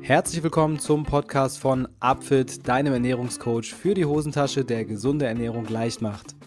[0.00, 6.00] Herzlich willkommen zum Podcast von Upfit, deinem Ernährungscoach für die Hosentasche, der gesunde Ernährung leicht
[6.00, 6.37] macht.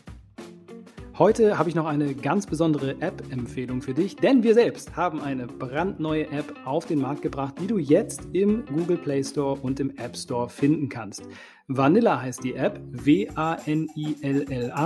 [1.22, 5.46] Heute habe ich noch eine ganz besondere App-Empfehlung für dich, denn wir selbst haben eine
[5.46, 9.96] brandneue App auf den Markt gebracht, die du jetzt im Google Play Store und im
[9.98, 11.22] App Store finden kannst.
[11.68, 13.36] Vanilla heißt die App, W-A-N-I-L-L-A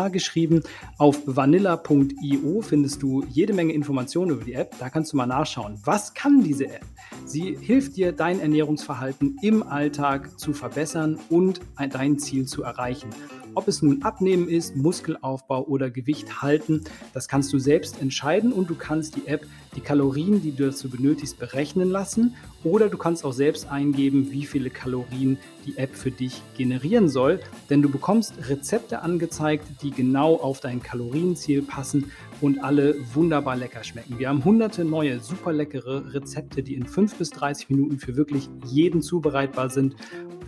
[0.10, 0.62] geschrieben.
[0.98, 4.76] Auf vanilla.io findest du jede Menge Informationen über die App.
[4.78, 5.80] Da kannst du mal nachschauen.
[5.86, 6.84] Was kann diese App?
[7.26, 11.62] Sie hilft dir, dein Ernährungsverhalten im Alltag zu verbessern und
[11.92, 13.10] dein Ziel zu erreichen.
[13.56, 16.84] Ob es nun Abnehmen ist, Muskelaufbau oder Gewicht halten,
[17.14, 19.46] das kannst du selbst entscheiden und du kannst die App
[19.76, 22.36] die Kalorien, die du dazu benötigst, berechnen lassen.
[22.64, 27.40] Oder du kannst auch selbst eingeben, wie viele Kalorien die App für dich generieren soll,
[27.70, 33.84] denn du bekommst Rezepte angezeigt, die genau auf dein Kalorienziel passen und alle wunderbar lecker
[33.84, 34.20] schmecken.
[34.20, 38.50] Wir haben hunderte neue, super leckere Rezepte, die in 5 bis 30 Minuten für wirklich
[38.66, 39.96] jeden zubereitbar sind.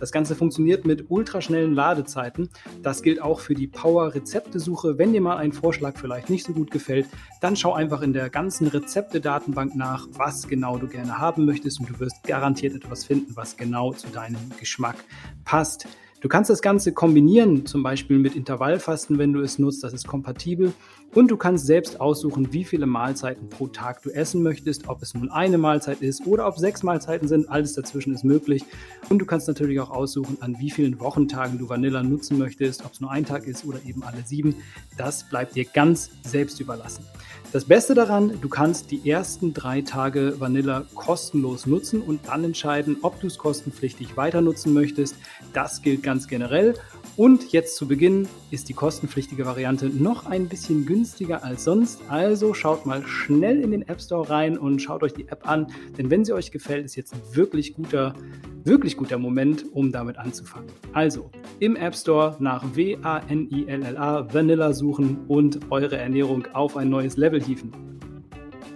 [0.00, 2.50] Das Ganze funktioniert mit ultraschnellen Ladezeiten.
[2.82, 4.96] Das gilt auch für die Power-Rezeptesuche.
[4.96, 7.06] Wenn dir mal ein Vorschlag vielleicht nicht so gut gefällt,
[7.40, 11.90] dann schau einfach in der ganzen Rezepte-Datenbank nach, was genau du gerne haben möchtest und
[11.90, 14.96] du wirst garantiert etwas finden, was genau zu deinem Geschmack
[15.44, 15.88] passt.
[16.20, 20.08] Du kannst das Ganze kombinieren, zum Beispiel mit Intervallfasten, wenn du es nutzt, das ist
[20.08, 20.72] kompatibel.
[21.14, 25.14] Und du kannst selbst aussuchen, wie viele Mahlzeiten pro Tag du essen möchtest, ob es
[25.14, 28.64] nun eine Mahlzeit ist oder ob sechs Mahlzeiten sind, alles dazwischen ist möglich.
[29.08, 32.92] Und du kannst natürlich auch aussuchen, an wie vielen Wochentagen du Vanilla nutzen möchtest, ob
[32.92, 34.56] es nur ein Tag ist oder eben alle sieben.
[34.98, 37.04] Das bleibt dir ganz selbst überlassen.
[37.50, 42.98] Das Beste daran, du kannst die ersten drei Tage Vanilla kostenlos nutzen und dann entscheiden,
[43.00, 45.16] ob du es kostenpflichtig weiter nutzen möchtest.
[45.54, 46.74] Das gilt ganz generell.
[47.16, 52.00] Und jetzt zu Beginn ist die kostenpflichtige Variante noch ein bisschen günstiger als sonst.
[52.08, 55.66] Also schaut mal schnell in den App Store rein und schaut euch die App an.
[55.96, 58.14] Denn wenn sie euch gefällt, ist jetzt ein wirklich guter,
[58.62, 60.68] wirklich guter Moment, um damit anzufangen.
[60.92, 67.37] Also im App Store nach W-A-N-I-L-L-A Vanilla suchen und eure Ernährung auf ein neues Level
[67.42, 67.72] hieven.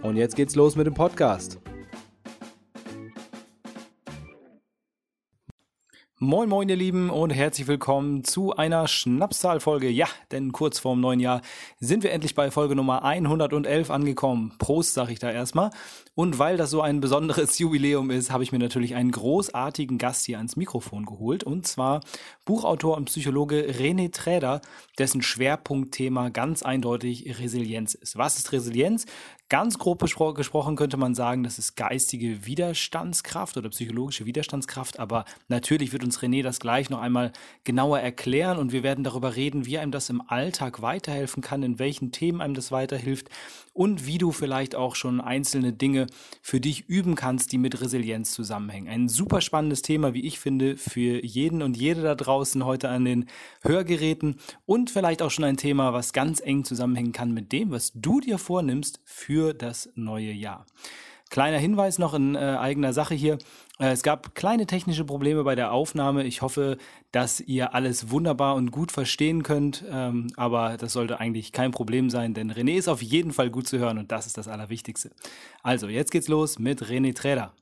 [0.02, 1.58] Und jetzt geht's los mit dem Podcast.
[6.24, 9.88] Moin Moin ihr Lieben und herzlich willkommen zu einer Schnapszahlfolge.
[9.90, 11.42] Ja, denn kurz vorm neuen Jahr
[11.80, 14.54] sind wir endlich bei Folge Nummer 111 angekommen.
[14.58, 15.70] Prost, sag ich da erstmal.
[16.14, 20.24] Und weil das so ein besonderes Jubiläum ist, habe ich mir natürlich einen großartigen Gast
[20.24, 21.42] hier ans Mikrofon geholt.
[21.42, 22.02] Und zwar
[22.44, 24.60] Buchautor und Psychologe René Träder,
[25.00, 28.16] dessen Schwerpunktthema ganz eindeutig Resilienz ist.
[28.16, 29.06] Was ist Resilienz?
[29.52, 35.92] Ganz grob gesprochen könnte man sagen, das ist geistige Widerstandskraft oder psychologische Widerstandskraft, aber natürlich
[35.92, 37.32] wird uns René das gleich noch einmal
[37.62, 41.78] genauer erklären und wir werden darüber reden, wie einem das im Alltag weiterhelfen kann, in
[41.78, 43.28] welchen Themen einem das weiterhilft
[43.74, 46.06] und wie du vielleicht auch schon einzelne Dinge
[46.40, 48.88] für dich üben kannst, die mit Resilienz zusammenhängen.
[48.88, 53.04] Ein super spannendes Thema, wie ich finde, für jeden und jede da draußen heute an
[53.04, 53.26] den
[53.60, 57.92] Hörgeräten und vielleicht auch schon ein Thema, was ganz eng zusammenhängen kann mit dem, was
[57.94, 60.66] du dir vornimmst für für das neue Jahr.
[61.30, 63.38] Kleiner Hinweis noch in äh, eigener Sache hier.
[63.80, 66.22] Äh, es gab kleine technische Probleme bei der Aufnahme.
[66.24, 66.76] Ich hoffe,
[67.10, 69.82] dass ihr alles wunderbar und gut verstehen könnt.
[69.90, 73.66] Ähm, aber das sollte eigentlich kein Problem sein, denn René ist auf jeden Fall gut
[73.66, 75.10] zu hören und das ist das Allerwichtigste.
[75.64, 77.52] Also, jetzt geht's los mit René Träder.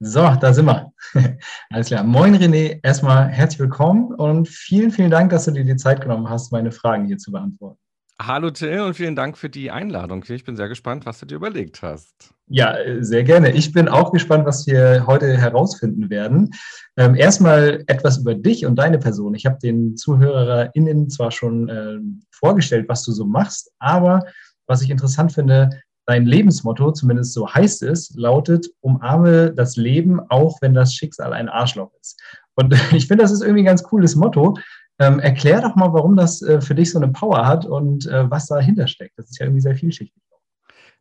[0.00, 0.92] So, da sind wir.
[1.70, 2.02] Alles klar.
[2.02, 6.28] Moin René, erstmal herzlich willkommen und vielen, vielen Dank, dass du dir die Zeit genommen
[6.28, 7.78] hast, meine Fragen hier zu beantworten.
[8.20, 10.24] Hallo Till und vielen Dank für die Einladung.
[10.28, 12.32] Ich bin sehr gespannt, was du dir überlegt hast.
[12.46, 13.50] Ja, sehr gerne.
[13.50, 16.50] Ich bin auch gespannt, was wir heute herausfinden werden.
[16.96, 19.34] Ähm, erstmal etwas über dich und deine Person.
[19.34, 21.98] Ich habe den ZuhörerInnen zwar schon äh,
[22.30, 24.24] vorgestellt, was du so machst, aber
[24.68, 25.70] was ich interessant finde,
[26.06, 31.48] dein Lebensmotto, zumindest so heißt es, lautet, umarme das Leben, auch wenn das Schicksal ein
[31.48, 32.20] Arschloch ist.
[32.54, 34.54] Und ich finde, das ist irgendwie ein ganz cooles Motto,
[34.98, 38.30] ähm, erklär doch mal, warum das äh, für dich so eine Power hat und äh,
[38.30, 39.18] was dahinter steckt.
[39.18, 40.22] Das ist ja irgendwie sehr vielschichtig.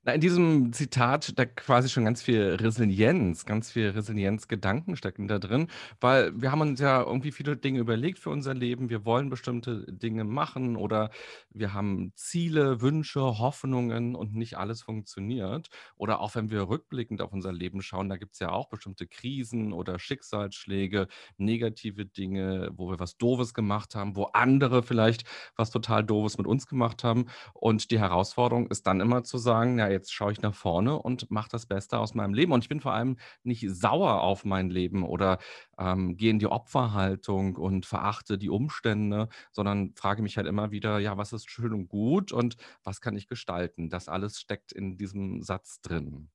[0.06, 5.40] Na, in diesem Zitat steckt quasi schon ganz viel Resilienz, ganz viel Resilienzgedanken stecken da
[5.40, 5.68] drin,
[6.02, 8.90] weil wir haben uns ja irgendwie viele Dinge überlegt für unser Leben.
[8.90, 11.10] Wir wollen bestimmte Dinge machen oder
[11.52, 15.70] wir haben Ziele, Wünsche, Hoffnungen und nicht alles funktioniert.
[15.96, 19.08] Oder auch wenn wir rückblickend auf unser Leben schauen, da gibt es ja auch bestimmte
[19.08, 21.08] Krisen oder Schicksalsschläge,
[21.38, 25.24] negative Dinge, wo wir was Doofes gemacht haben, wo andere vielleicht
[25.56, 27.28] was total Doofes mit uns gemacht haben.
[27.54, 31.32] Und die Herausforderung ist dann immer zu sagen, ja, jetzt schaue ich nach vorne und
[31.32, 32.52] mache das Beste aus meinem Leben.
[32.52, 35.38] Und ich bin vor allem nicht sauer auf mein Leben oder
[35.78, 41.00] ähm, gehe in die Opferhaltung und verachte die Umstände, sondern frage mich halt immer wieder,
[41.00, 43.90] ja, was ist schön und gut und was kann ich gestalten?
[43.90, 46.30] Das alles steckt in diesem Satz drin.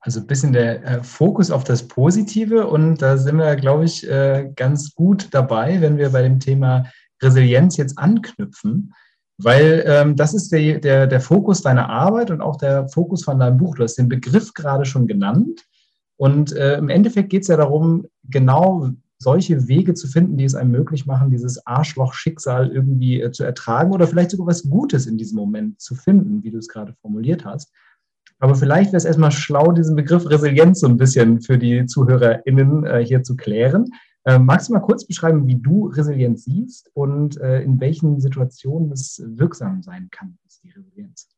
[0.00, 4.06] Also ein bisschen der äh, Fokus auf das Positive und da sind wir, glaube ich,
[4.06, 6.84] äh, ganz gut dabei, wenn wir bei dem Thema
[7.22, 8.92] Resilienz jetzt anknüpfen,
[9.38, 13.38] weil ähm, das ist der, der, der Fokus deiner Arbeit und auch der Fokus von
[13.38, 13.76] deinem Buch.
[13.76, 15.66] Du hast den Begriff gerade schon genannt
[16.16, 20.54] und äh, im Endeffekt geht es ja darum, genau solche Wege zu finden, die es
[20.54, 25.18] einem möglich machen, dieses Arschloch-Schicksal irgendwie äh, zu ertragen oder vielleicht sogar was Gutes in
[25.18, 27.72] diesem Moment zu finden, wie du es gerade formuliert hast.
[28.38, 32.84] Aber vielleicht wäre es erstmal schlau, diesen Begriff Resilienz so ein bisschen für die ZuhörerInnen
[32.84, 33.86] äh, hier zu klären.
[34.24, 38.90] Äh, magst du mal kurz beschreiben, wie du Resilienz siehst und äh, in welchen Situationen
[38.92, 41.28] es wirksam sein kann, die Resilienz?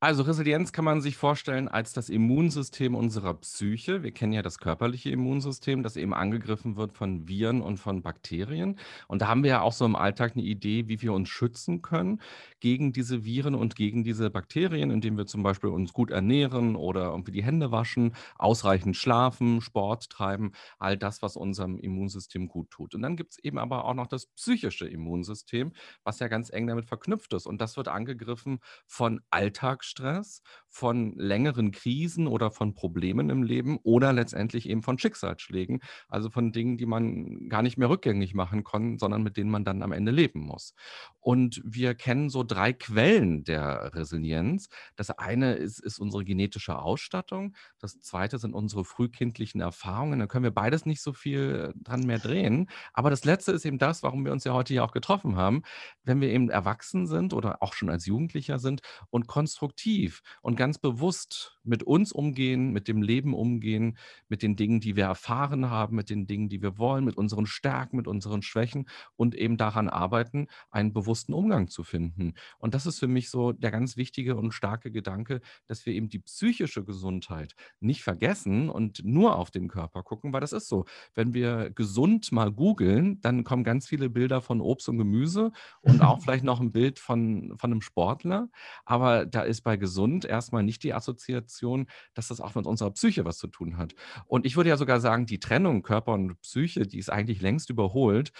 [0.00, 4.02] Also Resilienz kann man sich vorstellen als das Immunsystem unserer Psyche.
[4.02, 8.80] Wir kennen ja das körperliche Immunsystem, das eben angegriffen wird von Viren und von Bakterien.
[9.06, 11.82] Und da haben wir ja auch so im Alltag eine Idee, wie wir uns schützen
[11.82, 12.20] können
[12.58, 17.10] gegen diese Viren und gegen diese Bakterien, indem wir zum Beispiel uns gut ernähren oder
[17.10, 20.50] irgendwie die Hände waschen, ausreichend schlafen, Sport treiben,
[20.80, 22.96] all das, was unserem Immunsystem gut tut.
[22.96, 25.72] Und dann gibt es eben aber auch noch das psychische Immunsystem,
[26.02, 27.46] was ja ganz eng damit verknüpft ist.
[27.46, 29.20] Und das wird angegriffen von
[29.52, 36.30] Alltagsstress, von längeren Krisen oder von Problemen im Leben oder letztendlich eben von Schicksalsschlägen, also
[36.30, 39.82] von Dingen, die man gar nicht mehr rückgängig machen kann, sondern mit denen man dann
[39.82, 40.74] am Ende leben muss.
[41.20, 44.70] Und wir kennen so drei Quellen der Resilienz.
[44.96, 47.54] Das eine ist, ist unsere genetische Ausstattung.
[47.78, 50.20] Das zweite sind unsere frühkindlichen Erfahrungen.
[50.20, 52.70] Da können wir beides nicht so viel dran mehr drehen.
[52.94, 55.62] Aber das letzte ist eben das, warum wir uns ja heute hier auch getroffen haben.
[56.02, 60.78] Wenn wir eben erwachsen sind oder auch schon als Jugendlicher sind und konstruktiv und ganz
[60.78, 63.98] bewusst mit uns umgehen, mit dem Leben umgehen,
[64.28, 67.46] mit den Dingen, die wir erfahren haben, mit den Dingen, die wir wollen, mit unseren
[67.46, 72.34] Stärken, mit unseren Schwächen und eben daran arbeiten, einen bewussten Umgang zu finden.
[72.58, 76.08] Und das ist für mich so der ganz wichtige und starke Gedanke, dass wir eben
[76.08, 80.84] die psychische Gesundheit nicht vergessen und nur auf den Körper gucken, weil das ist so.
[81.14, 85.50] Wenn wir gesund mal googeln, dann kommen ganz viele Bilder von Obst und Gemüse
[85.80, 88.48] und auch vielleicht noch ein Bild von, von einem Sportler.
[88.84, 93.24] Aber da ist bei gesund erstmal nicht die Assoziation, dass das auch mit unserer Psyche
[93.24, 93.94] was zu tun hat.
[94.26, 97.70] Und ich würde ja sogar sagen, die Trennung Körper und Psyche, die ist eigentlich längst
[97.70, 98.32] überholt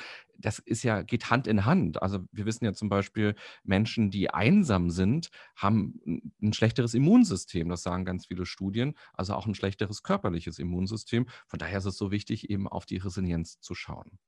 [0.42, 2.02] das ist ja, geht Hand in Hand.
[2.02, 3.34] Also wir wissen ja zum Beispiel,
[3.64, 6.00] Menschen, die einsam sind, haben
[6.42, 7.68] ein schlechteres Immunsystem.
[7.68, 8.94] Das sagen ganz viele Studien.
[9.14, 11.26] Also auch ein schlechteres körperliches Immunsystem.
[11.46, 14.18] Von daher ist es so wichtig, eben auf die Resilienz zu schauen.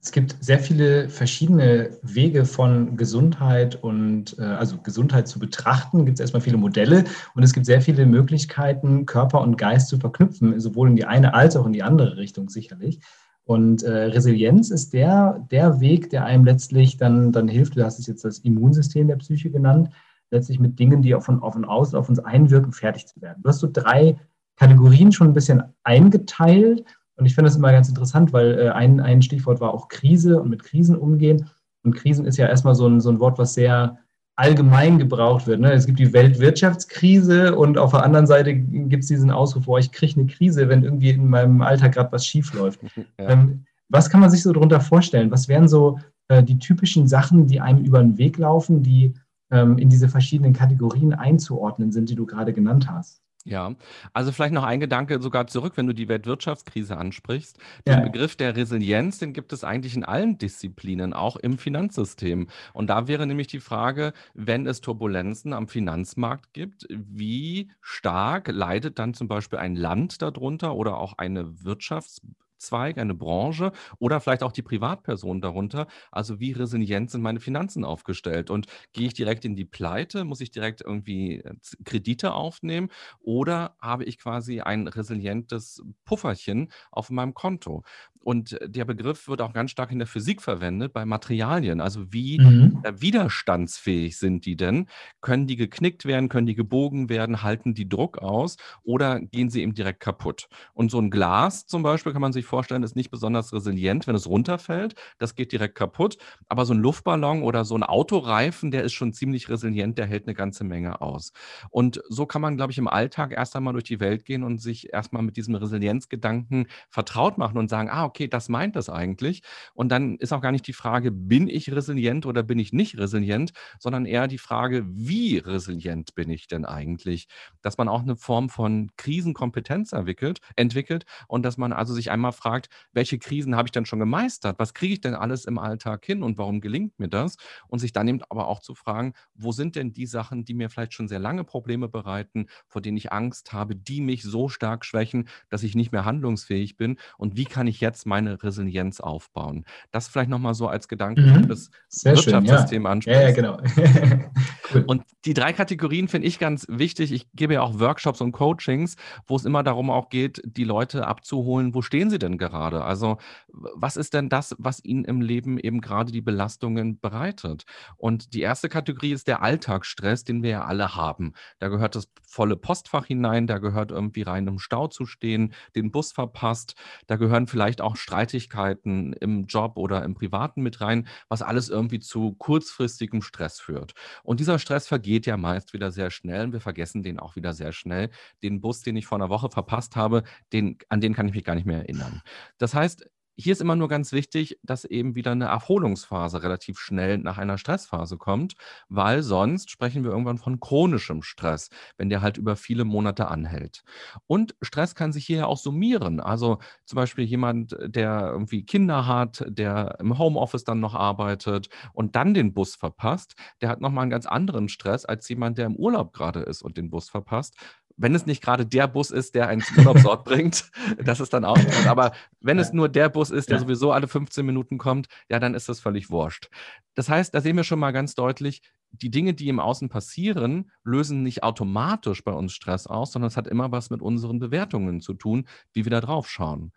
[0.00, 6.04] Es gibt sehr viele verschiedene Wege von Gesundheit und äh, also Gesundheit zu betrachten.
[6.04, 7.04] Gibt es erstmal viele Modelle
[7.34, 11.34] und es gibt sehr viele Möglichkeiten, Körper und Geist zu verknüpfen, sowohl in die eine
[11.34, 13.00] als auch in die andere Richtung sicherlich.
[13.44, 17.76] Und äh, Resilienz ist der, der Weg, der einem letztlich dann, dann hilft.
[17.76, 19.88] Du hast es jetzt das Immunsystem der Psyche genannt,
[20.30, 23.42] letztlich mit Dingen, die von, von außen auf uns einwirken, fertig zu werden.
[23.42, 24.18] Du hast so drei
[24.56, 26.84] Kategorien schon ein bisschen eingeteilt.
[27.18, 30.40] Und ich finde das immer ganz interessant, weil äh, ein, ein Stichwort war auch Krise
[30.40, 31.50] und mit Krisen umgehen.
[31.84, 33.98] Und Krisen ist ja erstmal so ein, so ein Wort, was sehr
[34.36, 35.60] allgemein gebraucht wird.
[35.60, 35.72] Ne?
[35.72, 39.90] Es gibt die Weltwirtschaftskrise und auf der anderen Seite gibt es diesen Ausruf, boah, ich
[39.90, 42.80] kriege eine Krise, wenn irgendwie in meinem Alltag gerade was schief läuft.
[43.18, 43.30] Ja.
[43.30, 45.32] Ähm, was kann man sich so darunter vorstellen?
[45.32, 45.98] Was wären so
[46.28, 49.14] äh, die typischen Sachen, die einem über den Weg laufen, die
[49.50, 53.20] ähm, in diese verschiedenen Kategorien einzuordnen sind, die du gerade genannt hast?
[53.50, 53.76] Ja,
[54.12, 57.56] also vielleicht noch ein Gedanke sogar zurück, wenn du die Weltwirtschaftskrise ansprichst.
[57.88, 58.02] Den Ja.
[58.02, 62.48] Begriff der Resilienz, den gibt es eigentlich in allen Disziplinen, auch im Finanzsystem.
[62.74, 68.98] Und da wäre nämlich die Frage, wenn es Turbulenzen am Finanzmarkt gibt, wie stark leidet
[68.98, 72.20] dann zum Beispiel ein Land darunter oder auch eine Wirtschafts
[72.58, 75.86] Zweig, eine Branche oder vielleicht auch die Privatperson darunter.
[76.10, 78.50] Also wie resilient sind meine Finanzen aufgestellt?
[78.50, 80.24] Und gehe ich direkt in die Pleite?
[80.24, 82.90] Muss ich direkt irgendwie äh, Kredite aufnehmen?
[83.20, 87.82] Oder habe ich quasi ein resilientes Pufferchen auf meinem Konto?
[88.22, 91.80] Und der Begriff wird auch ganz stark in der Physik verwendet bei Materialien.
[91.80, 92.82] Also wie mhm.
[92.90, 94.86] widerstandsfähig sind die denn?
[95.20, 96.28] Können die geknickt werden?
[96.28, 97.42] Können die gebogen werden?
[97.42, 98.56] Halten die Druck aus?
[98.82, 100.48] Oder gehen sie eben direkt kaputt?
[100.74, 104.14] Und so ein Glas zum Beispiel kann man sich vorstellen, ist nicht besonders resilient, wenn
[104.14, 104.94] es runterfällt.
[105.18, 106.18] Das geht direkt kaputt.
[106.48, 110.26] Aber so ein Luftballon oder so ein Autoreifen, der ist schon ziemlich resilient, der hält
[110.26, 111.32] eine ganze Menge aus.
[111.70, 114.60] Und so kann man, glaube ich, im Alltag erst einmal durch die Welt gehen und
[114.60, 119.42] sich erstmal mit diesem Resilienzgedanken vertraut machen und sagen, ah, okay, das meint das eigentlich.
[119.74, 122.98] Und dann ist auch gar nicht die Frage, bin ich resilient oder bin ich nicht
[122.98, 127.28] resilient, sondern eher die Frage, wie resilient bin ich denn eigentlich?
[127.62, 132.32] Dass man auch eine Form von Krisenkompetenz entwickelt, entwickelt und dass man also sich einmal
[132.32, 134.58] fragt, welche Krisen habe ich denn schon gemeistert?
[134.58, 137.36] Was kriege ich denn alles im Alltag hin und warum gelingt mir das?
[137.68, 140.70] Und sich dann eben aber auch zu fragen, wo sind denn die Sachen, die mir
[140.70, 144.84] vielleicht schon sehr lange Probleme bereiten, vor denen ich Angst habe, die mich so stark
[144.84, 149.64] schwächen, dass ich nicht mehr handlungsfähig bin und wie kann ich jetzt meine Resilienz aufbauen?
[149.90, 151.48] Das vielleicht nochmal so als Gedanke, mhm.
[151.48, 152.90] das Sehr Wirtschaftssystem ja.
[152.90, 153.20] anspricht.
[153.20, 153.58] Ja, ja, genau.
[154.74, 154.84] cool.
[154.86, 157.12] Und die drei Kategorien finde ich ganz wichtig.
[157.12, 158.96] Ich gebe ja auch Workshops und Coachings,
[159.26, 162.82] wo es immer darum auch geht, die Leute abzuholen, wo stehen sie denn gerade?
[162.84, 167.64] Also was ist denn das, was ihnen im Leben eben gerade die Belastungen bereitet?
[167.96, 171.32] Und die erste Kategorie ist der Alltagsstress, den wir ja alle haben.
[171.58, 175.90] Da gehört das volle Postfach hinein, da gehört irgendwie rein im Stau zu stehen, den
[175.90, 176.74] Bus verpasst,
[177.06, 182.00] da gehören vielleicht auch Streitigkeiten im Job oder im Privaten mit rein, was alles irgendwie
[182.00, 183.94] zu kurzfristigem Stress führt.
[184.22, 187.52] Und dieser Stress vergeht ja meist wieder sehr schnell und wir vergessen den auch wieder
[187.52, 188.10] sehr schnell.
[188.42, 190.22] Den Bus, den ich vor einer Woche verpasst habe,
[190.52, 192.22] den, an den kann ich mich gar nicht mehr erinnern.
[192.58, 197.18] Das heißt, hier ist immer nur ganz wichtig, dass eben wieder eine Erholungsphase relativ schnell
[197.18, 198.54] nach einer Stressphase kommt,
[198.88, 203.84] weil sonst sprechen wir irgendwann von chronischem Stress, wenn der halt über viele Monate anhält.
[204.26, 206.18] Und Stress kann sich hier ja auch summieren.
[206.18, 212.16] Also zum Beispiel jemand, der irgendwie Kinder hat, der im Homeoffice dann noch arbeitet und
[212.16, 215.76] dann den Bus verpasst, der hat nochmal einen ganz anderen Stress als jemand, der im
[215.76, 217.54] Urlaub gerade ist und den Bus verpasst,
[217.98, 220.70] wenn es nicht gerade der Bus ist, der einen zum Urlaubsort bringt,
[221.02, 221.58] das ist dann auch.
[221.86, 225.54] Aber wenn es nur der Bus ist, der sowieso alle 15 Minuten kommt, ja, dann
[225.54, 226.48] ist das völlig wurscht.
[226.94, 230.70] Das heißt, da sehen wir schon mal ganz deutlich, die Dinge, die im Außen passieren,
[230.82, 235.00] lösen nicht automatisch bei uns Stress aus, sondern es hat immer was mit unseren Bewertungen
[235.00, 236.72] zu tun, wie wir da drauf schauen.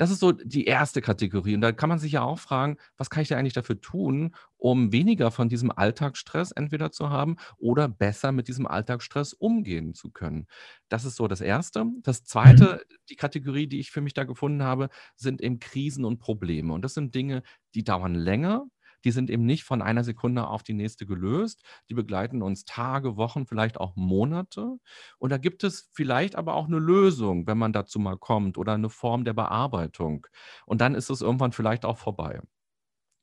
[0.00, 1.54] Das ist so die erste Kategorie.
[1.54, 4.34] Und da kann man sich ja auch fragen, was kann ich da eigentlich dafür tun,
[4.56, 10.10] um weniger von diesem Alltagsstress entweder zu haben oder besser mit diesem Alltagsstress umgehen zu
[10.10, 10.46] können.
[10.88, 11.84] Das ist so das Erste.
[12.02, 12.94] Das Zweite, mhm.
[13.10, 16.72] die Kategorie, die ich für mich da gefunden habe, sind eben Krisen und Probleme.
[16.72, 17.42] Und das sind Dinge,
[17.74, 18.64] die dauern länger,
[19.04, 21.62] die sind eben nicht von einer Sekunde auf die nächste gelöst.
[21.88, 24.76] Die begleiten uns Tage, Wochen, vielleicht auch Monate.
[25.18, 28.74] Und da gibt es vielleicht aber auch eine Lösung, wenn man dazu mal kommt oder
[28.74, 30.26] eine Form der Bearbeitung.
[30.66, 32.40] Und dann ist es irgendwann vielleicht auch vorbei.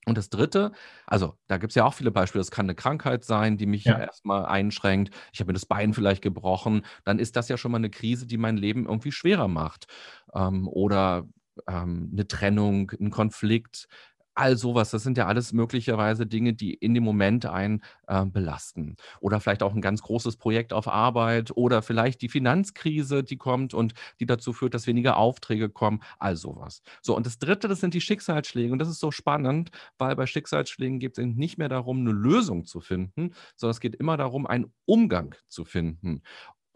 [0.07, 0.71] Und das Dritte,
[1.05, 3.83] also da gibt es ja auch viele Beispiele, es kann eine Krankheit sein, die mich
[3.83, 3.99] ja.
[3.99, 5.13] erstmal einschränkt.
[5.33, 6.85] Ich habe mir das Bein vielleicht gebrochen.
[7.03, 9.87] Dann ist das ja schon mal eine Krise, die mein Leben irgendwie schwerer macht.
[10.33, 11.27] Ähm, oder
[11.67, 13.89] ähm, eine Trennung, ein Konflikt,
[14.37, 18.95] all sowas, das sind ja alles möglicherweise Dinge, die in dem Moment einen äh, belasten.
[19.19, 23.73] Oder vielleicht auch ein ganz großes Projekt auf Arbeit oder vielleicht die Finanzkrise, die kommt
[23.73, 26.81] und die dazu führt, dass weniger Aufträge kommen, all sowas.
[27.01, 28.71] So, und das Dritte, das sind die Schicksalsschläge.
[28.71, 32.65] Und das ist so spannend, weil bei Schicksalsschlägen geht es nicht mehr darum, eine Lösung
[32.65, 36.21] zu finden, sondern es geht immer darum, einen Umgang zu finden.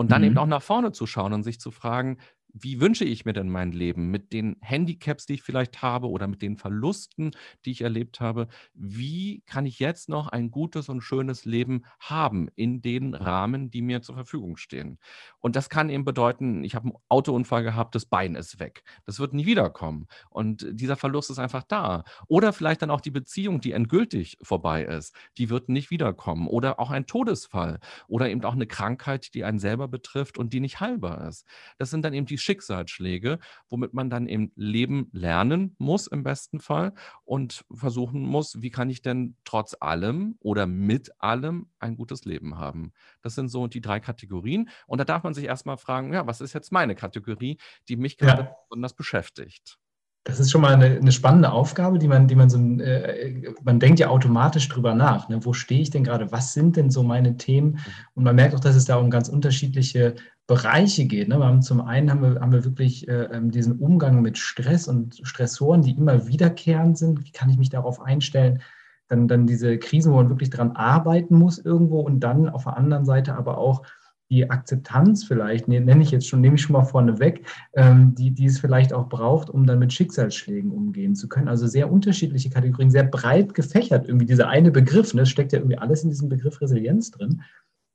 [0.02, 0.30] Und dann mhm.
[0.30, 2.18] eben auch nach vorne zu schauen und sich zu fragen,
[2.54, 6.28] wie wünsche ich mir denn mein Leben mit den Handicaps, die ich vielleicht habe oder
[6.28, 7.32] mit den Verlusten,
[7.66, 8.48] die ich erlebt habe?
[8.74, 13.82] Wie kann ich jetzt noch ein gutes und schönes Leben haben in den Rahmen, die
[13.82, 15.00] mir zur Verfügung stehen?
[15.40, 18.84] Und das kann eben bedeuten, ich habe einen Autounfall gehabt, das Bein ist weg.
[19.06, 20.08] Das wird nie wiederkommen.
[20.30, 22.04] Und dieser Verlust ist einfach da.
[22.28, 26.48] Oder vielleicht dann auch die Beziehung, die endgültig vorbei ist, die wird nicht wiederkommen.
[26.48, 30.60] Oder auch ein Todesfall oder eben auch eine Krankheit, die einen selber betrifft und die
[30.60, 31.46] nicht heilbar ist.
[31.78, 36.60] Das sind dann eben die Schicksalsschläge, womit man dann im Leben lernen muss im besten
[36.60, 36.94] Fall
[37.24, 42.58] und versuchen muss, wie kann ich denn trotz allem oder mit allem ein gutes Leben
[42.58, 42.94] haben.
[43.22, 44.70] Das sind so die drei Kategorien.
[44.88, 47.58] Und da darf man sich erstmal fragen, ja, was ist jetzt meine Kategorie,
[47.88, 48.56] die mich gerade ja.
[48.70, 49.80] besonders beschäftigt?
[50.24, 53.80] Das ist schon mal eine, eine, spannende Aufgabe, die man, die man so, äh, man
[53.80, 55.30] denkt ja automatisch drüber nach.
[55.30, 55.44] Ne?
[55.44, 56.32] Wo stehe ich denn gerade?
[56.32, 57.72] Was sind denn so meine Themen?
[57.72, 57.80] Mhm.
[58.14, 61.28] Und man merkt auch, dass es da um ganz unterschiedliche Bereiche geht.
[61.28, 61.40] Ne?
[61.40, 64.88] Wir haben zum einen haben wir, haben wir wirklich äh, ähm, diesen Umgang mit Stress
[64.88, 67.26] und Stressoren, die immer wiederkehrend sind.
[67.26, 68.62] Wie kann ich mich darauf einstellen?
[69.08, 72.78] Dann, dann diese Krisen, wo man wirklich dran arbeiten muss irgendwo und dann auf der
[72.78, 73.84] anderen Seite aber auch
[74.32, 78.16] die Akzeptanz vielleicht, ne, nenne ich jetzt schon, nehme ich schon mal vorne weg, ähm,
[78.16, 81.50] die, die es vielleicht auch braucht, um dann mit Schicksalsschlägen umgehen zu können.
[81.50, 85.14] Also sehr unterschiedliche Kategorien, sehr breit gefächert irgendwie dieser eine Begriff.
[85.14, 87.42] Ne, es steckt ja irgendwie alles in diesem Begriff Resilienz drin.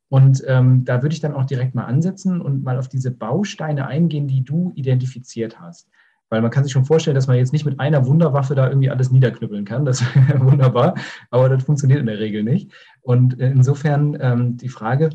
[0.09, 3.87] Und ähm, da würde ich dann auch direkt mal ansetzen und mal auf diese Bausteine
[3.87, 5.89] eingehen, die du identifiziert hast.
[6.29, 8.91] Weil man kann sich schon vorstellen, dass man jetzt nicht mit einer Wunderwaffe da irgendwie
[8.91, 9.87] alles niederknüppeln kann.
[9.87, 10.97] Das wäre wunderbar,
[11.31, 12.73] aber das funktioniert in der Regel nicht.
[13.01, 15.11] Und insofern ähm, die Frage,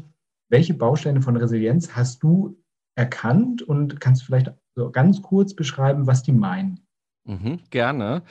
[0.51, 2.57] welche Bausteine von Resilienz hast du
[2.95, 6.85] erkannt und kannst du vielleicht so ganz kurz beschreiben, was die meinen?
[7.23, 8.23] Mhm, gerne.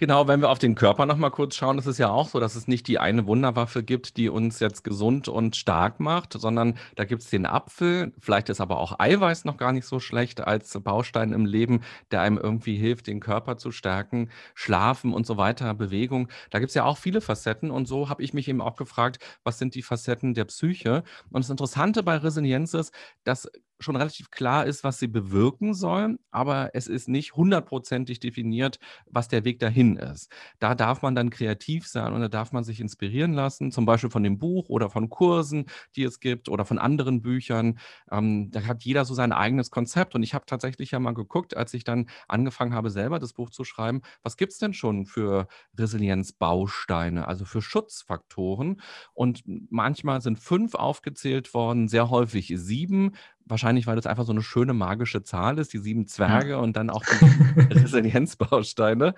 [0.00, 2.38] Genau, wenn wir auf den Körper noch mal kurz schauen, ist es ja auch so,
[2.38, 6.78] dass es nicht die eine Wunderwaffe gibt, die uns jetzt gesund und stark macht, sondern
[6.94, 8.12] da gibt es den Apfel.
[8.20, 11.80] Vielleicht ist aber auch Eiweiß noch gar nicht so schlecht als Baustein im Leben,
[12.12, 16.28] der einem irgendwie hilft, den Körper zu stärken, Schlafen und so weiter, Bewegung.
[16.50, 19.18] Da gibt es ja auch viele Facetten und so habe ich mich eben auch gefragt,
[19.42, 21.02] was sind die Facetten der Psyche?
[21.30, 26.18] Und das Interessante bei Resilienz ist, dass schon relativ klar ist, was sie bewirken soll,
[26.30, 30.30] aber es ist nicht hundertprozentig definiert, was der Weg dahin ist.
[30.58, 34.10] Da darf man dann kreativ sein und da darf man sich inspirieren lassen, zum Beispiel
[34.10, 35.66] von dem Buch oder von Kursen,
[35.96, 37.78] die es gibt oder von anderen Büchern.
[38.10, 41.56] Ähm, da hat jeder so sein eigenes Konzept und ich habe tatsächlich ja mal geguckt,
[41.56, 45.06] als ich dann angefangen habe, selber das Buch zu schreiben, was gibt es denn schon
[45.06, 48.80] für Resilienzbausteine, also für Schutzfaktoren?
[49.14, 53.12] Und manchmal sind fünf aufgezählt worden, sehr häufig sieben
[53.50, 56.56] wahrscheinlich, weil das einfach so eine schöne magische Zahl ist, die sieben Zwerge ja.
[56.58, 57.24] und dann auch die
[57.74, 59.14] Resilienzbausteine.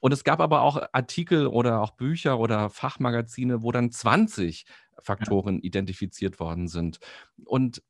[0.00, 4.66] Und es gab aber auch Artikel oder auch Bücher oder Fachmagazine, wo dann 20
[5.00, 5.64] Faktoren ja.
[5.64, 6.98] identifiziert worden sind.
[7.44, 7.82] Und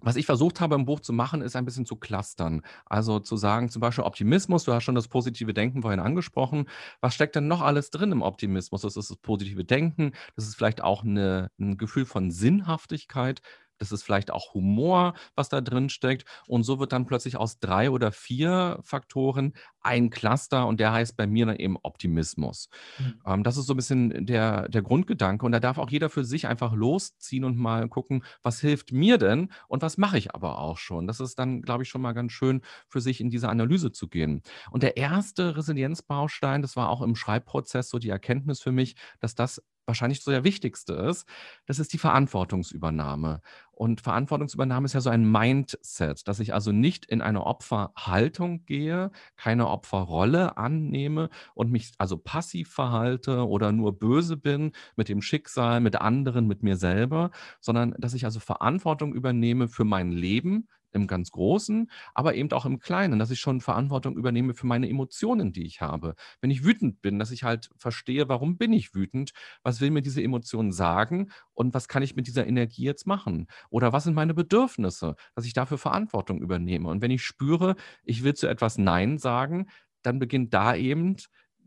[0.00, 2.62] was ich versucht habe im Buch zu machen, ist ein bisschen zu clustern.
[2.84, 6.68] Also zu sagen, zum Beispiel Optimismus, du hast schon das positive Denken vorhin angesprochen.
[7.00, 8.82] Was steckt denn noch alles drin im Optimismus?
[8.82, 13.40] Das ist das positive Denken, das ist vielleicht auch eine, ein Gefühl von Sinnhaftigkeit,
[13.78, 16.24] das ist vielleicht auch Humor, was da drin steckt.
[16.46, 21.16] Und so wird dann plötzlich aus drei oder vier Faktoren ein Cluster und der heißt
[21.16, 22.68] bei mir dann eben Optimismus.
[22.98, 23.20] Mhm.
[23.24, 25.46] Ähm, das ist so ein bisschen der, der Grundgedanke.
[25.46, 29.18] Und da darf auch jeder für sich einfach losziehen und mal gucken, was hilft mir
[29.18, 31.06] denn und was mache ich aber auch schon.
[31.06, 34.08] Das ist dann, glaube ich, schon mal ganz schön für sich in diese Analyse zu
[34.08, 34.42] gehen.
[34.70, 39.34] Und der erste Resilienzbaustein, das war auch im Schreibprozess so die Erkenntnis für mich, dass
[39.34, 41.26] das wahrscheinlich so der wichtigste ist,
[41.66, 43.40] das ist die Verantwortungsübernahme.
[43.76, 49.10] Und Verantwortungsübernahme ist ja so ein Mindset, dass ich also nicht in eine Opferhaltung gehe,
[49.36, 55.80] keine Opferrolle annehme und mich also passiv verhalte oder nur böse bin mit dem Schicksal,
[55.80, 57.30] mit anderen, mit mir selber,
[57.60, 62.66] sondern dass ich also Verantwortung übernehme für mein Leben, im ganz Großen, aber eben auch
[62.66, 66.16] im Kleinen, dass ich schon Verantwortung übernehme für meine Emotionen, die ich habe.
[66.40, 70.02] Wenn ich wütend bin, dass ich halt verstehe, warum bin ich wütend, was will mir
[70.02, 73.46] diese Emotion sagen und was kann ich mit dieser Energie jetzt machen?
[73.70, 76.88] Oder was sind meine Bedürfnisse, dass ich dafür Verantwortung übernehme?
[76.88, 79.68] Und wenn ich spüre, ich will zu etwas Nein sagen,
[80.02, 81.16] dann beginnt da eben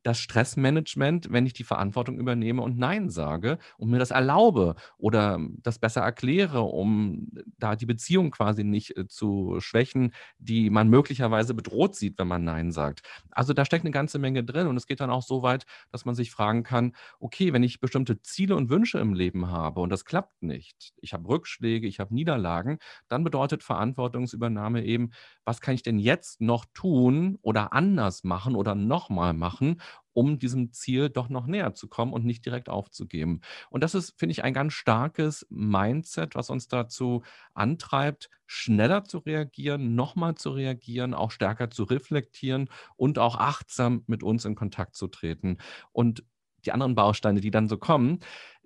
[0.04, 5.40] das Stressmanagement, wenn ich die Verantwortung übernehme und Nein sage und mir das erlaube oder
[5.64, 11.54] das besser erkläre, um da die Beziehung quasi nicht äh, zu schwächen, die man möglicherweise
[11.54, 13.02] bedroht sieht, wenn man Nein sagt.
[13.32, 16.06] Also da steckt eine ganze Menge drin und es geht dann auch so weit, dass
[16.06, 19.90] man sich fragen kann, okay, wenn ich bestimmte Ziele und Wünsche im Leben habe und
[19.90, 25.12] das klappt nicht, ich habe Rückschläge, ich habe Niederlagen, dann bedeutet Verantwortungsübernahme eben,
[25.46, 29.82] was kann ich denn jetzt noch tun oder anders machen oder nochmal machen,
[30.20, 33.40] um diesem Ziel doch noch näher zu kommen und nicht direkt aufzugeben.
[33.70, 39.20] Und das ist, finde ich, ein ganz starkes Mindset, was uns dazu antreibt, schneller zu
[39.20, 44.98] reagieren, nochmal zu reagieren, auch stärker zu reflektieren und auch achtsam mit uns in Kontakt
[44.98, 45.58] zu treten.
[45.94, 46.26] Und
[46.66, 48.20] die anderen Bausteine, die dann so kommen,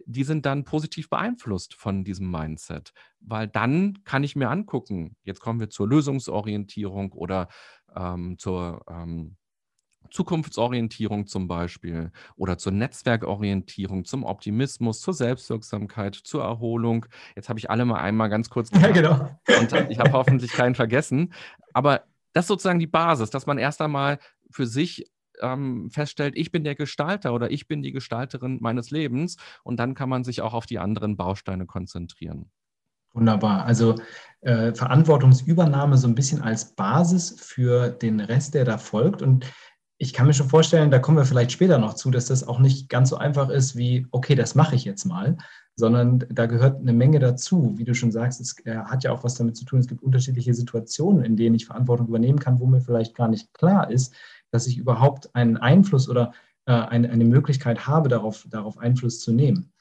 [0.07, 5.39] die sind dann positiv beeinflusst von diesem Mindset, weil dann kann ich mir angucken, jetzt
[5.39, 7.47] kommen wir zur Lösungsorientierung oder
[7.95, 9.37] ähm, zur ähm,
[10.09, 17.05] Zukunftsorientierung zum Beispiel oder zur Netzwerkorientierung, zum Optimismus, zur Selbstwirksamkeit, zur Erholung.
[17.35, 18.95] Jetzt habe ich alle mal einmal ganz kurz gesagt.
[18.95, 19.59] Ja, genau.
[19.59, 21.33] Und ich habe hoffentlich keinen vergessen.
[21.73, 25.11] Aber das ist sozusagen die Basis, dass man erst einmal für sich
[25.41, 29.95] ähm, feststellt, ich bin der Gestalter oder ich bin die Gestalterin meines Lebens und dann
[29.95, 32.51] kann man sich auch auf die anderen Bausteine konzentrieren.
[33.13, 33.65] Wunderbar.
[33.65, 33.95] Also
[34.41, 39.21] äh, Verantwortungsübernahme so ein bisschen als Basis für den Rest, der da folgt.
[39.21, 39.45] Und
[39.97, 42.59] ich kann mir schon vorstellen, da kommen wir vielleicht später noch zu, dass das auch
[42.59, 45.37] nicht ganz so einfach ist wie, okay, das mache ich jetzt mal,
[45.75, 47.73] sondern da gehört eine Menge dazu.
[47.77, 50.03] Wie du schon sagst, es äh, hat ja auch was damit zu tun, es gibt
[50.03, 54.13] unterschiedliche Situationen, in denen ich Verantwortung übernehmen kann, wo mir vielleicht gar nicht klar ist,
[54.51, 56.33] dass ich überhaupt einen Einfluss oder
[56.65, 59.71] äh, eine, eine Möglichkeit habe, darauf, darauf Einfluss zu nehmen.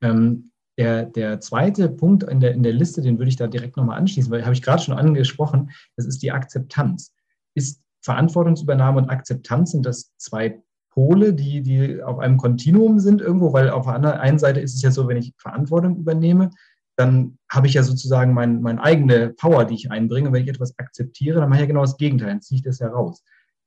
[0.00, 3.76] Ähm, der, der zweite Punkt in der, in der Liste, den würde ich da direkt
[3.76, 7.12] nochmal anschließen, weil habe ich gerade schon angesprochen, das ist die Akzeptanz.
[7.54, 13.52] Ist Verantwortungsübernahme und Akzeptanz, sind das zwei Pole, die, die auf einem Kontinuum sind irgendwo,
[13.52, 16.50] weil auf der einen Seite ist es ja so, wenn ich Verantwortung übernehme,
[16.96, 20.32] dann habe ich ja sozusagen meine mein eigene Power, die ich einbringe.
[20.32, 22.80] Wenn ich etwas akzeptiere, dann mache ich ja genau das Gegenteil, dann ziehe ich das
[22.80, 23.22] heraus.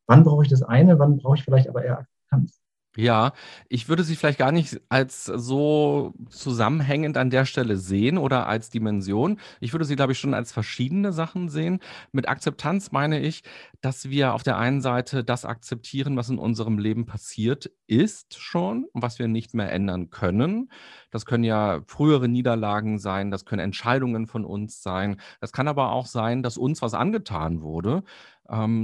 [0.08, 2.61] Wann brauche ich das eine, wann brauche ich vielleicht aber eher Akzeptanz?
[2.98, 3.32] Ja,
[3.70, 8.70] ich würde sie vielleicht gar nicht als so zusammenhängend an der Stelle sehen oder als
[8.70, 9.40] Dimension.
[9.62, 11.80] Ich würde sie, glaube ich, schon als verschiedene Sachen sehen.
[12.12, 13.44] Mit Akzeptanz meine ich,
[13.80, 18.86] dass wir auf der einen Seite das akzeptieren, was in unserem Leben passiert ist schon
[18.94, 20.72] was wir nicht mehr ändern können.
[21.12, 25.20] Das können ja frühere Niederlagen sein, das können Entscheidungen von uns sein.
[25.42, 28.04] Das kann aber auch sein, dass uns was angetan wurde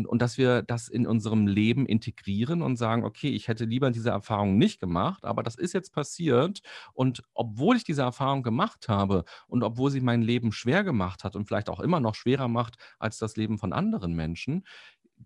[0.05, 4.09] und dass wir das in unserem Leben integrieren und sagen, okay, ich hätte lieber diese
[4.09, 6.61] Erfahrung nicht gemacht, aber das ist jetzt passiert.
[6.93, 11.35] Und obwohl ich diese Erfahrung gemacht habe und obwohl sie mein Leben schwer gemacht hat
[11.35, 14.63] und vielleicht auch immer noch schwerer macht als das Leben von anderen Menschen,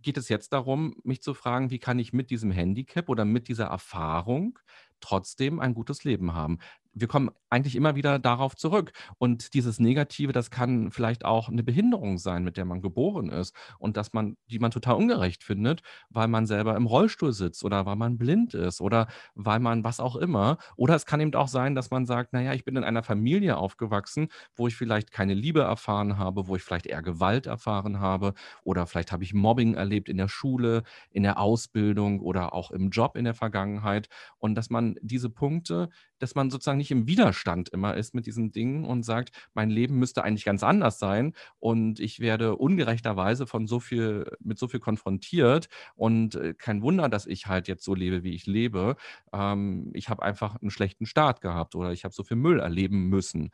[0.01, 3.47] geht es jetzt darum, mich zu fragen, wie kann ich mit diesem Handicap oder mit
[3.47, 4.57] dieser Erfahrung
[5.01, 6.59] trotzdem ein gutes Leben haben
[6.93, 8.91] wir kommen eigentlich immer wieder darauf zurück.
[9.17, 13.55] Und dieses Negative, das kann vielleicht auch eine Behinderung sein, mit der man geboren ist
[13.77, 17.85] und dass man, die man total ungerecht findet, weil man selber im Rollstuhl sitzt oder
[17.85, 20.57] weil man blind ist oder weil man was auch immer.
[20.75, 23.57] Oder es kann eben auch sein, dass man sagt, naja, ich bin in einer Familie
[23.57, 28.33] aufgewachsen, wo ich vielleicht keine Liebe erfahren habe, wo ich vielleicht eher Gewalt erfahren habe
[28.63, 32.89] oder vielleicht habe ich Mobbing erlebt in der Schule, in der Ausbildung oder auch im
[32.89, 34.07] Job in der Vergangenheit.
[34.37, 35.89] Und dass man diese Punkte,
[36.21, 39.97] dass man sozusagen nicht im Widerstand immer ist mit diesen Dingen und sagt, mein Leben
[39.99, 44.79] müsste eigentlich ganz anders sein und ich werde ungerechterweise von so viel, mit so viel
[44.79, 48.95] konfrontiert und äh, kein Wunder, dass ich halt jetzt so lebe, wie ich lebe.
[49.33, 53.09] Ähm, ich habe einfach einen schlechten Start gehabt oder ich habe so viel Müll erleben
[53.09, 53.51] müssen.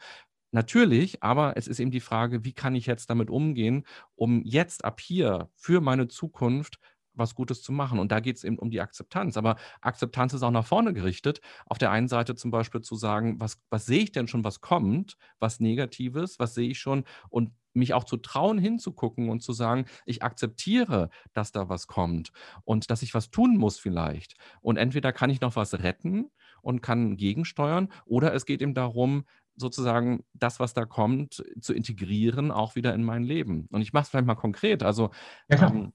[0.54, 4.86] Natürlich, aber es ist eben die Frage, wie kann ich jetzt damit umgehen, um jetzt
[4.86, 6.80] ab hier für meine Zukunft
[7.18, 8.00] was Gutes zu machen.
[8.00, 9.38] Und da geht es eben um die Akzeptanz.
[9.38, 11.42] Aber Akzeptanz ist auch nach vorne gerichtet.
[11.66, 14.62] Auf der einen Seite zum Beispiel zu sagen, was, was sehe ich denn schon, was
[14.62, 19.54] kommt, was Negatives, was sehe ich schon und mich auch zu trauen, hinzugucken und zu
[19.54, 22.32] sagen, ich akzeptiere, dass da was kommt
[22.64, 24.36] und dass ich was tun muss vielleicht.
[24.62, 26.30] Und entweder kann ich noch was retten
[26.62, 29.26] und kann gegensteuern oder es geht eben darum,
[29.58, 33.68] sozusagen das, was da kommt, zu integrieren, auch wieder in mein Leben.
[33.72, 34.84] Und ich mache es vielleicht mal konkret.
[34.84, 35.10] Also
[35.50, 35.94] ja, ähm,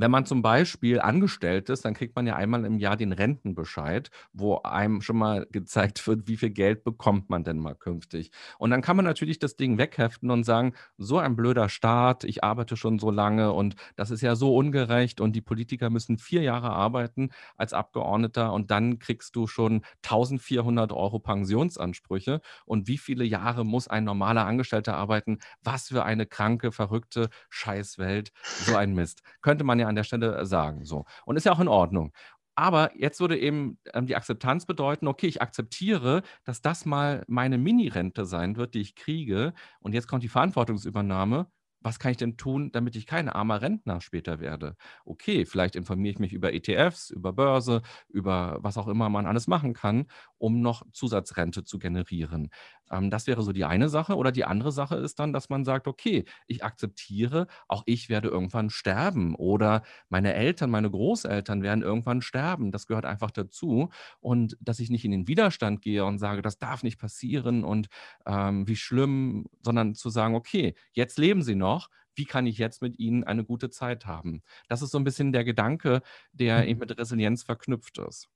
[0.00, 4.10] wenn man zum Beispiel angestellt ist, dann kriegt man ja einmal im Jahr den Rentenbescheid,
[4.32, 8.30] wo einem schon mal gezeigt wird, wie viel Geld bekommt man denn mal künftig.
[8.58, 12.44] Und dann kann man natürlich das Ding wegheften und sagen, so ein blöder Staat, ich
[12.44, 16.42] arbeite schon so lange und das ist ja so ungerecht und die Politiker müssen vier
[16.42, 22.40] Jahre arbeiten als Abgeordneter und dann kriegst du schon 1400 Euro Pensionsansprüche.
[22.64, 25.38] Und wie viele Jahre muss ein normaler Angestellter arbeiten?
[25.62, 28.32] Was für eine kranke, verrückte Scheißwelt.
[28.42, 29.22] So ein Mist.
[29.42, 30.84] Könnte man ja an der Stelle äh, sagen.
[30.84, 31.04] So.
[31.24, 32.12] Und ist ja auch in Ordnung.
[32.54, 37.56] Aber jetzt würde eben ähm, die Akzeptanz bedeuten, okay, ich akzeptiere, dass das mal meine
[37.56, 39.52] Mini-Rente sein wird, die ich kriege.
[39.80, 41.46] Und jetzt kommt die Verantwortungsübernahme
[41.80, 44.76] was kann ich denn tun, damit ich kein armer Rentner später werde?
[45.04, 49.46] Okay, vielleicht informiere ich mich über ETFs, über Börse, über was auch immer man alles
[49.46, 50.06] machen kann,
[50.38, 52.50] um noch Zusatzrente zu generieren.
[52.90, 54.16] Ähm, das wäre so die eine Sache.
[54.16, 58.28] Oder die andere Sache ist dann, dass man sagt, okay, ich akzeptiere, auch ich werde
[58.28, 62.72] irgendwann sterben oder meine Eltern, meine Großeltern werden irgendwann sterben.
[62.72, 63.90] Das gehört einfach dazu.
[64.20, 67.88] Und dass ich nicht in den Widerstand gehe und sage, das darf nicht passieren und
[68.26, 72.82] ähm, wie schlimm, sondern zu sagen, okay, jetzt leben sie noch wie kann ich jetzt
[72.82, 74.42] mit ihnen eine gute Zeit haben?
[74.68, 78.28] Das ist so ein bisschen der Gedanke, der eben mit Resilienz verknüpft ist.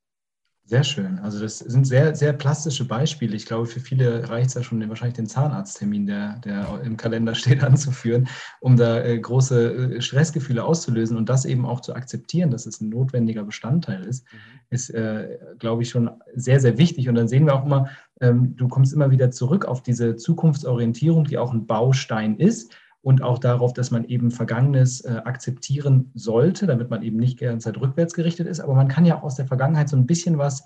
[0.65, 1.19] Sehr schön.
[1.19, 3.35] Also das sind sehr, sehr plastische Beispiele.
[3.35, 7.35] Ich glaube, für viele reicht es ja schon, wahrscheinlich den Zahnarzttermin, der, der im Kalender
[7.37, 8.29] steht, anzuführen,
[8.61, 12.81] um da äh, große äh, Stressgefühle auszulösen und das eben auch zu akzeptieren, dass es
[12.81, 14.39] ein notwendiger Bestandteil ist, mhm.
[14.71, 17.09] ist, äh, glaube ich, schon sehr, sehr wichtig.
[17.09, 17.89] Und dann sehen wir auch immer,
[18.21, 22.73] ähm, du kommst immer wieder zurück auf diese Zukunftsorientierung, die auch ein Baustein ist
[23.03, 27.45] und auch darauf, dass man eben Vergangenes äh, akzeptieren sollte, damit man eben nicht die
[27.45, 28.61] ganze Zeit rückwärts gerichtet ist.
[28.61, 30.63] Aber man kann ja auch aus der Vergangenheit so ein bisschen was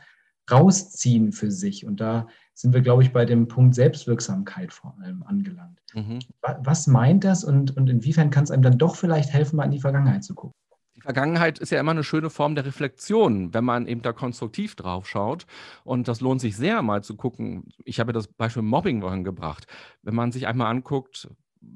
[0.50, 1.86] rausziehen für sich.
[1.86, 5.80] Und da sind wir, glaube ich, bei dem Punkt Selbstwirksamkeit vor allem angelangt.
[5.94, 6.20] Mhm.
[6.42, 9.72] Was meint das und, und inwiefern kann es einem dann doch vielleicht helfen, mal in
[9.72, 10.54] die Vergangenheit zu gucken?
[10.94, 14.76] Die Vergangenheit ist ja immer eine schöne Form der Reflexion, wenn man eben da konstruktiv
[14.76, 15.46] drauf schaut.
[15.84, 17.64] Und das lohnt sich sehr, mal zu gucken.
[17.84, 19.66] Ich habe das Beispiel Mobbing vorhin gebracht.
[20.02, 21.28] Wenn man sich einmal anguckt,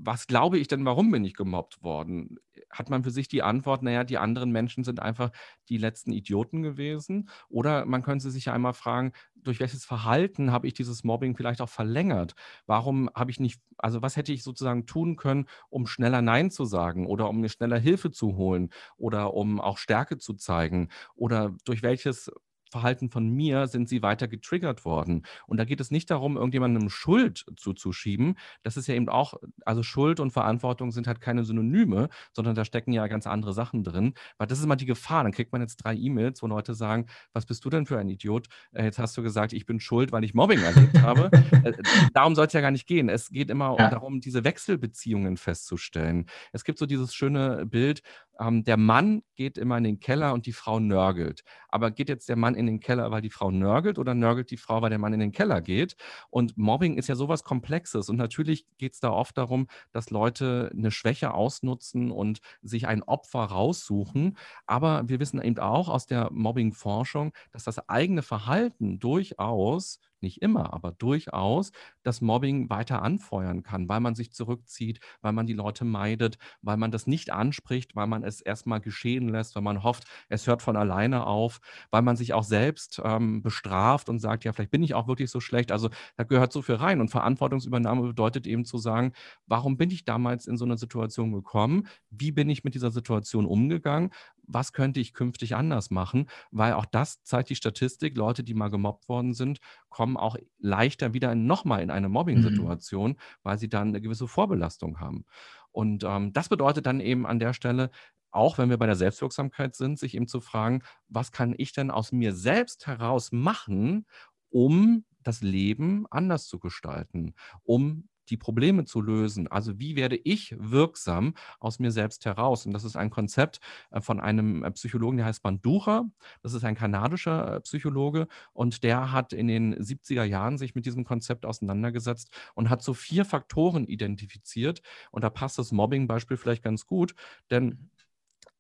[0.03, 2.37] was glaube ich denn, warum bin ich gemobbt worden?
[2.71, 5.31] Hat man für sich die Antwort, naja, die anderen Menschen sind einfach
[5.69, 7.29] die letzten Idioten gewesen?
[7.49, 11.61] Oder man könnte sich ja einmal fragen, durch welches Verhalten habe ich dieses Mobbing vielleicht
[11.61, 12.35] auch verlängert?
[12.67, 16.65] Warum habe ich nicht, also was hätte ich sozusagen tun können, um schneller Nein zu
[16.65, 20.89] sagen oder um mir schneller Hilfe zu holen oder um auch Stärke zu zeigen?
[21.15, 22.31] Oder durch welches
[22.71, 25.23] Verhalten von mir sind sie weiter getriggert worden.
[25.47, 28.37] Und da geht es nicht darum, irgendjemandem Schuld zuzuschieben.
[28.63, 32.65] Das ist ja eben auch, also Schuld und Verantwortung sind halt keine Synonyme, sondern da
[32.65, 34.15] stecken ja ganz andere Sachen drin.
[34.39, 35.23] Weil das ist immer die Gefahr.
[35.25, 38.09] Dann kriegt man jetzt drei E-Mails, wo Leute sagen, was bist du denn für ein
[38.09, 38.49] Idiot?
[38.73, 41.31] Äh, jetzt hast du gesagt, ich bin schuld, weil ich Mobbing erlebt habe.
[41.63, 41.73] Äh,
[42.15, 43.09] darum soll es ja gar nicht gehen.
[43.09, 43.91] Es geht immer ja.
[43.91, 46.27] darum, diese Wechselbeziehungen festzustellen.
[46.53, 48.03] Es gibt so dieses schöne Bild,
[48.41, 51.43] ähm, der Mann geht immer in den Keller und die Frau nörgelt.
[51.69, 54.57] Aber geht jetzt der Mann in den Keller, weil die Frau nörgelt oder nörgelt die
[54.57, 55.97] Frau, weil der Mann in den Keller geht?
[56.31, 58.09] Und Mobbing ist ja sowas Komplexes.
[58.09, 63.03] Und natürlich geht es da oft darum, dass Leute eine Schwäche ausnutzen und sich ein
[63.03, 64.37] Opfer raussuchen.
[64.67, 70.73] Aber wir wissen eben auch aus der Mobbing-Forschung, dass das eigene Verhalten durchaus nicht immer,
[70.73, 75.85] aber durchaus das Mobbing weiter anfeuern kann, weil man sich zurückzieht, weil man die Leute
[75.85, 80.05] meidet, weil man das nicht anspricht, weil man es erstmal geschehen lässt, weil man hofft,
[80.29, 84.53] es hört von alleine auf, weil man sich auch selbst ähm, bestraft und sagt, ja,
[84.53, 85.73] vielleicht bin ich auch wirklich so schlecht.
[85.73, 87.01] Also da gehört so viel rein.
[87.01, 89.13] Und Verantwortungsübernahme bedeutet eben zu sagen,
[89.47, 91.87] warum bin ich damals in so eine Situation gekommen?
[92.11, 94.11] Wie bin ich mit dieser Situation umgegangen?
[94.53, 96.29] Was könnte ich künftig anders machen?
[96.51, 101.15] Weil auch das zeigt die Statistik, Leute, die mal gemobbt worden sind, kommen auch leichter
[101.15, 102.15] wieder nochmal in eine mhm.
[102.15, 103.17] Mobbing-Situation, mhm.
[103.43, 105.25] weil sie dann eine gewisse Vorbelastung haben.
[105.73, 107.91] Und ähm, das bedeutet dann eben an der Stelle,
[108.33, 111.91] auch wenn wir bei der Selbstwirksamkeit sind, sich eben zu fragen, was kann ich denn
[111.91, 114.07] aus mir selbst heraus machen,
[114.51, 119.49] um das Leben anders zu gestalten, um die Probleme zu lösen.
[119.49, 122.67] Also wie werde ich wirksam aus mir selbst heraus?
[122.67, 126.05] Und das ist ein Konzept äh, von einem äh, Psychologen, der heißt Banducha.
[126.43, 130.87] Das ist ein kanadischer äh, Psychologe und der hat in den 70er Jahren sich mit
[130.87, 134.83] diesem Konzept auseinandergesetzt und hat so vier Faktoren identifiziert.
[135.11, 137.15] Und da passt das Mobbing-Beispiel vielleicht ganz gut,
[137.51, 137.91] denn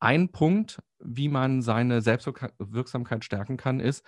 [0.00, 4.04] ein Punkt, wie man seine Selbstwirksamkeit stärken kann, ist,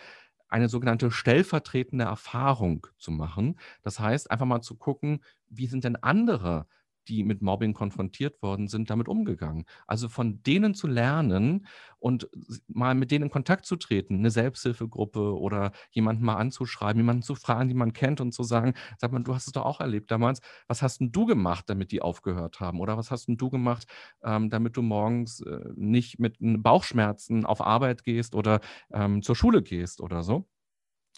[0.53, 3.59] eine sogenannte stellvertretende Erfahrung zu machen.
[3.83, 6.67] Das heißt, einfach mal zu gucken, wie sind denn andere
[7.09, 9.65] die mit Mobbing konfrontiert worden sind, damit umgegangen.
[9.87, 11.67] Also von denen zu lernen
[11.99, 12.29] und
[12.69, 17.35] mal mit denen in Kontakt zu treten, eine Selbsthilfegruppe oder jemanden mal anzuschreiben, jemanden zu
[17.35, 20.11] fragen, die man kennt und zu sagen, sag mal, du hast es doch auch erlebt
[20.11, 22.81] damals, was hast denn du gemacht, damit die aufgehört haben?
[22.81, 23.87] Oder was hast denn du gemacht,
[24.25, 28.61] ähm, damit du morgens äh, nicht mit Bauchschmerzen auf Arbeit gehst oder
[28.93, 30.47] ähm, zur Schule gehst oder so?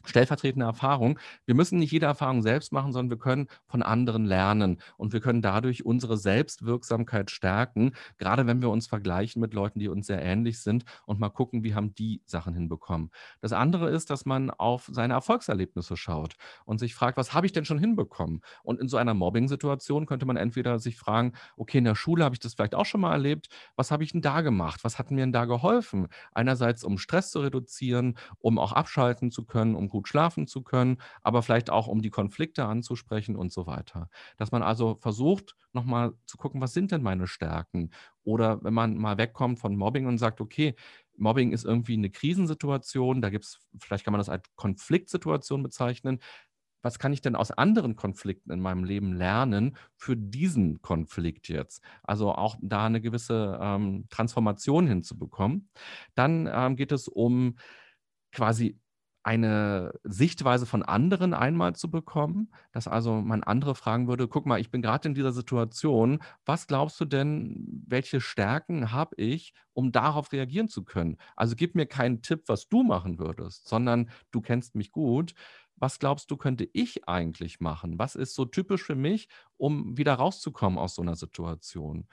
[0.05, 1.19] Stellvertretende Erfahrung.
[1.47, 5.21] Wir müssen nicht jede Erfahrung selbst machen, sondern wir können von anderen lernen und wir
[5.21, 10.23] können dadurch unsere Selbstwirksamkeit stärken, gerade wenn wir uns vergleichen mit Leuten, die uns sehr
[10.23, 13.11] ähnlich sind und mal gucken, wie haben die Sachen hinbekommen.
[13.41, 17.53] Das andere ist, dass man auf seine Erfolgserlebnisse schaut und sich fragt, was habe ich
[17.53, 18.43] denn schon hinbekommen?
[18.63, 22.35] Und in so einer Mobbing-Situation könnte man entweder sich fragen, okay, in der Schule habe
[22.35, 24.85] ich das vielleicht auch schon mal erlebt, was habe ich denn da gemacht?
[24.85, 26.09] Was hat mir denn da geholfen?
[26.33, 30.99] Einerseits, um Stress zu reduzieren, um auch abschalten zu können, um gut schlafen zu können,
[31.23, 34.09] aber vielleicht auch, um die Konflikte anzusprechen und so weiter.
[34.39, 37.91] Dass man also versucht, nochmal zu gucken, was sind denn meine Stärken?
[38.25, 40.75] Oder wenn man mal wegkommt von Mobbing und sagt, okay,
[41.17, 46.19] Mobbing ist irgendwie eine Krisensituation, da gibt es, vielleicht kann man das als Konfliktsituation bezeichnen.
[46.83, 51.83] Was kann ich denn aus anderen Konflikten in meinem Leben lernen für diesen Konflikt jetzt?
[52.03, 55.71] Also auch da eine gewisse ähm, Transformation hinzubekommen.
[56.17, 57.57] Dann ähm, geht es um
[58.33, 58.79] quasi
[59.25, 64.61] eine Sichtweise von anderen einmal zu bekommen, dass also man andere fragen würde, guck mal,
[64.61, 69.93] ich bin gerade in dieser Situation, was glaubst du denn, welche Stärken habe ich, um
[69.93, 71.17] darauf reagieren zu können?
[71.37, 75.35] Also gib mir keinen Tipp, was du machen würdest, sondern du kennst mich gut.
[75.77, 77.99] Was glaubst du, könnte ich eigentlich machen?
[77.99, 82.07] Was ist so typisch für mich, um wieder rauszukommen aus so einer Situation?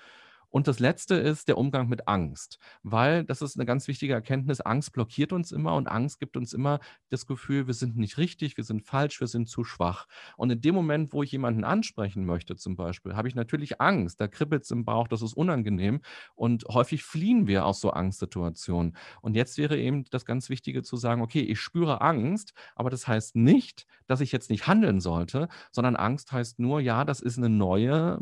[0.52, 4.62] Und das Letzte ist der Umgang mit Angst, weil das ist eine ganz wichtige Erkenntnis.
[4.62, 8.58] Angst blockiert uns immer und Angst gibt uns immer das Gefühl, wir sind nicht richtig,
[8.58, 10.08] wir sind falsch, wir sind zu schwach.
[10.36, 14.20] Und in dem Moment, wo ich jemanden ansprechen möchte, zum Beispiel, habe ich natürlich Angst.
[14.20, 16.02] Da kribbelt es im Bauch, das ist unangenehm.
[16.36, 18.98] Und häufig fliehen wir aus so Angstsituationen.
[19.22, 23.08] Und jetzt wäre eben das ganz Wichtige zu sagen, okay, ich spüre Angst, aber das
[23.08, 27.38] heißt nicht, dass ich jetzt nicht handeln sollte, sondern Angst heißt nur, ja, das ist
[27.38, 28.20] eine neue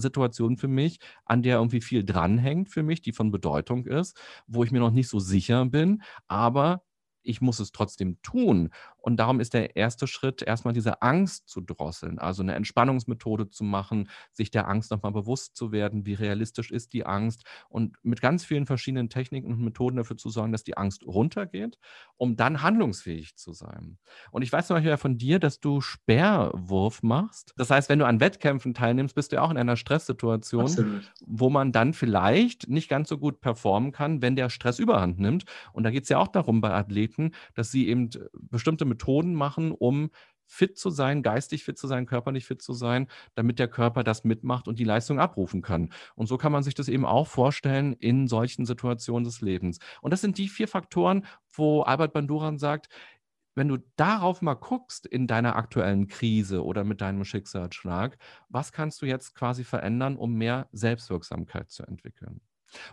[0.00, 4.64] Situation für mich, an der irgendwie viel dranhängt für mich, die von Bedeutung ist, wo
[4.64, 6.82] ich mir noch nicht so sicher bin, aber
[7.22, 8.70] ich muss es trotzdem tun.
[9.06, 13.62] Und darum ist der erste Schritt, erstmal diese Angst zu drosseln, also eine Entspannungsmethode zu
[13.62, 18.20] machen, sich der Angst nochmal bewusst zu werden, wie realistisch ist die Angst und mit
[18.20, 21.78] ganz vielen verschiedenen Techniken und Methoden dafür zu sorgen, dass die Angst runtergeht,
[22.16, 23.98] um dann handlungsfähig zu sein.
[24.32, 27.54] Und ich weiß zum Beispiel ja von dir, dass du Sperrwurf machst.
[27.56, 31.12] Das heißt, wenn du an Wettkämpfen teilnimmst, bist du ja auch in einer Stresssituation, Absolut.
[31.24, 35.44] wo man dann vielleicht nicht ganz so gut performen kann, wenn der Stress überhand nimmt.
[35.72, 39.72] Und da geht es ja auch darum bei Athleten, dass sie eben bestimmte Methoden machen,
[39.72, 40.10] um
[40.46, 44.24] fit zu sein, geistig fit zu sein, körperlich fit zu sein, damit der Körper das
[44.24, 45.92] mitmacht und die Leistung abrufen kann.
[46.14, 49.78] Und so kann man sich das eben auch vorstellen in solchen Situationen des Lebens.
[50.00, 52.88] Und das sind die vier Faktoren, wo Albert Banduran sagt,
[53.56, 59.00] wenn du darauf mal guckst in deiner aktuellen Krise oder mit deinem Schicksalsschlag, was kannst
[59.00, 62.40] du jetzt quasi verändern, um mehr Selbstwirksamkeit zu entwickeln?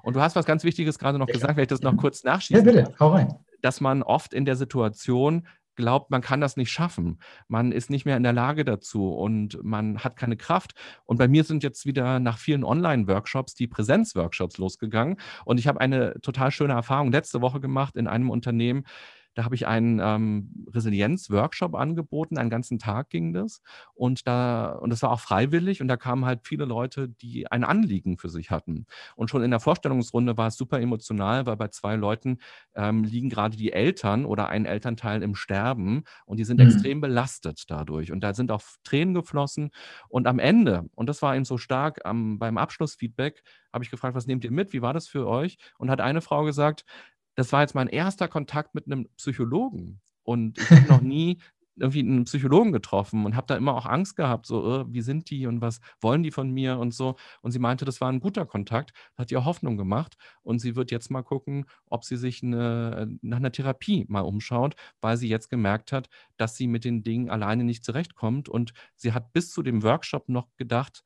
[0.04, 1.34] Und du hast was ganz Wichtiges gerade noch ja.
[1.34, 2.60] gesagt, wenn ich das noch kurz nachschieße.
[2.60, 3.36] Ja, bitte, hau rein.
[3.62, 7.20] Dass man oft in der Situation glaubt, man kann das nicht schaffen.
[7.48, 10.74] Man ist nicht mehr in der Lage dazu und man hat keine Kraft.
[11.06, 15.18] Und bei mir sind jetzt wieder nach vielen Online-Workshops die Präsenz-Workshops losgegangen.
[15.46, 18.86] Und ich habe eine total schöne Erfahrung letzte Woche gemacht in einem Unternehmen,
[19.34, 23.62] da habe ich einen ähm, Resilienz-Workshop angeboten, einen ganzen Tag ging das.
[23.94, 27.64] Und da, und das war auch freiwillig und da kamen halt viele Leute, die ein
[27.64, 28.86] Anliegen für sich hatten.
[29.16, 32.38] Und schon in der Vorstellungsrunde war es super emotional, weil bei zwei Leuten
[32.76, 36.68] ähm, liegen gerade die Eltern oder ein Elternteil im Sterben und die sind mhm.
[36.68, 38.12] extrem belastet dadurch.
[38.12, 39.72] Und da sind auch Tränen geflossen.
[40.10, 43.44] Und am Ende, und das war eben so stark, am, beim Abschlussfeedback
[43.74, 44.72] habe ich gefragt, was nehmt ihr mit?
[44.72, 45.58] Wie war das für euch?
[45.80, 46.86] Und hat eine Frau gesagt,
[47.36, 50.02] das war jetzt mein erster Kontakt mit einem Psychologen.
[50.24, 51.40] Und ich habe noch nie
[51.76, 55.30] irgendwie einen Psychologen getroffen und habe da immer auch Angst gehabt, so, äh, wie sind
[55.30, 57.16] die und was wollen die von mir und so.
[57.42, 60.92] Und sie meinte, das war ein guter Kontakt, hat ihr Hoffnung gemacht und sie wird
[60.92, 65.50] jetzt mal gucken, ob sie sich eine, nach einer Therapie mal umschaut, weil sie jetzt
[65.50, 69.64] gemerkt hat, dass sie mit den Dingen alleine nicht zurechtkommt und sie hat bis zu
[69.64, 71.04] dem Workshop noch gedacht,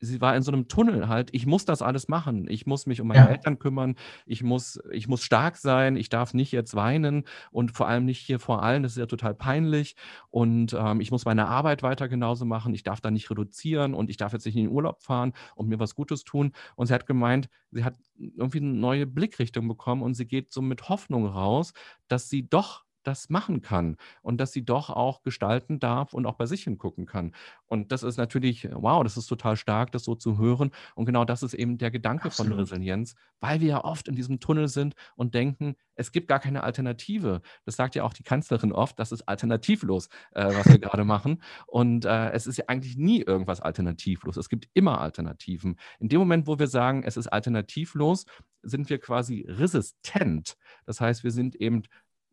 [0.00, 3.00] sie war in so einem Tunnel halt, ich muss das alles machen, ich muss mich
[3.00, 3.30] um meine ja.
[3.30, 7.88] Eltern kümmern, ich muss, ich muss stark sein, ich darf nicht jetzt weinen und vor
[7.88, 9.96] allem nicht hier vor allen, das ist ja total peinlich.
[10.30, 14.10] Und ähm, ich muss meine Arbeit weiter genauso machen, ich darf da nicht reduzieren und
[14.10, 16.52] ich darf jetzt nicht in den Urlaub fahren und mir was Gutes tun.
[16.76, 20.62] Und sie hat gemeint, sie hat irgendwie eine neue Blickrichtung bekommen und sie geht so
[20.62, 21.72] mit Hoffnung raus,
[22.08, 26.34] dass sie doch das machen kann und dass sie doch auch gestalten darf und auch
[26.34, 27.32] bei sich hingucken kann.
[27.66, 30.70] Und das ist natürlich, wow, das ist total stark, das so zu hören.
[30.94, 32.52] Und genau das ist eben der Gedanke Absolut.
[32.52, 36.40] von Resilienz, weil wir ja oft in diesem Tunnel sind und denken, es gibt gar
[36.40, 37.42] keine Alternative.
[37.64, 41.42] Das sagt ja auch die Kanzlerin oft, das ist alternativlos, äh, was wir gerade machen.
[41.66, 44.36] Und äh, es ist ja eigentlich nie irgendwas alternativlos.
[44.36, 45.78] Es gibt immer Alternativen.
[45.98, 48.26] In dem Moment, wo wir sagen, es ist alternativlos,
[48.62, 50.56] sind wir quasi resistent.
[50.84, 51.84] Das heißt, wir sind eben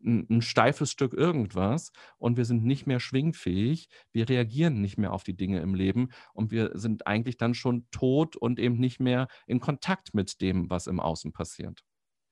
[0.03, 5.13] ein, ein, steifes Stück irgendwas und wir sind nicht mehr schwingfähig, wir reagieren nicht mehr
[5.13, 8.99] auf die Dinge im Leben und wir sind eigentlich dann schon tot und eben nicht
[8.99, 11.83] mehr in Kontakt mit dem, was im Außen passiert.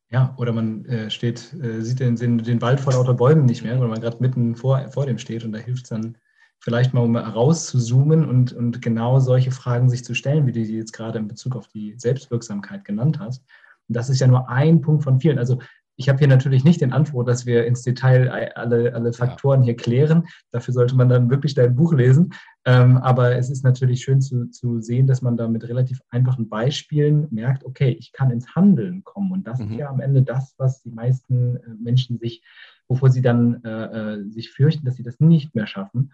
[0.10, 3.64] Ja, oder man äh, steht, äh, sieht den, den, den, Wald vor lauter Bäumen nicht
[3.64, 6.18] mehr, weil man gerade mitten vor, vor dem steht und da hilft es dann
[6.60, 10.78] vielleicht mal, um rauszuzoomen und, und genau solche Fragen sich zu stellen, wie du die
[10.78, 13.44] jetzt gerade in Bezug auf die Selbstwirksamkeit genannt hast.
[13.88, 15.40] Und das ist ja nur ein Punkt von vielen.
[15.40, 15.60] Also
[15.98, 19.76] ich habe hier natürlich nicht den Anspruch, dass wir ins Detail alle, alle Faktoren hier
[19.76, 20.28] klären.
[20.52, 22.34] Dafür sollte man dann wirklich dein Buch lesen.
[22.66, 26.50] Ähm, aber es ist natürlich schön zu, zu sehen, dass man da mit relativ einfachen
[26.50, 29.32] Beispielen merkt, okay, ich kann ins Handeln kommen.
[29.32, 29.72] Und das mhm.
[29.72, 32.44] ist ja am Ende das, was die meisten äh, Menschen sich,
[32.88, 33.70] wovor sie dann äh,
[34.16, 36.14] äh, sich fürchten, dass sie das nicht mehr schaffen.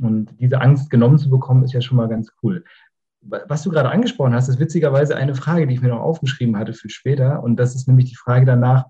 [0.00, 2.64] Und diese Angst genommen zu bekommen, ist ja schon mal ganz cool
[3.20, 6.72] was du gerade angesprochen hast, ist witzigerweise eine Frage, die ich mir noch aufgeschrieben hatte
[6.72, 7.42] für später.
[7.42, 8.86] Und das ist nämlich die Frage danach,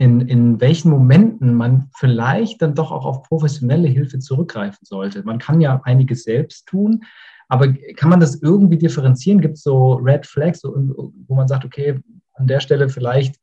[0.00, 5.22] in, in welchen Momenten man vielleicht dann doch auch auf professionelle Hilfe zurückgreifen sollte.
[5.24, 7.04] Man kann ja einiges selbst tun,
[7.48, 9.42] aber kann man das irgendwie differenzieren?
[9.42, 12.00] Gibt es so Red Flags, wo man sagt, okay,
[12.32, 13.36] an der Stelle vielleicht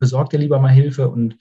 [0.00, 1.38] besorg dir lieber mal Hilfe und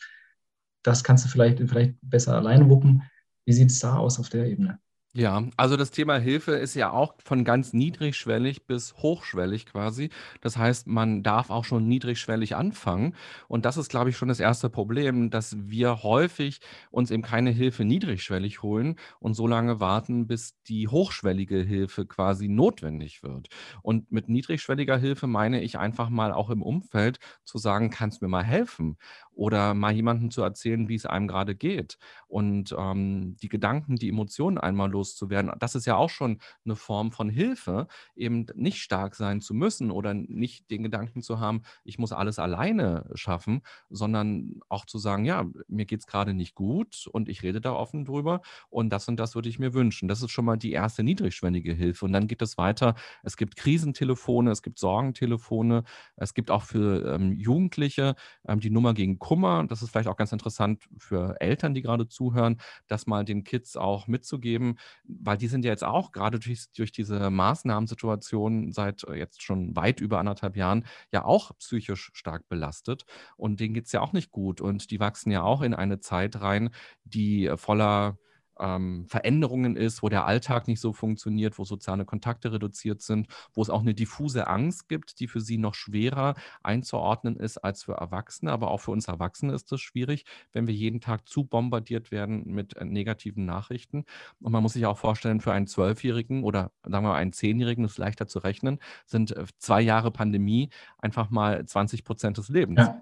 [0.83, 3.03] das kannst du vielleicht, vielleicht besser alleine wuppen.
[3.43, 4.79] Wie sieht es da aus auf der Ebene?
[5.13, 10.09] Ja, also das Thema Hilfe ist ja auch von ganz niedrigschwellig bis hochschwellig quasi.
[10.39, 13.15] Das heißt, man darf auch schon niedrigschwellig anfangen.
[13.49, 17.49] Und das ist, glaube ich, schon das erste Problem, dass wir häufig uns eben keine
[17.51, 23.49] Hilfe niedrigschwellig holen und so lange warten, bis die hochschwellige Hilfe quasi notwendig wird.
[23.81, 28.25] Und mit niedrigschwelliger Hilfe meine ich einfach mal auch im Umfeld zu sagen, kannst du
[28.25, 28.97] mir mal helfen?
[29.33, 34.09] Oder mal jemandem zu erzählen, wie es einem gerade geht und ähm, die Gedanken, die
[34.09, 35.51] Emotionen einmal loszuwerden.
[35.59, 39.91] Das ist ja auch schon eine Form von Hilfe, eben nicht stark sein zu müssen
[39.91, 45.25] oder nicht den Gedanken zu haben, ich muss alles alleine schaffen, sondern auch zu sagen,
[45.25, 49.07] ja, mir geht es gerade nicht gut und ich rede da offen drüber und das
[49.07, 50.07] und das würde ich mir wünschen.
[50.07, 52.05] Das ist schon mal die erste niedrigschwellige Hilfe.
[52.05, 52.95] Und dann geht es weiter.
[53.23, 55.83] Es gibt Krisentelefone, es gibt Sorgentelefone,
[56.15, 58.15] es gibt auch für ähm, Jugendliche
[58.47, 59.65] ähm, die Nummer gegen Kummer.
[59.67, 63.77] Das ist vielleicht auch ganz interessant für Eltern, die gerade zuhören, das mal den Kids
[63.77, 69.13] auch mitzugeben, weil die sind ja jetzt auch gerade durch, durch diese Maßnahmensituation seit äh,
[69.13, 73.05] jetzt schon weit über anderthalb Jahren ja auch psychisch stark belastet.
[73.37, 74.59] Und denen geht es ja auch nicht gut.
[74.59, 76.71] Und die wachsen ja auch in eine Zeit rein,
[77.05, 78.17] die äh, voller
[78.61, 83.61] ähm, Veränderungen ist, wo der Alltag nicht so funktioniert, wo soziale Kontakte reduziert sind, wo
[83.61, 87.93] es auch eine diffuse Angst gibt, die für sie noch schwerer einzuordnen ist als für
[87.93, 88.51] Erwachsene.
[88.51, 92.43] Aber auch für uns Erwachsene ist das schwierig, wenn wir jeden Tag zu bombardiert werden
[92.45, 94.05] mit äh, negativen Nachrichten.
[94.39, 97.83] Und man muss sich auch vorstellen, für einen Zwölfjährigen oder sagen wir mal einen Zehnjährigen,
[97.83, 102.49] das ist leichter zu rechnen, sind äh, zwei Jahre Pandemie einfach mal 20 Prozent des
[102.49, 102.79] Lebens.
[102.79, 103.01] Ja.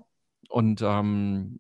[0.50, 1.60] Und ähm,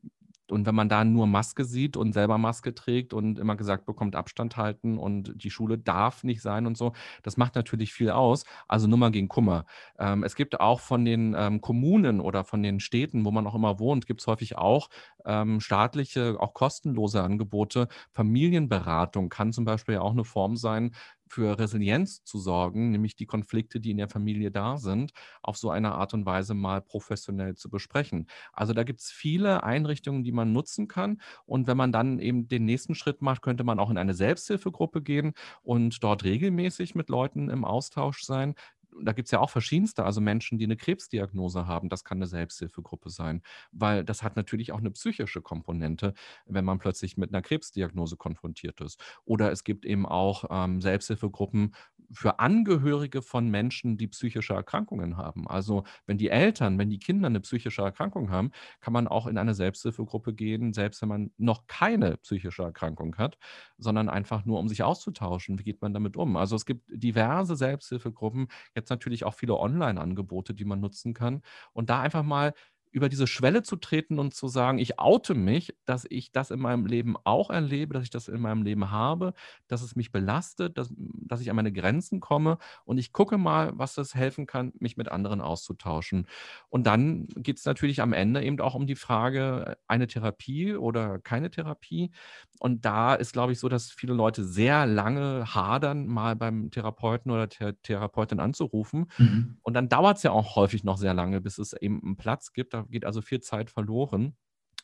[0.52, 4.16] und wenn man da nur Maske sieht und selber Maske trägt und immer gesagt bekommt,
[4.16, 6.94] Abstand halten und die Schule darf nicht sein und so,
[7.24, 8.44] das macht natürlich viel aus.
[8.68, 9.66] Also Nummer gegen Kummer.
[9.98, 13.56] Ähm, es gibt auch von den ähm, Kommunen oder von den Städten, wo man auch
[13.56, 14.90] immer wohnt, gibt es häufig auch
[15.26, 17.88] ähm, staatliche, auch kostenlose Angebote.
[18.12, 20.92] Familienberatung kann zum Beispiel auch eine Form sein,
[21.30, 25.12] für Resilienz zu sorgen, nämlich die Konflikte, die in der Familie da sind,
[25.42, 28.28] auf so eine Art und Weise mal professionell zu besprechen.
[28.52, 31.22] Also da gibt es viele Einrichtungen, die man nutzen kann.
[31.46, 35.02] Und wenn man dann eben den nächsten Schritt macht, könnte man auch in eine Selbsthilfegruppe
[35.02, 38.56] gehen und dort regelmäßig mit Leuten im Austausch sein,
[39.02, 42.28] da gibt es ja auch verschiedenste, also Menschen, die eine Krebsdiagnose haben, das kann eine
[42.28, 46.14] Selbsthilfegruppe sein, weil das hat natürlich auch eine psychische Komponente,
[46.46, 49.02] wenn man plötzlich mit einer Krebsdiagnose konfrontiert ist.
[49.26, 51.76] Oder es gibt eben auch ähm, Selbsthilfegruppen
[52.12, 55.48] für Angehörige von Menschen, die psychische Erkrankungen haben.
[55.48, 58.52] Also wenn die Eltern, wenn die Kinder eine psychische Erkrankung haben,
[58.82, 63.38] kann man auch in eine Selbsthilfegruppe gehen, selbst wenn man noch keine psychische Erkrankung hat,
[63.78, 65.60] sondern einfach nur, um sich auszutauschen.
[65.60, 66.36] Wie geht man damit um?
[66.38, 71.42] Also es gibt diverse Selbsthilfegruppen, jetzt natürlich auch viele Online-Angebote, die man nutzen kann.
[71.74, 72.54] Und da einfach mal
[72.92, 76.60] über diese Schwelle zu treten und zu sagen, ich oute mich, dass ich das in
[76.60, 79.34] meinem Leben auch erlebe, dass ich das in meinem Leben habe,
[79.68, 83.72] dass es mich belastet, dass, dass ich an meine Grenzen komme und ich gucke mal,
[83.76, 86.28] was das helfen kann, mich mit anderen auszutauschen.
[86.70, 91.20] Und dann geht es natürlich am Ende eben auch um die Frage, eine Therapie oder
[91.20, 92.12] keine Therapie.
[92.60, 97.32] Und da ist, glaube ich, so, dass viele Leute sehr lange hadern, mal beim Therapeuten
[97.32, 99.12] oder Thera Therapeutin anzurufen.
[99.18, 99.58] Mhm.
[99.62, 102.52] Und dann dauert es ja auch häufig noch sehr lange, bis es eben einen Platz
[102.54, 104.36] gibt geht also viel Zeit verloren.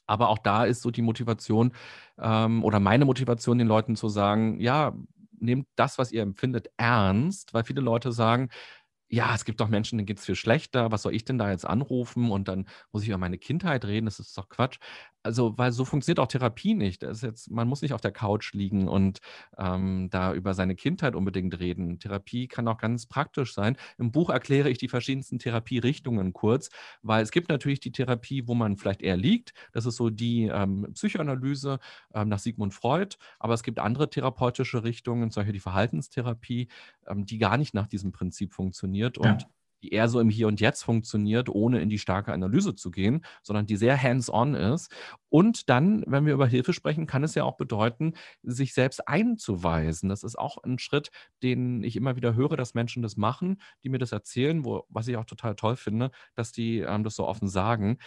[0.07, 1.73] Aber auch da ist so die Motivation
[2.19, 4.95] ähm, oder meine Motivation, den Leuten zu sagen, ja,
[5.39, 8.49] nehmt das, was ihr empfindet, ernst, weil viele Leute sagen,
[9.09, 10.91] ja, es gibt doch Menschen, denen geht es viel schlechter.
[10.91, 12.31] Was soll ich denn da jetzt anrufen?
[12.31, 14.05] Und dann muss ich über meine Kindheit reden.
[14.05, 14.79] Das ist doch Quatsch.
[15.25, 17.01] Also, weil so funktioniert auch Therapie nicht.
[17.01, 19.21] Das ist jetzt, man muss nicht auf der Couch liegen und
[19.57, 21.97] ähm, da über seine Kindheit unbedingt reden.
[21.97, 23.75] Therapie kann auch ganz praktisch sein.
[23.97, 26.69] Im Buch erkläre ich die verschiedensten Therapierichtungen kurz,
[27.01, 29.55] weil es gibt natürlich die Therapie, wo man vielleicht eher liegt.
[29.71, 31.79] Das ist so die ähm, Psychoanalyse
[32.13, 33.15] ähm, nach Sigmund Freud.
[33.39, 36.67] Aber es gibt andere therapeutische Richtungen, zum Beispiel die Verhaltenstherapie,
[37.07, 39.17] ähm, die gar nicht nach diesem Prinzip funktioniert.
[39.17, 39.47] Und ja
[39.83, 43.25] die eher so im Hier und Jetzt funktioniert, ohne in die starke Analyse zu gehen,
[43.43, 44.91] sondern die sehr hands-on ist.
[45.29, 50.09] Und dann, wenn wir über Hilfe sprechen, kann es ja auch bedeuten, sich selbst einzuweisen.
[50.09, 51.11] Das ist auch ein Schritt,
[51.43, 55.07] den ich immer wieder höre, dass Menschen das machen, die mir das erzählen, wo, was
[55.07, 57.97] ich auch total toll finde, dass die ähm, das so offen sagen.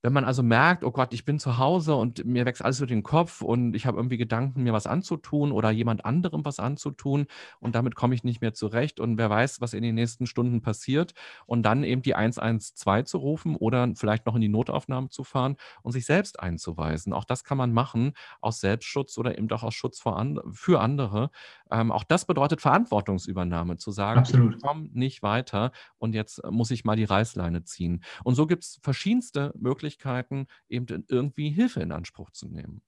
[0.00, 2.86] Wenn man also merkt, oh Gott, ich bin zu Hause und mir wächst alles über
[2.86, 7.26] den Kopf und ich habe irgendwie Gedanken, mir was anzutun oder jemand anderem was anzutun
[7.58, 10.62] und damit komme ich nicht mehr zurecht und wer weiß, was in den nächsten Stunden
[10.62, 11.14] passiert
[11.46, 15.56] und dann eben die 112 zu rufen oder vielleicht noch in die Notaufnahme zu fahren
[15.82, 17.12] und sich selbst einzuweisen.
[17.12, 20.00] Auch das kann man machen aus Selbstschutz oder eben auch aus Schutz
[20.52, 21.30] für andere.
[21.70, 24.56] Ähm, auch das bedeutet Verantwortungsübernahme, zu sagen, Absolut.
[24.56, 28.02] ich komme nicht weiter und jetzt muss ich mal die Reißleine ziehen.
[28.24, 32.82] Und so gibt es verschiedenste Möglichkeiten, Möglichkeiten, eben irgendwie Hilfe in Anspruch zu nehmen.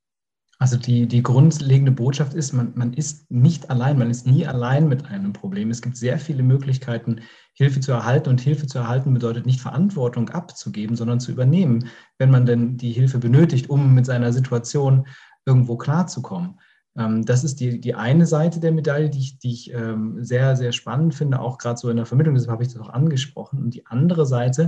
[0.58, 4.88] Also die, die grundlegende Botschaft ist, man, man ist nicht allein, man ist nie allein
[4.88, 5.70] mit einem Problem.
[5.70, 7.20] Es gibt sehr viele Möglichkeiten,
[7.54, 8.28] Hilfe zu erhalten.
[8.28, 12.92] Und Hilfe zu erhalten bedeutet nicht Verantwortung abzugeben, sondern zu übernehmen, wenn man denn die
[12.92, 15.06] Hilfe benötigt, um mit seiner Situation
[15.46, 16.60] irgendwo klarzukommen.
[16.96, 20.56] Ähm, das ist die, die eine Seite der Medaille, die ich, die ich ähm, sehr,
[20.56, 23.62] sehr spannend finde, auch gerade so in der Vermittlung, deshalb habe ich das auch angesprochen.
[23.62, 24.66] Und die andere Seite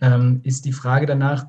[0.00, 1.46] ähm, ist die Frage danach,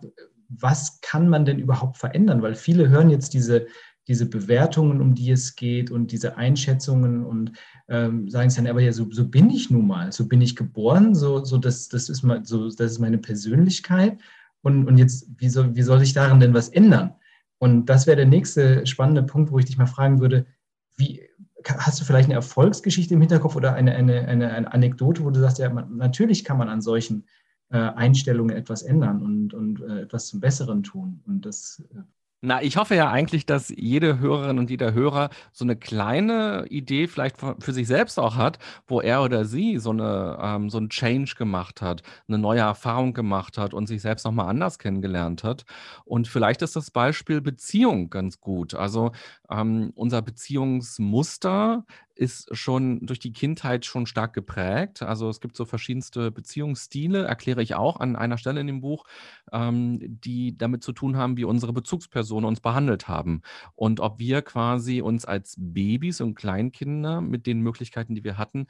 [0.49, 2.41] was kann man denn überhaupt verändern?
[2.41, 3.65] Weil viele hören jetzt diese,
[4.07, 7.53] diese Bewertungen, um die es geht und diese Einschätzungen und
[7.87, 10.55] ähm, sagen es dann, aber ja, so, so bin ich nun mal, so bin ich
[10.55, 14.19] geboren, so, so, das, das, ist, mal, so das ist meine Persönlichkeit.
[14.61, 17.15] Und, und jetzt, wie soll, wie soll sich daran denn was ändern?
[17.57, 20.45] Und das wäre der nächste spannende Punkt, wo ich dich mal fragen würde,
[20.97, 21.21] wie,
[21.65, 25.39] hast du vielleicht eine Erfolgsgeschichte im Hinterkopf oder eine, eine, eine, eine Anekdote, wo du
[25.39, 27.25] sagst, ja, man, natürlich kann man an solchen
[27.69, 31.21] äh, Einstellungen etwas ändern und, und äh, etwas zum Besseren tun.
[31.25, 32.01] Und das äh,
[32.41, 37.07] na, ich hoffe ja eigentlich, dass jede Hörerin und jeder Hörer so eine kleine Idee
[37.07, 40.89] vielleicht für sich selbst auch hat, wo er oder sie so eine ähm, so 'n
[40.89, 45.43] Change gemacht hat, eine neue Erfahrung gemacht hat und sich selbst noch mal anders kennengelernt
[45.43, 45.65] hat.
[46.05, 48.75] Und vielleicht ist das Beispiel Beziehung ganz gut.
[48.75, 49.11] Also,
[49.49, 51.85] ähm, unser Beziehungsmuster
[52.17, 55.01] ist schon durch die Kindheit schon stark geprägt.
[55.01, 59.03] Also es gibt so verschiedenste Beziehungsstile, erkläre ich auch an einer Stelle in dem Buch,
[59.51, 61.73] ähm, die damit zu tun haben, wie unsere
[62.35, 63.41] Bezugspersonen uns behandelt haben.
[63.75, 68.67] Und ob wir quasi uns als Babys und Kleinkinder mit den Möglichkeiten, die wir hatten,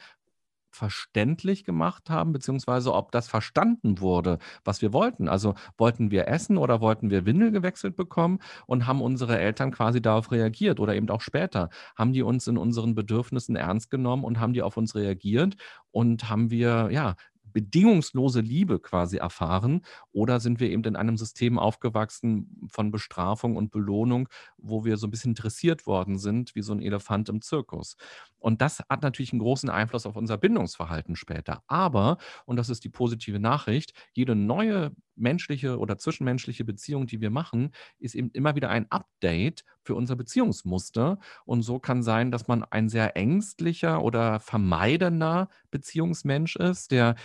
[0.72, 5.30] verständlich gemacht haben, beziehungsweise ob das verstanden wurde, was wir wollten.
[5.30, 10.02] Also wollten wir essen oder wollten wir Windel gewechselt bekommen und haben unsere Eltern quasi
[10.02, 11.70] darauf reagiert oder eben auch später.
[11.96, 15.56] Haben die uns in unseren Bedürfnissen ernst genommen und haben die auf uns reagiert
[15.92, 17.16] und haben wir, ja,
[17.56, 19.82] bedingungslose Liebe quasi erfahren
[20.12, 24.28] oder sind wir eben in einem System aufgewachsen von Bestrafung und Belohnung,
[24.58, 27.96] wo wir so ein bisschen dressiert worden sind, wie so ein Elefant im Zirkus.
[28.40, 31.64] Und das hat natürlich einen großen Einfluss auf unser Bindungsverhalten später.
[31.68, 37.30] Aber, und das ist die positive Nachricht, jede neue menschliche oder zwischenmenschliche Beziehung, die wir
[37.30, 41.20] machen, ist eben immer wieder ein Update für unser Beziehungsmuster.
[41.46, 47.16] Und so kann sein, dass man ein sehr ängstlicher oder vermeidender Beziehungsmensch ist, der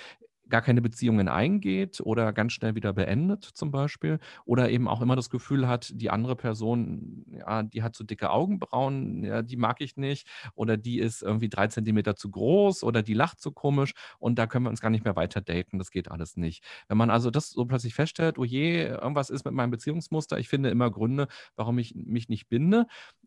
[0.50, 5.16] gar keine Beziehungen eingeht oder ganz schnell wieder beendet zum Beispiel oder eben auch immer
[5.16, 9.80] das Gefühl hat, die andere Person, ja, die hat so dicke Augenbrauen, ja, die mag
[9.80, 13.92] ich nicht oder die ist irgendwie drei Zentimeter zu groß oder die lacht so komisch
[14.18, 16.64] und da können wir uns gar nicht mehr weiter daten, das geht alles nicht.
[16.88, 20.48] Wenn man also das so plötzlich feststellt, oh je, irgendwas ist mit meinem Beziehungsmuster, ich
[20.48, 22.86] finde immer Gründe, warum ich mich nicht binde,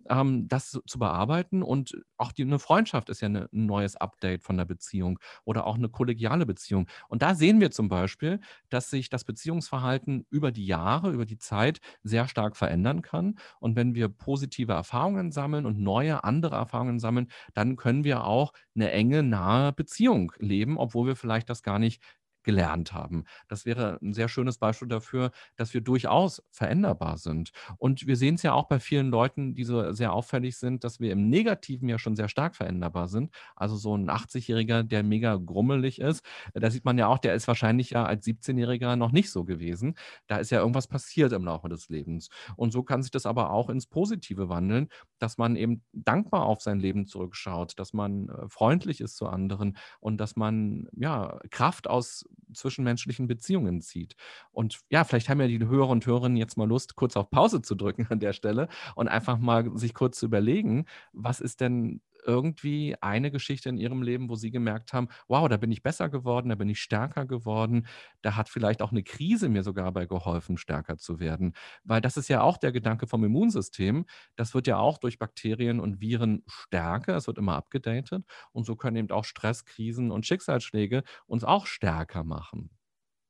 [0.10, 4.44] ähm, das zu bearbeiten und auch die, eine Freundschaft ist ja eine, ein neues Update
[4.44, 6.88] von der Beziehung oder auch eine kollegiale Beziehung.
[7.10, 8.40] Und da sehen wir zum Beispiel,
[8.70, 13.36] dass sich das Beziehungsverhalten über die Jahre, über die Zeit sehr stark verändern kann.
[13.60, 18.54] Und wenn wir positive Erfahrungen sammeln und neue, andere Erfahrungen sammeln, dann können wir auch
[18.76, 22.02] eine enge, nahe Beziehung leben, obwohl wir vielleicht das gar nicht
[22.44, 23.26] gelernt haben.
[23.48, 27.52] Das wäre ein sehr schönes Beispiel dafür, dass wir durchaus veränderbar sind.
[27.78, 31.00] Und wir sehen es ja auch bei vielen Leuten, die so sehr auffällig sind, dass
[31.00, 33.34] wir im Negativen ja schon sehr stark veränderbar sind.
[33.56, 36.24] Also so ein 80-Jähriger, der mega grummelig ist,
[36.54, 39.96] da sieht man ja auch, der ist wahrscheinlich ja als 17-Jähriger noch nicht so gewesen.
[40.28, 42.30] Da ist ja irgendwas passiert im Laufe des Lebens.
[42.56, 44.90] Und so kann sich das aber auch ins Positive wandeln,
[45.20, 49.78] dass man eben dankbar auf sein Leben zurückschaut, dass man äh, freundlich ist zu anderen
[50.00, 54.16] und dass man ja Kraft aus zwischenmenschlichen Beziehungen zieht.
[54.52, 57.62] Und ja, vielleicht haben ja die Hörer und Hörerinnen jetzt mal Lust, kurz auf Pause
[57.62, 62.02] zu drücken an der Stelle und einfach mal sich kurz zu überlegen, was ist denn
[62.26, 66.10] irgendwie eine Geschichte in Ihrem Leben, wo Sie gemerkt haben, wow, da bin ich besser
[66.10, 67.88] geworden, da bin ich stärker geworden,
[68.22, 71.54] da hat vielleicht auch eine Krise mir sogar bei geholfen, stärker zu werden.
[71.84, 74.06] Weil das ist ja auch der Gedanke vom Immunsystem.
[74.36, 78.76] Das wird ja auch durch Bakterien und Viren stärker, es wird immer abgedatet und so
[78.76, 82.70] können eben auch Stress, Krisen und Schicksalsschläge uns auch stärker machen.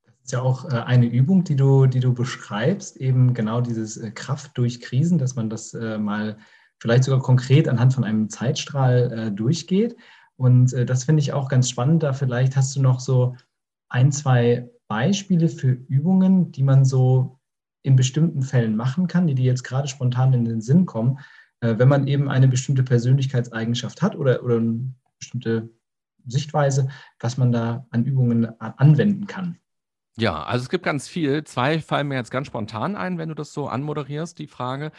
[0.05, 3.97] Das ist ja auch äh, eine Übung, die du, die du beschreibst, eben genau dieses
[3.97, 6.37] äh, Kraft durch Krisen, dass man das äh, mal
[6.79, 9.95] vielleicht sogar konkret anhand von einem Zeitstrahl äh, durchgeht.
[10.35, 12.03] Und äh, das finde ich auch ganz spannend.
[12.03, 13.35] Da vielleicht hast du noch so
[13.89, 17.39] ein, zwei Beispiele für Übungen, die man so
[17.83, 21.19] in bestimmten Fällen machen kann, die dir jetzt gerade spontan in den Sinn kommen,
[21.61, 25.69] äh, wenn man eben eine bestimmte Persönlichkeitseigenschaft hat oder, oder eine bestimmte
[26.25, 26.87] Sichtweise,
[27.19, 29.57] was man da an Übungen anwenden kann.
[30.15, 31.43] Ja, also es gibt ganz viel.
[31.43, 34.91] Zwei fallen mir jetzt ganz spontan ein, wenn du das so anmoderierst, die Frage.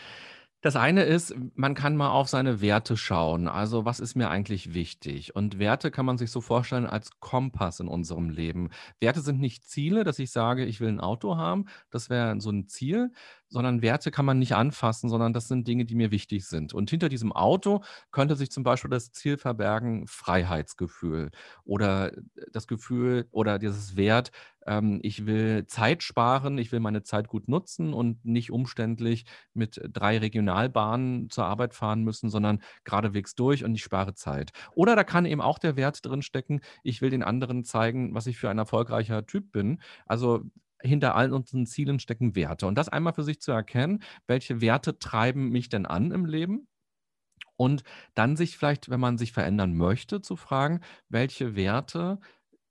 [0.64, 3.48] Das eine ist, man kann mal auf seine Werte schauen.
[3.48, 5.36] Also, was ist mir eigentlich wichtig?
[5.36, 8.70] Und Werte kann man sich so vorstellen als Kompass in unserem Leben.
[8.98, 11.66] Werte sind nicht Ziele, dass ich sage, ich will ein Auto haben.
[11.90, 13.12] Das wäre so ein Ziel,
[13.48, 16.74] sondern Werte kann man nicht anfassen, sondern das sind Dinge, die mir wichtig sind.
[16.74, 21.30] Und hinter diesem Auto könnte sich zum Beispiel das Ziel verbergen, Freiheitsgefühl
[21.64, 22.12] oder
[22.52, 24.30] das Gefühl oder dieses Wert,
[24.66, 29.80] ähm, ich will Zeit sparen, ich will meine Zeit gut nutzen und nicht umständlich mit
[29.92, 34.52] drei Regionalbahnen zur Arbeit fahren müssen, sondern geradewegs durch und ich spare Zeit.
[34.74, 38.26] Oder da kann eben auch der Wert drin stecken, ich will den anderen zeigen, was
[38.26, 39.80] ich für ein erfolgreicher Typ bin.
[40.06, 40.44] Also
[40.84, 42.66] hinter all unseren Zielen stecken Werte.
[42.66, 46.68] Und das einmal für sich zu erkennen, welche Werte treiben mich denn an im Leben?
[47.56, 52.18] Und dann sich vielleicht, wenn man sich verändern möchte, zu fragen, welche Werte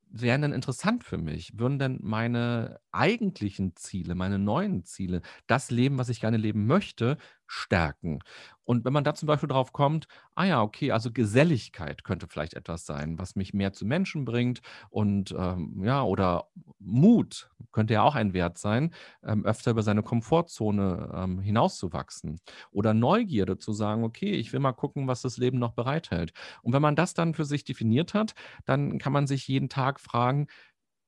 [0.10, 1.58] wären denn interessant für mich?
[1.58, 7.18] Würden denn meine eigentlichen Ziele, meine neuen Ziele, das Leben, was ich gerne leben möchte,
[7.54, 8.20] stärken?
[8.66, 12.54] Und wenn man da zum Beispiel drauf kommt, ah ja, okay, also Geselligkeit könnte vielleicht
[12.54, 16.48] etwas sein, was mich mehr zu Menschen bringt und ähm, ja, oder
[16.80, 18.94] Mut könnte ja auch ein Wert sein,
[19.24, 22.40] ähm, öfter über seine Komfortzone ähm, hinauszuwachsen.
[22.72, 26.34] Oder Neugierde zu sagen, okay, ich will mal gucken, was das Leben noch bereithält.
[26.62, 28.34] Und wenn man das dann für sich definiert hat,
[28.66, 30.48] dann kann man sich jeden Tag fragen,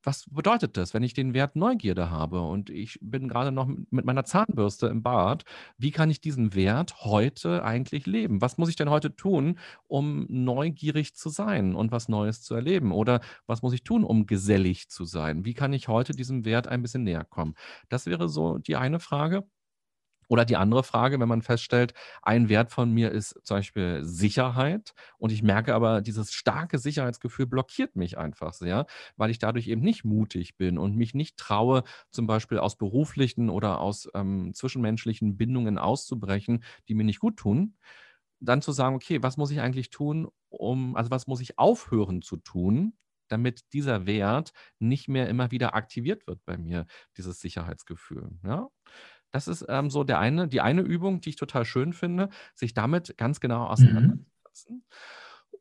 [0.05, 4.05] was bedeutet das, wenn ich den Wert Neugierde habe und ich bin gerade noch mit
[4.05, 5.43] meiner Zahnbürste im Bad?
[5.77, 8.41] Wie kann ich diesen Wert heute eigentlich leben?
[8.41, 12.91] Was muss ich denn heute tun, um neugierig zu sein und was Neues zu erleben?
[12.91, 15.45] Oder was muss ich tun, um gesellig zu sein?
[15.45, 17.55] Wie kann ich heute diesem Wert ein bisschen näher kommen?
[17.89, 19.45] Das wäre so die eine Frage.
[20.28, 24.93] Oder die andere Frage, wenn man feststellt, ein Wert von mir ist zum Beispiel Sicherheit
[25.17, 28.86] und ich merke aber, dieses starke Sicherheitsgefühl blockiert mich einfach sehr,
[29.17, 33.49] weil ich dadurch eben nicht mutig bin und mich nicht traue, zum Beispiel aus beruflichen
[33.49, 37.76] oder aus ähm, zwischenmenschlichen Bindungen auszubrechen, die mir nicht gut tun.
[38.39, 42.21] Dann zu sagen, okay, was muss ich eigentlich tun, um, also was muss ich aufhören
[42.21, 42.93] zu tun,
[43.28, 46.86] damit dieser Wert nicht mehr immer wieder aktiviert wird bei mir,
[47.17, 48.30] dieses Sicherheitsgefühl.
[48.43, 48.69] Ja?
[49.36, 52.73] Das ist ähm, so der eine, die eine Übung, die ich total schön finde, sich
[52.73, 53.67] damit ganz genau mhm.
[53.67, 54.75] auseinanderzusetzen.
[54.75, 54.83] Mhm.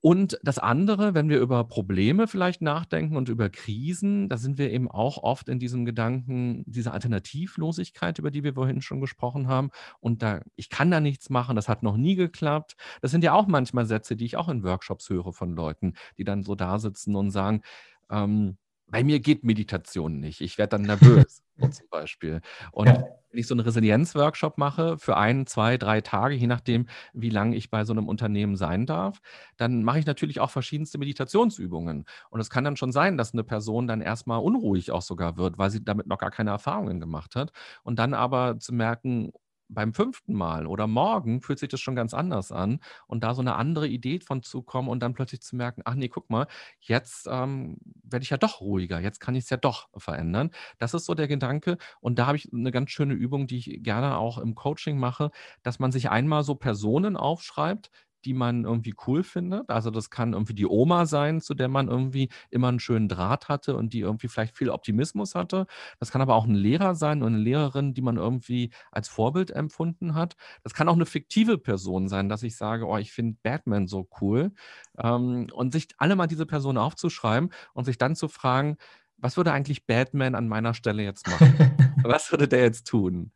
[0.01, 4.71] Und das andere, wenn wir über Probleme vielleicht nachdenken und über Krisen, da sind wir
[4.71, 9.71] eben auch oft in diesem Gedanken, dieser Alternativlosigkeit, über die wir vorhin schon gesprochen haben.
[9.99, 12.77] Und da, ich kann da nichts machen, das hat noch nie geklappt.
[13.01, 16.23] Das sind ja auch manchmal Sätze, die ich auch in Workshops höre von Leuten, die
[16.23, 17.63] dann so da sitzen und sagen,
[18.09, 18.57] ähm,
[18.87, 20.43] bei mir geht Meditation nicht.
[20.43, 22.41] Ich werde dann nervös, so zum Beispiel.
[22.71, 23.05] Und ja
[23.35, 27.57] wenn ich so einen Resilienz-Workshop mache für ein, zwei, drei Tage, je nachdem, wie lange
[27.57, 29.21] ich bei so einem Unternehmen sein darf,
[29.57, 32.05] dann mache ich natürlich auch verschiedenste Meditationsübungen.
[32.31, 35.59] Und es kann dann schon sein, dass eine Person dann erstmal unruhig auch sogar wird,
[35.59, 37.51] weil sie damit noch gar keine Erfahrungen gemacht hat.
[37.83, 39.33] Und dann aber zu merken,
[39.69, 43.41] beim fünften Mal oder morgen fühlt sich das schon ganz anders an und da so
[43.41, 46.47] eine andere Idee von zu kommen und dann plötzlich zu merken, ach nee, guck mal,
[46.81, 50.51] jetzt ähm, werde ich ja doch ruhiger, jetzt kann ich es ja doch verändern.
[50.79, 53.83] Das ist so der Gedanke und da habe ich eine ganz schöne Übung, die ich
[53.83, 55.31] gerne auch im Coaching mache,
[55.63, 57.91] dass man sich einmal so Personen aufschreibt,
[58.25, 59.69] die man irgendwie cool findet.
[59.69, 63.49] Also das kann irgendwie die Oma sein, zu der man irgendwie immer einen schönen Draht
[63.49, 65.67] hatte und die irgendwie vielleicht viel Optimismus hatte.
[65.99, 69.51] Das kann aber auch ein Lehrer sein und eine Lehrerin, die man irgendwie als Vorbild
[69.51, 70.37] empfunden hat.
[70.63, 74.09] Das kann auch eine fiktive Person sein, dass ich sage, oh, ich finde Batman so
[74.21, 74.53] cool.
[74.99, 78.77] Ähm, und sich alle mal diese Person aufzuschreiben und sich dann zu fragen,
[79.19, 81.55] was würde eigentlich Batman an meiner Stelle jetzt machen?
[82.05, 83.33] was würde der jetzt tun?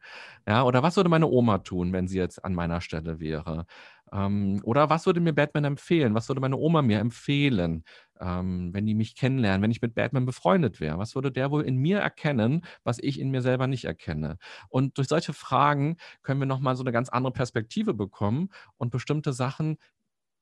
[0.46, 3.66] Ja, oder was würde meine Oma tun, wenn sie jetzt an meiner Stelle wäre?
[4.12, 6.14] Ähm, oder was würde mir Batman empfehlen?
[6.14, 7.84] Was würde meine Oma mir empfehlen,
[8.20, 10.98] ähm, wenn die mich kennenlernen, wenn ich mit Batman befreundet wäre?
[10.98, 14.38] Was würde der wohl in mir erkennen, was ich in mir selber nicht erkenne?
[14.68, 19.32] Und durch solche Fragen können wir nochmal so eine ganz andere Perspektive bekommen und bestimmte
[19.32, 19.78] Sachen,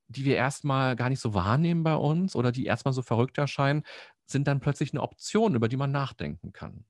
[0.09, 3.83] die wir erstmal gar nicht so wahrnehmen bei uns oder die erstmal so verrückt erscheinen,
[4.27, 6.85] sind dann plötzlich eine Option, über die man nachdenken kann.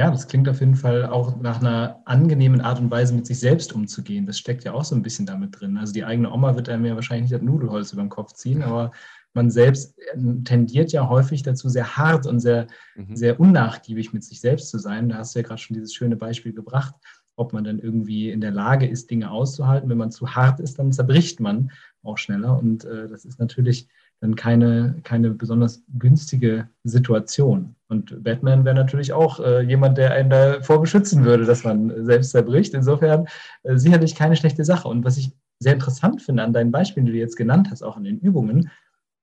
[0.00, 3.38] Ja, das klingt auf jeden Fall auch nach einer angenehmen Art und Weise, mit sich
[3.38, 4.24] selbst umzugehen.
[4.24, 5.76] Das steckt ja auch so ein bisschen damit drin.
[5.76, 8.62] Also die eigene Oma wird einem ja wahrscheinlich nicht das Nudelholz über den Kopf ziehen,
[8.62, 8.92] aber
[9.34, 13.14] man selbst äh, tendiert ja häufig dazu, sehr hart und sehr, mhm.
[13.14, 15.10] sehr unnachgiebig mit sich selbst zu sein.
[15.10, 16.94] Da hast du ja gerade schon dieses schöne Beispiel gebracht,
[17.36, 19.90] ob man dann irgendwie in der Lage ist, Dinge auszuhalten.
[19.90, 21.72] Wenn man zu hart ist, dann zerbricht man
[22.02, 22.58] auch schneller.
[22.58, 23.86] Und äh, das ist natürlich
[24.20, 27.74] dann keine, keine besonders günstige Situation.
[27.88, 32.30] Und Batman wäre natürlich auch äh, jemand, der einen davor beschützen würde, dass man selbst
[32.30, 32.74] zerbricht.
[32.74, 33.26] Insofern
[33.62, 34.88] äh, sicherlich keine schlechte Sache.
[34.88, 37.96] Und was ich sehr interessant finde an deinen Beispielen, die du jetzt genannt hast, auch
[37.96, 38.70] an den Übungen,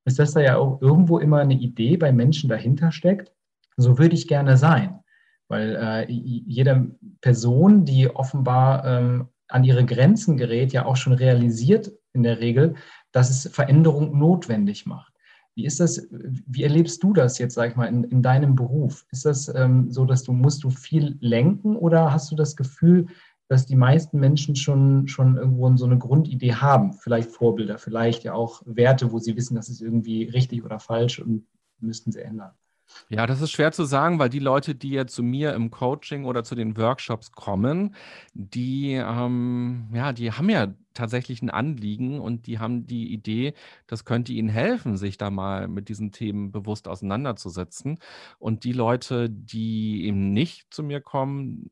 [0.05, 3.31] ist, dass da ja auch irgendwo immer eine Idee bei Menschen dahinter steckt.
[3.77, 4.99] So würde ich gerne sein.
[5.47, 6.91] Weil äh, jede
[7.21, 12.75] Person, die offenbar ähm, an ihre Grenzen gerät, ja auch schon realisiert in der Regel,
[13.11, 15.13] dass es Veränderung notwendig macht.
[15.55, 19.05] Wie ist das, wie erlebst du das jetzt, sag ich mal, in, in deinem Beruf?
[19.11, 23.07] Ist das ähm, so, dass du musst du viel lenken oder hast du das Gefühl,
[23.47, 26.93] dass die meisten Menschen schon, schon irgendwo so eine Grundidee haben?
[26.93, 31.19] Vielleicht Vorbilder, vielleicht ja auch Werte, wo sie wissen, das ist irgendwie richtig oder falsch
[31.19, 31.47] und
[31.79, 32.51] müssten sie ändern.
[33.09, 36.25] Ja, das ist schwer zu sagen, weil die Leute, die ja zu mir im Coaching
[36.25, 37.95] oder zu den Workshops kommen,
[38.33, 40.67] die, ähm, ja, die haben ja
[40.97, 43.53] tatsächlich ein Anliegen und die haben die Idee,
[43.87, 47.99] das könnte ihnen helfen, sich da mal mit diesen Themen bewusst auseinanderzusetzen.
[48.39, 51.69] Und die Leute, die eben nicht zu mir kommen,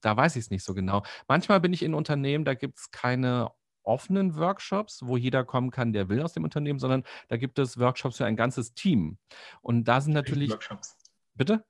[0.00, 1.02] da weiß ich es nicht so genau.
[1.28, 3.50] Manchmal bin ich in Unternehmen, da gibt es keine
[3.82, 7.78] offenen Workshops, wo jeder kommen kann, der will aus dem Unternehmen, sondern da gibt es
[7.78, 9.18] Workshops für ein ganzes Team.
[9.62, 10.50] Und da sind natürlich.
[10.50, 10.96] Workshops.
[11.34, 11.64] Bitte?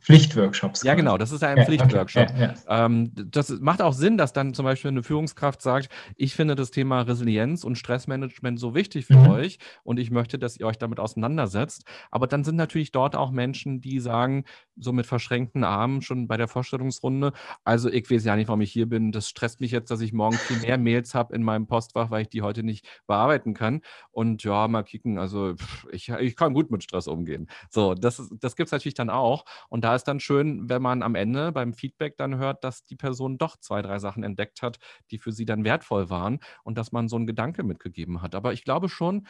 [0.00, 0.82] Pflichtworkshops.
[0.82, 2.30] Ja, genau, das ist ein ja, Pflichtworkshop.
[2.30, 2.86] Okay, ja, ja.
[2.86, 6.70] Ähm, das macht auch Sinn, dass dann zum Beispiel eine Führungskraft sagt, ich finde das
[6.70, 9.30] Thema Resilienz und Stressmanagement so wichtig für mhm.
[9.30, 11.84] euch und ich möchte, dass ihr euch damit auseinandersetzt.
[12.10, 14.44] Aber dann sind natürlich dort auch Menschen, die sagen,
[14.76, 17.32] so mit verschränkten Armen schon bei der Vorstellungsrunde,
[17.64, 20.12] also ich weiß ja nicht, warum ich hier bin, das stresst mich jetzt, dass ich
[20.12, 23.82] morgen viel mehr Mails habe in meinem Postfach, weil ich die heute nicht bearbeiten kann.
[24.10, 25.54] Und ja, mal kicken, also
[25.90, 27.48] ich, ich kann gut mit Stress umgehen.
[27.70, 29.44] So, das, das gibt es natürlich dann auch.
[29.68, 32.84] Und und da ist dann schön, wenn man am Ende beim Feedback dann hört, dass
[32.84, 34.78] die Person doch zwei, drei Sachen entdeckt hat,
[35.10, 38.36] die für sie dann wertvoll waren und dass man so einen Gedanke mitgegeben hat.
[38.36, 39.26] Aber ich glaube schon,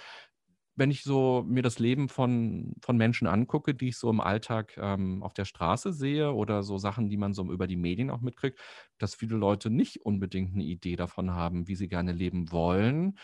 [0.74, 4.76] wenn ich so mir das Leben von, von Menschen angucke, die ich so im Alltag
[4.76, 8.20] ähm, auf der Straße sehe oder so Sachen, die man so über die Medien auch
[8.20, 8.59] mitkriegt,
[8.98, 13.16] dass viele Leute nicht unbedingt eine Idee davon haben, wie sie gerne leben wollen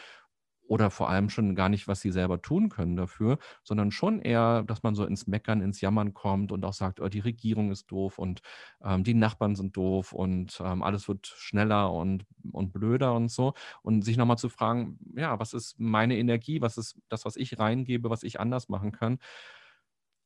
[0.68, 4.62] oder vor allem schon gar nicht, was sie selber tun können dafür, sondern schon eher,
[4.64, 7.86] dass man so ins Meckern, ins Jammern kommt und auch sagt, oh, die Regierung ist
[7.90, 8.42] doof und
[8.84, 13.54] ähm, die Nachbarn sind doof und ähm, alles wird schneller und, und blöder und so.
[13.82, 17.58] Und sich nochmal zu fragen, ja, was ist meine Energie, was ist das, was ich
[17.58, 19.18] reingebe, was ich anders machen kann.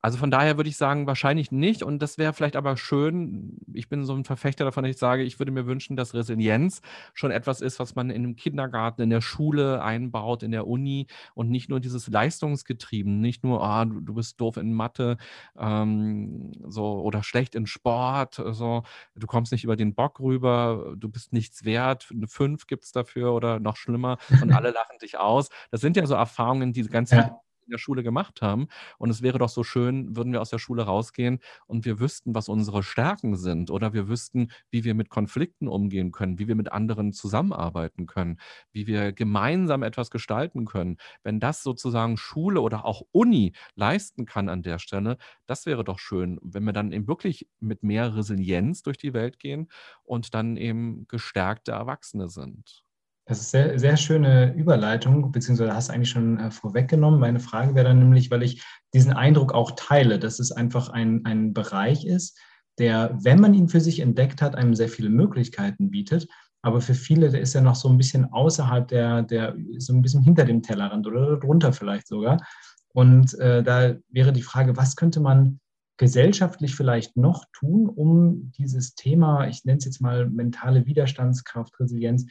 [0.03, 1.84] Also von daher würde ich sagen, wahrscheinlich nicht.
[1.84, 3.57] Und das wäre vielleicht aber schön.
[3.72, 6.82] Ich bin so ein Verfechter davon, dass ich sage, ich würde mir wünschen, dass Resilienz
[7.14, 11.07] schon etwas ist, was man in einem Kindergarten, in der Schule einbaut, in der Uni
[11.34, 15.18] und nicht nur dieses Leistungsgetrieben, nicht nur, ah, du, du bist doof in Mathe
[15.57, 18.82] ähm, so, oder schlecht in Sport, so,
[19.14, 22.92] du kommst nicht über den Bock rüber, du bist nichts wert, eine Fünf gibt es
[22.92, 25.48] dafür oder noch schlimmer und alle lachen dich aus.
[25.70, 28.69] Das sind ja so Erfahrungen, die ganz ja in der Schule gemacht haben.
[28.99, 32.35] Und es wäre doch so schön, würden wir aus der Schule rausgehen und wir wüssten,
[32.35, 36.55] was unsere Stärken sind oder wir wüssten, wie wir mit Konflikten umgehen können, wie wir
[36.55, 38.39] mit anderen zusammenarbeiten können,
[38.73, 40.97] wie wir gemeinsam etwas gestalten können.
[41.23, 45.99] Wenn das sozusagen Schule oder auch Uni leisten kann an der Stelle, das wäre doch
[45.99, 49.69] schön, wenn wir dann eben wirklich mit mehr Resilienz durch die Welt gehen
[50.05, 52.83] und dann eben gestärkte Erwachsene sind.
[53.25, 57.20] Das ist sehr, sehr schöne Überleitung, beziehungsweise hast du eigentlich schon äh, vorweggenommen.
[57.20, 61.25] Meine Frage wäre dann nämlich, weil ich diesen Eindruck auch teile, dass es einfach ein,
[61.25, 62.39] ein Bereich ist,
[62.79, 66.27] der, wenn man ihn für sich entdeckt hat, einem sehr viele Möglichkeiten bietet.
[66.62, 70.23] Aber für viele ist er noch so ein bisschen außerhalb der, der so ein bisschen
[70.23, 72.45] hinter dem Tellerrand oder drunter vielleicht sogar.
[72.89, 75.61] Und äh, da wäre die Frage, was könnte man
[75.97, 82.27] gesellschaftlich vielleicht noch tun, um dieses Thema, ich nenne es jetzt mal mentale Widerstandskraft, Resilienz,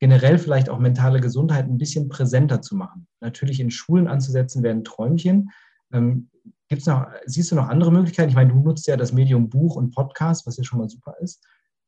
[0.00, 3.06] generell vielleicht auch mentale Gesundheit ein bisschen präsenter zu machen.
[3.20, 5.50] Natürlich in Schulen anzusetzen wäre ein Träumchen.
[5.92, 6.28] Ähm,
[6.68, 8.28] gibt's noch, siehst du noch andere Möglichkeiten?
[8.28, 11.14] Ich meine, du nutzt ja das Medium Buch und Podcast, was ja schon mal super
[11.20, 11.44] ist.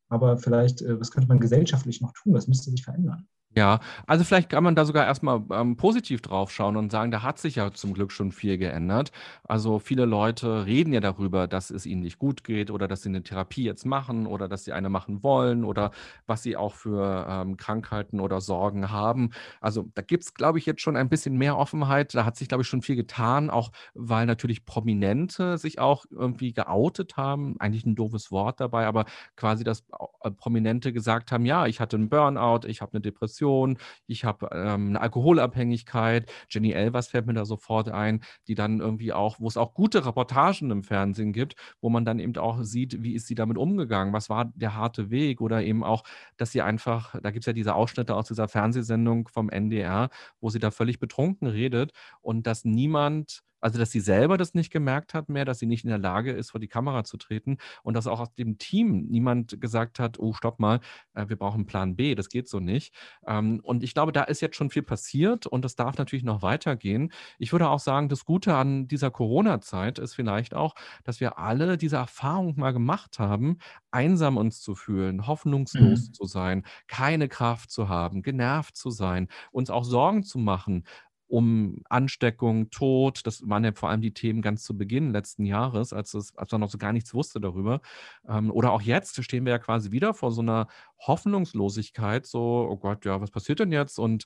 [0.08, 2.34] Aber vielleicht, äh, was könnte man gesellschaftlich noch tun?
[2.34, 3.26] Was müsste sich verändern?
[3.58, 7.22] Ja, also vielleicht kann man da sogar erstmal ähm, positiv drauf schauen und sagen, da
[7.22, 9.12] hat sich ja zum Glück schon viel geändert.
[9.44, 13.08] Also viele Leute reden ja darüber, dass es ihnen nicht gut geht oder dass sie
[13.08, 15.90] eine Therapie jetzt machen oder dass sie eine machen wollen oder
[16.26, 19.30] was sie auch für ähm, Krankheiten oder Sorgen haben.
[19.62, 22.14] Also da gibt es, glaube ich, jetzt schon ein bisschen mehr Offenheit.
[22.14, 26.52] Da hat sich, glaube ich, schon viel getan, auch weil natürlich Prominente sich auch irgendwie
[26.52, 27.56] geoutet haben.
[27.58, 29.82] Eigentlich ein doofes Wort dabei, aber quasi, dass
[30.24, 34.24] äh, Prominente gesagt haben, ja, ich hatte einen Burnout, ich habe eine Depression Depression, ich
[34.24, 36.30] habe ähm, eine Alkoholabhängigkeit.
[36.48, 40.04] Jenny Elvers fällt mir da sofort ein, die dann irgendwie auch, wo es auch gute
[40.04, 44.12] Reportagen im Fernsehen gibt, wo man dann eben auch sieht, wie ist sie damit umgegangen,
[44.12, 46.02] was war der harte Weg oder eben auch,
[46.36, 50.50] dass sie einfach, da gibt es ja diese Ausschnitte aus dieser Fernsehsendung vom NDR, wo
[50.50, 55.14] sie da völlig betrunken redet und dass niemand also, dass sie selber das nicht gemerkt
[55.14, 57.94] hat mehr, dass sie nicht in der Lage ist, vor die Kamera zu treten und
[57.94, 60.80] dass auch aus dem Team niemand gesagt hat: „Oh, stopp mal,
[61.14, 62.94] äh, wir brauchen Plan B, das geht so nicht.“
[63.26, 66.42] Ähm, und ich glaube, da ist jetzt schon viel passiert und das darf natürlich noch
[66.42, 67.12] weitergehen.
[67.38, 71.76] Ich würde auch sagen, das Gute an dieser Corona-Zeit ist vielleicht auch, dass wir alle
[71.76, 73.58] diese Erfahrung mal gemacht haben,
[73.90, 76.12] einsam uns zu fühlen, hoffnungslos Mhm.
[76.12, 80.84] zu sein, keine Kraft zu haben, genervt zu sein, uns auch Sorgen zu machen
[81.28, 83.26] um Ansteckung, Tod.
[83.26, 86.52] Das waren ja vor allem die Themen ganz zu Beginn letzten Jahres, als, es, als
[86.52, 87.80] man noch so gar nichts wusste darüber.
[88.28, 90.68] Ähm, oder auch jetzt stehen wir ja quasi wieder vor so einer
[91.00, 93.98] Hoffnungslosigkeit, so, oh Gott, ja, was passiert denn jetzt?
[93.98, 94.24] Und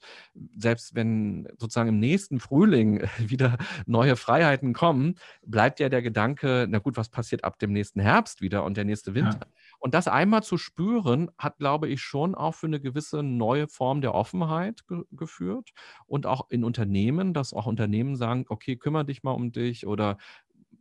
[0.57, 6.79] selbst wenn sozusagen im nächsten Frühling wieder neue Freiheiten kommen, bleibt ja der Gedanke, na
[6.79, 9.41] gut, was passiert ab dem nächsten Herbst wieder und der nächste Winter?
[9.41, 9.47] Ja.
[9.81, 14.03] Und das einmal zu spüren, hat, glaube ich, schon auch für eine gewisse neue Form
[14.03, 15.71] der Offenheit ge geführt
[16.07, 20.19] und auch in Unternehmen, dass auch Unternehmen sagen: „Okay, kümmere dich mal um dich“ oder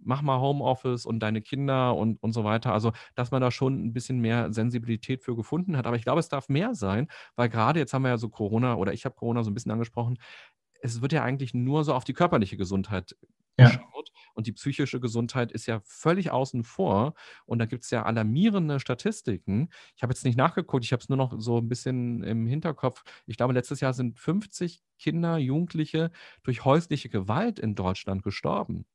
[0.02, 2.74] mach mal Homeoffice und deine Kinder und, und so weiter.
[2.74, 5.86] Also, dass man da schon ein bisschen mehr Sensibilität für gefunden hat.
[5.88, 8.76] Aber ich glaube, es darf mehr sein, weil gerade jetzt haben wir ja so Corona
[8.76, 10.18] oder ich habe Corona so ein bisschen angesprochen.
[10.82, 13.16] Es wird ja eigentlich nur so auf die körperliche Gesundheit.
[13.60, 13.72] Ja.
[14.40, 17.14] Und die psychische Gesundheit ist ja völlig außen vor.
[17.46, 19.68] Und da gibt es ja alarmierende Statistiken.
[19.98, 23.04] Ich habe jetzt nicht nachgeguckt, ich habe es nur noch so ein bisschen im Hinterkopf.
[23.26, 26.10] Ich glaube, letztes Jahr sind 50 Kinder, Jugendliche
[26.44, 28.86] durch häusliche Gewalt in Deutschland gestorben.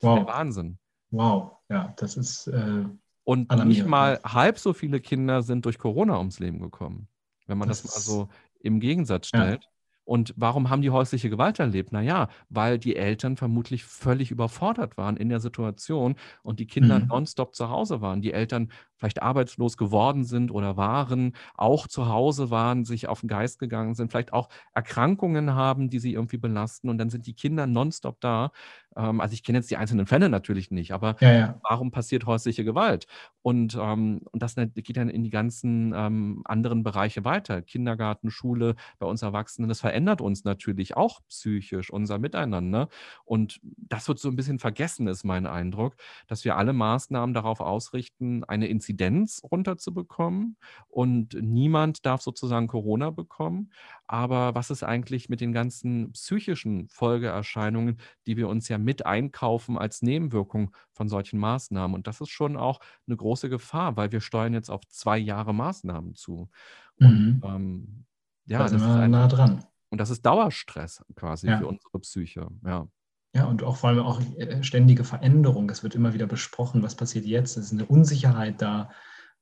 [0.00, 0.20] Wow.
[0.20, 0.78] Der Wahnsinn.
[1.10, 2.46] Wow, ja, das ist.
[2.46, 2.86] Äh,
[3.24, 7.08] und nicht mal halb so viele Kinder sind durch Corona ums Leben gekommen.
[7.46, 8.28] Wenn man das, das mal so
[8.58, 9.64] im Gegensatz stellt.
[9.64, 9.70] Ja.
[10.04, 11.92] Und warum haben die häusliche Gewalt erlebt?
[11.92, 17.06] Naja, weil die Eltern vermutlich völlig überfordert waren in der Situation und die Kinder mhm.
[17.06, 18.20] nonstop zu Hause waren.
[18.20, 23.28] Die Eltern vielleicht arbeitslos geworden sind oder waren, auch zu Hause waren, sich auf den
[23.28, 27.34] Geist gegangen sind, vielleicht auch Erkrankungen haben, die sie irgendwie belasten und dann sind die
[27.34, 28.50] Kinder nonstop da.
[28.96, 31.60] Ähm, also ich kenne jetzt die einzelnen Fälle natürlich nicht, aber ja, ja.
[31.68, 33.06] warum passiert häusliche Gewalt?
[33.42, 37.62] Und, ähm, und das geht dann in die ganzen ähm, anderen Bereiche weiter.
[37.62, 42.88] Kindergarten, Schule, bei uns Erwachsenen, das verändert uns natürlich auch psychisch, unser Miteinander.
[43.24, 47.60] Und das wird so ein bisschen vergessen, ist mein Eindruck, dass wir alle Maßnahmen darauf
[47.60, 50.56] ausrichten, eine Inzidenz runterzubekommen
[50.88, 53.70] und niemand darf sozusagen Corona bekommen.
[54.06, 59.78] Aber was ist eigentlich mit den ganzen psychischen Folgeerscheinungen, die wir uns ja mit einkaufen
[59.78, 61.94] als Nebenwirkung von solchen Maßnahmen?
[61.94, 65.54] Und das ist schon auch eine große Gefahr, weil wir steuern jetzt auf zwei Jahre
[65.54, 66.50] Maßnahmen zu.
[66.98, 67.42] Und mhm.
[67.44, 68.04] ähm,
[68.46, 69.64] ja, da das ist ein, nah dran.
[69.90, 71.58] Und das ist Dauerstress quasi ja.
[71.58, 72.48] für unsere Psyche.
[72.64, 72.86] Ja.
[73.34, 75.68] Ja, und auch vor allem auch äh, ständige Veränderung.
[75.68, 77.56] Es wird immer wieder besprochen, was passiert jetzt.
[77.56, 78.90] Es ist eine Unsicherheit da.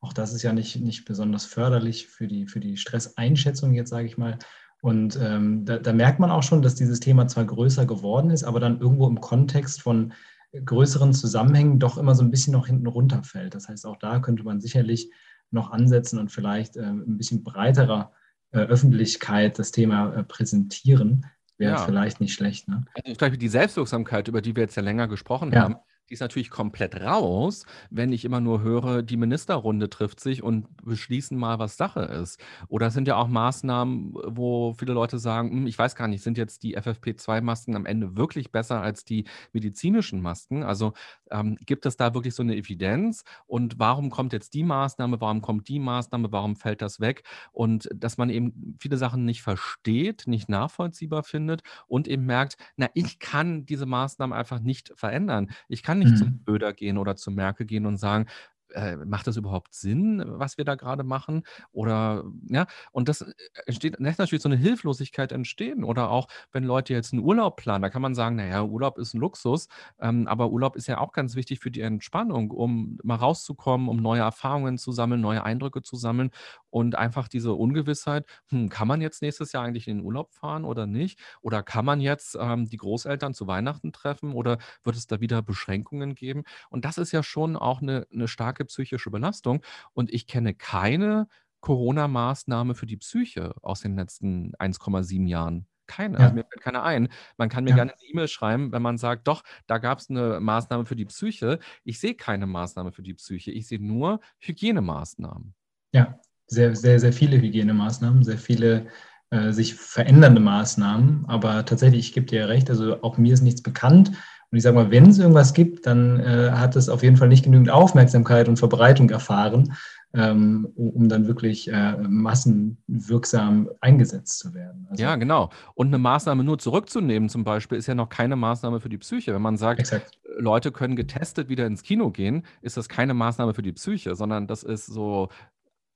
[0.02, 4.06] Auch das ist ja nicht, nicht besonders förderlich für die, für die Stresseinschätzung, jetzt sage
[4.06, 4.38] ich mal.
[4.82, 8.42] Und ähm, da, da, merkt man auch schon, dass dieses Thema zwar größer geworden ist,
[8.42, 10.12] aber dann irgendwo im Kontext von
[10.52, 13.54] größeren Zusammenhängen doch immer so ein bisschen noch hinten runterfällt.
[13.54, 15.10] Das heißt, auch da könnte man sicherlich
[15.52, 18.12] noch ansetzen und vielleicht äh, ein bisschen breiterer
[18.50, 21.26] äh, Öffentlichkeit das Thema äh, präsentieren.
[21.58, 21.78] Wäre ja.
[21.78, 22.66] vielleicht nicht schlecht.
[22.66, 22.84] Ne?
[23.20, 25.60] Also die Selbstwirksamkeit, über die wir jetzt ja länger gesprochen ja.
[25.62, 25.76] haben,
[26.12, 30.66] die ist natürlich komplett raus, wenn ich immer nur höre, die Ministerrunde trifft sich und
[30.84, 32.38] beschließen mal, was Sache ist.
[32.68, 36.22] Oder es sind ja auch Maßnahmen, wo viele Leute sagen, hm, ich weiß gar nicht,
[36.22, 40.62] sind jetzt die FFP2-Masken am Ende wirklich besser als die medizinischen Masken?
[40.62, 40.92] Also
[41.30, 43.24] ähm, gibt es da wirklich so eine Evidenz?
[43.46, 47.22] Und warum kommt jetzt die Maßnahme, warum kommt die Maßnahme, warum fällt das weg?
[47.52, 52.90] Und dass man eben viele Sachen nicht versteht, nicht nachvollziehbar findet und eben merkt, na,
[52.92, 55.50] ich kann diese Maßnahmen einfach nicht verändern.
[55.68, 56.16] Ich kann nicht mhm.
[56.16, 58.26] zum Böder gehen oder zum Merkel gehen und sagen,
[58.74, 61.42] äh, macht das überhaupt Sinn, was wir da gerade machen?
[61.72, 63.32] Oder ja, und das äh,
[63.66, 65.84] entsteht, lässt natürlich so eine Hilflosigkeit entstehen.
[65.84, 69.14] Oder auch, wenn Leute jetzt einen Urlaub planen, da kann man sagen, naja, Urlaub ist
[69.14, 69.68] ein Luxus,
[70.00, 73.96] ähm, aber Urlaub ist ja auch ganz wichtig für die Entspannung, um mal rauszukommen, um
[73.98, 76.30] neue Erfahrungen zu sammeln, neue Eindrücke zu sammeln
[76.70, 80.64] und einfach diese Ungewissheit, hm, kann man jetzt nächstes Jahr eigentlich in den Urlaub fahren
[80.64, 81.18] oder nicht?
[81.42, 85.42] Oder kann man jetzt ähm, die Großeltern zu Weihnachten treffen oder wird es da wieder
[85.42, 86.44] Beschränkungen geben?
[86.70, 89.62] Und das ist ja schon auch eine, eine starke psychische Belastung.
[89.92, 91.28] Und ich kenne keine
[91.60, 95.66] Corona-Maßnahme für die Psyche aus den letzten 1,7 Jahren.
[95.86, 96.24] Keine, ja.
[96.24, 97.08] also mir fällt keine ein.
[97.36, 97.76] Man kann mir ja.
[97.76, 101.04] gerne eine E-Mail schreiben, wenn man sagt, doch, da gab es eine Maßnahme für die
[101.04, 101.58] Psyche.
[101.84, 103.50] Ich sehe keine Maßnahme für die Psyche.
[103.50, 105.54] Ich sehe nur Hygienemaßnahmen.
[105.92, 108.86] Ja, sehr, sehr, sehr viele Hygienemaßnahmen, sehr viele
[109.30, 111.26] äh, sich verändernde Maßnahmen.
[111.26, 114.12] Aber tatsächlich, ich gebe dir ja recht, also auch mir ist nichts bekannt.
[114.52, 117.28] Und ich sage mal, wenn es irgendwas gibt, dann äh, hat es auf jeden Fall
[117.28, 119.72] nicht genügend Aufmerksamkeit und Verbreitung erfahren,
[120.12, 124.86] ähm, um dann wirklich äh, massenwirksam eingesetzt zu werden.
[124.90, 125.48] Also, ja, genau.
[125.74, 129.32] Und eine Maßnahme nur zurückzunehmen zum Beispiel ist ja noch keine Maßnahme für die Psyche.
[129.32, 130.18] Wenn man sagt, exakt.
[130.36, 134.46] Leute können getestet wieder ins Kino gehen, ist das keine Maßnahme für die Psyche, sondern
[134.46, 135.30] das ist so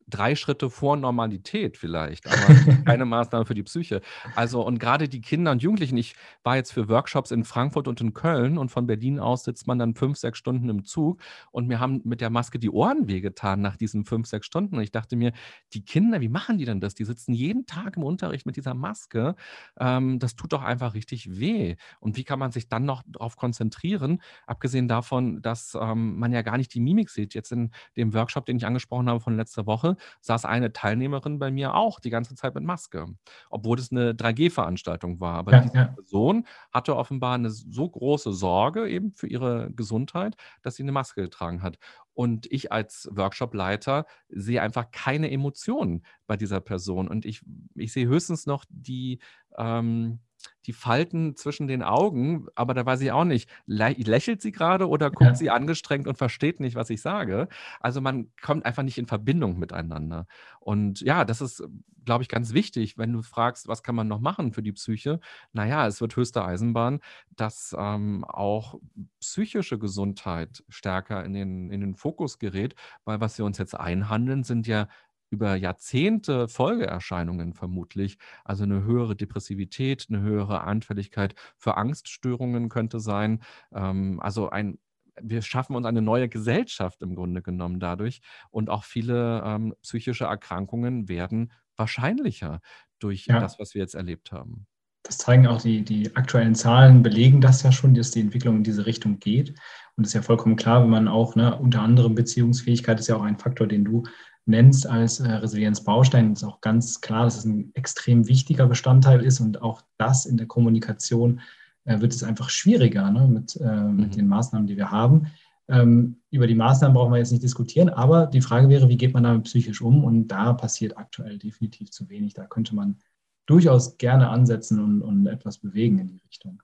[0.09, 2.55] drei Schritte vor Normalität vielleicht, aber
[2.85, 4.01] keine Maßnahme für die Psyche.
[4.37, 8.01] Also und gerade die Kinder und Jugendlichen, ich war jetzt für Workshops in Frankfurt und
[8.01, 11.67] in Köln und von Berlin aus sitzt man dann fünf, sechs Stunden im Zug und
[11.67, 14.77] mir haben mit der Maske die Ohren wehgetan nach diesen fünf, sechs Stunden.
[14.77, 15.33] Und ich dachte mir,
[15.73, 16.95] die Kinder, wie machen die denn das?
[16.95, 19.35] Die sitzen jeden Tag im Unterricht mit dieser Maske.
[19.79, 21.77] Ähm, das tut doch einfach richtig weh.
[21.99, 26.43] Und wie kann man sich dann noch darauf konzentrieren, abgesehen davon, dass ähm, man ja
[26.43, 27.35] gar nicht die Mimik sieht.
[27.35, 31.39] Jetzt in dem Workshop, den ich angesprochen habe von letzter Woche, Woche saß eine Teilnehmerin
[31.39, 33.07] bei mir auch die ganze Zeit mit Maske,
[33.51, 35.35] obwohl es eine 3G-Veranstaltung war.
[35.35, 35.85] Aber ja, diese ja.
[35.87, 41.23] Person hatte offenbar eine so große Sorge eben für ihre Gesundheit, dass sie eine Maske
[41.23, 41.79] getragen hat.
[42.15, 47.09] Und ich als Workshopleiter sehe einfach keine Emotionen bei dieser Person.
[47.09, 47.43] Und ich,
[47.75, 49.21] ich sehe höchstens noch die,
[49.59, 50.21] ähm,
[50.67, 55.11] die Falten zwischen den Augen, aber da weiß ich auch nicht, lächelt sie gerade oder
[55.11, 55.35] guckt ja.
[55.35, 57.49] sie angestrengt und versteht nicht, was ich sage.
[57.81, 60.27] Also man kommt einfach nicht in Verbindung miteinander.
[60.61, 61.63] Und ja, das ist,
[62.05, 65.21] glaube ich, ganz wichtig, wenn du fragst, was kann man noch machen für die Psyche.
[65.53, 67.01] Naja, es wird höchste Eisenbahn,
[67.37, 68.81] dass ähm, auch
[69.21, 72.75] psychische Gesundheit stärker in den, in den Fokus gerät,
[73.05, 74.89] weil was wir uns jetzt einhandeln, sind ja
[75.37, 78.16] über Jahrzehnte Folgeerscheinungen vermutlich.
[78.43, 83.43] Also eine höhere Depressivität, eine höhere Anfälligkeit für Angststörungen könnte sein.
[83.74, 84.78] Ähm, also ein
[85.22, 88.20] wir schaffen uns eine neue Gesellschaft im Grunde genommen dadurch.
[88.51, 92.61] Und auch viele ähm, psychische Erkrankungen werden wahrscheinlicher
[92.99, 93.41] durch ja.
[93.41, 94.66] das, was wir jetzt erlebt haben.
[95.07, 98.64] Das zeigen auch die, die aktuellen Zahlen, belegen das ja schon, dass die Entwicklung in
[98.64, 99.55] diese Richtung geht.
[99.97, 103.16] Und es ist ja vollkommen klar, wenn man auch, ne, unter anderem Beziehungsfähigkeit ist ja
[103.16, 104.03] auch ein Faktor, den du
[104.47, 109.41] nennst als äh, Resilienzbaustein, ist auch ganz klar, dass es ein extrem wichtiger Bestandteil ist
[109.41, 111.41] und auch das in der Kommunikation
[111.85, 114.17] äh, wird es einfach schwieriger ne, mit, äh, mit mhm.
[114.17, 115.27] den Maßnahmen, die wir haben.
[115.69, 119.15] Ähm, über die Maßnahmen brauchen wir jetzt nicht diskutieren, aber die Frage wäre, wie geht
[119.15, 120.05] man damit psychisch um?
[120.05, 122.35] Und da passiert aktuell definitiv zu wenig.
[122.35, 122.99] Da könnte man
[123.47, 126.63] durchaus gerne ansetzen und, und etwas bewegen in die Richtung.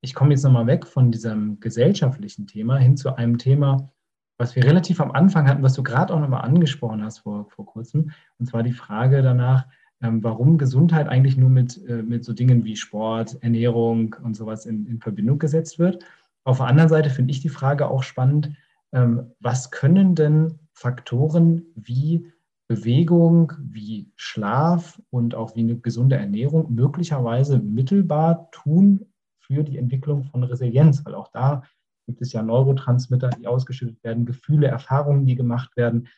[0.00, 3.92] Ich komme jetzt nochmal weg von diesem gesellschaftlichen Thema hin zu einem Thema,
[4.38, 7.66] was wir relativ am Anfang hatten, was du gerade auch nochmal angesprochen hast vor, vor
[7.66, 9.66] kurzem, und zwar die Frage danach,
[10.00, 14.64] ähm, warum Gesundheit eigentlich nur mit, äh, mit so Dingen wie Sport, Ernährung und sowas
[14.64, 16.04] in, in Verbindung gesetzt wird.
[16.44, 18.52] Auf der anderen Seite finde ich die Frage auch spannend,
[18.92, 22.30] ähm, was können denn Faktoren wie
[22.68, 29.06] Bewegung, wie Schlaf und auch wie eine gesunde Ernährung möglicherweise mittelbar tun
[29.40, 31.64] für die Entwicklung von Resilienz, weil auch da
[32.08, 36.08] gibt es ja Neurotransmitter, die ausgeschüttet werden, Gefühle, Erfahrungen, die gemacht werden.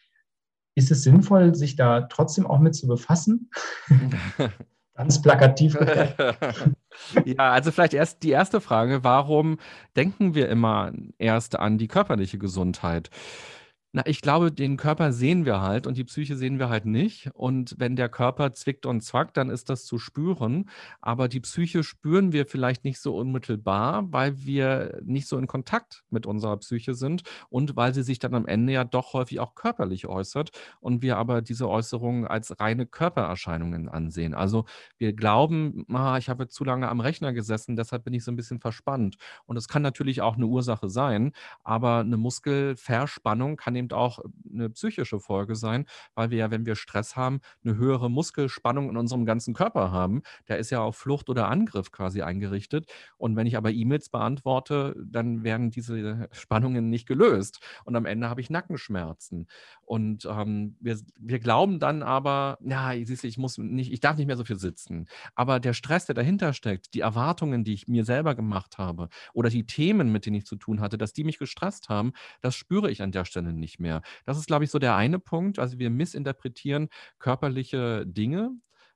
[0.77, 3.51] Ist es sinnvoll, sich da trotzdem auch mit zu befassen?
[4.95, 5.77] Ganz plakativ.
[7.25, 9.59] ja, also vielleicht erst die erste Frage, warum
[9.97, 13.11] denken wir immer erst an die körperliche Gesundheit?
[13.93, 17.29] Na, ich glaube, den Körper sehen wir halt und die Psyche sehen wir halt nicht.
[17.35, 20.71] Und wenn der Körper zwickt und zwackt, dann ist das zu spüren.
[21.01, 26.05] Aber die Psyche spüren wir vielleicht nicht so unmittelbar, weil wir nicht so in Kontakt
[26.09, 29.57] mit unserer Psyche sind und weil sie sich dann am Ende ja doch häufig auch
[29.57, 34.35] körperlich äußert und wir aber diese Äußerungen als reine Körpererscheinungen ansehen.
[34.35, 34.67] Also
[34.99, 38.37] wir glauben, ah, ich habe zu lange am Rechner gesessen, deshalb bin ich so ein
[38.37, 39.17] bisschen verspannt.
[39.47, 41.33] Und es kann natürlich auch eine Ursache sein,
[41.65, 44.21] aber eine Muskelverspannung kann eben auch
[44.53, 48.97] eine psychische Folge sein, weil wir ja, wenn wir Stress haben, eine höhere Muskelspannung in
[48.97, 50.23] unserem ganzen Körper haben.
[50.49, 52.91] Der ist ja auf Flucht oder Angriff quasi eingerichtet.
[53.17, 57.61] Und wenn ich aber E-Mails beantworte, dann werden diese Spannungen nicht gelöst.
[57.85, 59.47] Und am Ende habe ich Nackenschmerzen.
[59.83, 64.17] Und ähm, wir, wir glauben dann aber, ja, siehst du, ich muss nicht, ich darf
[64.17, 65.07] nicht mehr so viel sitzen.
[65.35, 69.51] Aber der Stress, der dahinter steckt, die Erwartungen, die ich mir selber gemacht habe oder
[69.51, 72.91] die Themen, mit denen ich zu tun hatte, dass die mich gestresst haben, das spüre
[72.91, 74.03] ich an der Stelle nicht nicht mehr.
[74.27, 75.59] Das ist, glaube ich, so der eine Punkt.
[75.59, 78.51] Also wir missinterpretieren körperliche Dinge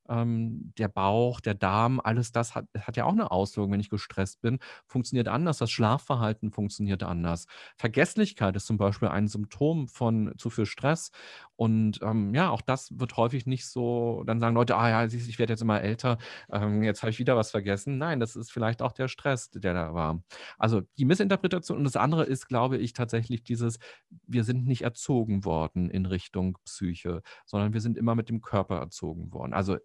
[0.09, 3.91] ähm, der Bauch, der Darm, alles das hat, hat ja auch eine Auswirkung, wenn ich
[3.91, 5.59] gestresst bin, funktioniert anders.
[5.59, 7.47] Das Schlafverhalten funktioniert anders.
[7.77, 11.11] Vergesslichkeit ist zum Beispiel ein Symptom von zu viel Stress.
[11.57, 15.39] Und ähm, ja, auch das wird häufig nicht so, dann sagen Leute, ah ja, ich
[15.39, 16.19] werde jetzt immer älter,
[16.51, 17.99] ähm, jetzt habe ich wieder was vergessen.
[17.99, 20.21] Nein, das ist vielleicht auch der Stress, der da war.
[20.59, 23.79] Also die Missinterpretation und das andere ist, glaube ich, tatsächlich dieses,
[24.27, 28.79] wir sind nicht erzogen worden in Richtung Psyche, sondern wir sind immer mit dem Körper
[28.79, 29.53] erzogen worden.
[29.53, 29.79] Also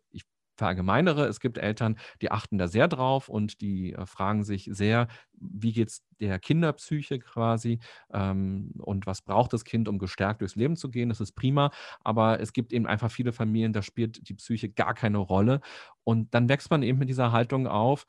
[0.60, 5.08] verallgemeinere, es gibt Eltern, die achten da sehr drauf und die äh, fragen sich sehr,
[5.34, 7.80] wie geht es der Kinderpsyche quasi
[8.14, 11.10] ähm, und was braucht das Kind, um gestärkt durchs Leben zu gehen.
[11.10, 11.72] Das ist prima,
[12.04, 15.62] aber es gibt eben einfach viele Familien, da spielt die Psyche gar keine Rolle.
[16.04, 18.06] Und dann wächst man eben mit dieser Haltung auf,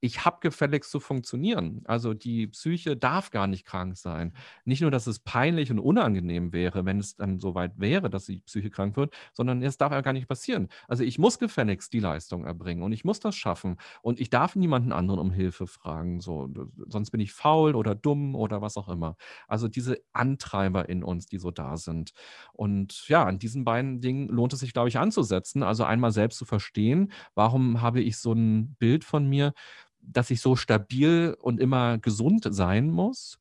[0.00, 1.82] ich habe gefälligst zu funktionieren.
[1.84, 4.32] Also die Psyche darf gar nicht krank sein.
[4.64, 8.26] Nicht nur, dass es peinlich und unangenehm wäre, wenn es dann so weit wäre, dass
[8.26, 10.68] die Psyche krank wird, sondern es darf ja gar nicht passieren.
[10.86, 14.54] Also ich muss gefälligst die Leistung erbringen und ich muss das schaffen und ich darf
[14.56, 16.20] niemanden anderen um Hilfe fragen.
[16.20, 16.48] So,
[16.86, 19.16] sonst bin ich faul oder dumm oder was auch immer.
[19.46, 22.12] Also diese Antreiber in uns, die so da sind.
[22.52, 25.62] Und ja, an diesen beiden Dingen lohnt es sich, glaube ich, anzusetzen.
[25.62, 29.52] Also einmal selbst zu verstehen, warum habe ich so ein Bild von mir,
[30.00, 33.38] dass ich so stabil und immer gesund sein muss.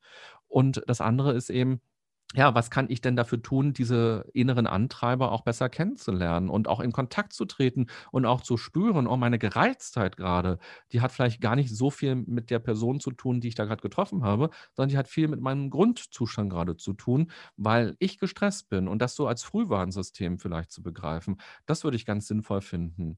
[0.48, 1.82] Und das andere ist eben,
[2.36, 6.82] ja, was kann ich denn dafür tun, diese inneren Antreiber auch besser kennenzulernen und auch
[6.82, 10.60] in Kontakt zu treten und auch zu spüren, oh, meine Gereiztheit gerade,
[10.92, 13.64] die hat vielleicht gar nicht so viel mit der Person zu tun, die ich da
[13.66, 18.20] gerade getroffen habe, sondern die hat viel mit meinem Grundzustand gerade zu tun, weil ich
[18.20, 22.60] gestresst bin und das so als Frühwarnsystem vielleicht zu begreifen, das würde ich ganz sinnvoll
[22.62, 23.18] finden.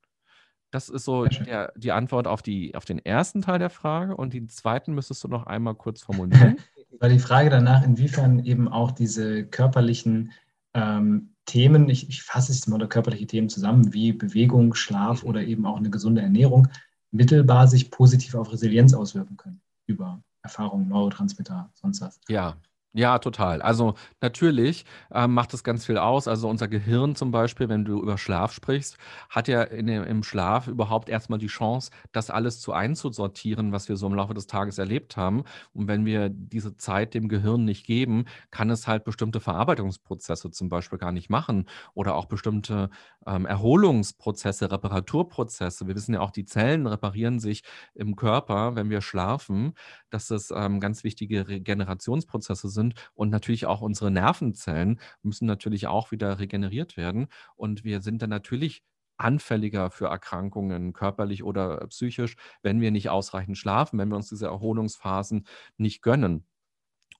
[0.72, 4.34] Das ist so der, die Antwort auf, die, auf den ersten Teil der Frage und
[4.34, 6.58] den zweiten müsstest du noch einmal kurz formulieren.
[7.00, 10.32] War die Frage danach, inwiefern eben auch diese körperlichen
[10.74, 15.42] ähm, Themen, ich, ich fasse es mal unter körperliche Themen zusammen, wie Bewegung, Schlaf oder
[15.42, 16.68] eben auch eine gesunde Ernährung,
[17.12, 22.20] mittelbar sich positiv auf Resilienz auswirken können über Erfahrungen, Neurotransmitter, sonst was.
[22.28, 22.58] Ja,
[22.94, 23.62] ja, total.
[23.62, 26.28] Also natürlich ähm, macht es ganz viel aus.
[26.28, 28.98] Also unser Gehirn zum Beispiel, wenn du über Schlaf sprichst,
[29.30, 33.96] hat ja in im Schlaf überhaupt erstmal die Chance, das alles zu einzusortieren, was wir
[33.96, 35.44] so im Laufe des Tages erlebt haben.
[35.72, 40.70] Und wenn wir diese Zeit dem Gehirn nicht geben, kann es halt bestimmte Verarbeitungsprozesse zum
[40.70, 42.90] Beispiel gar nicht machen oder auch bestimmte
[43.28, 45.86] ähm, Erholungsprozesse, Reparaturprozesse.
[45.88, 47.62] Wir wissen ja auch, die Zellen reparieren sich
[47.94, 49.74] im Körper, wenn wir schlafen,
[50.10, 52.96] dass das ähm, ganz wichtige Regenerationsprozesse sind sind.
[53.14, 57.28] Und natürlich auch unsere Nervenzellen müssen natürlich auch wieder regeneriert werden.
[57.56, 58.84] Und wir sind dann natürlich
[59.18, 64.48] anfälliger für Erkrankungen, körperlich oder psychisch, wenn wir nicht ausreichend schlafen, wenn wir uns diese
[64.48, 65.46] Erholungsphasen
[65.78, 66.46] nicht gönnen.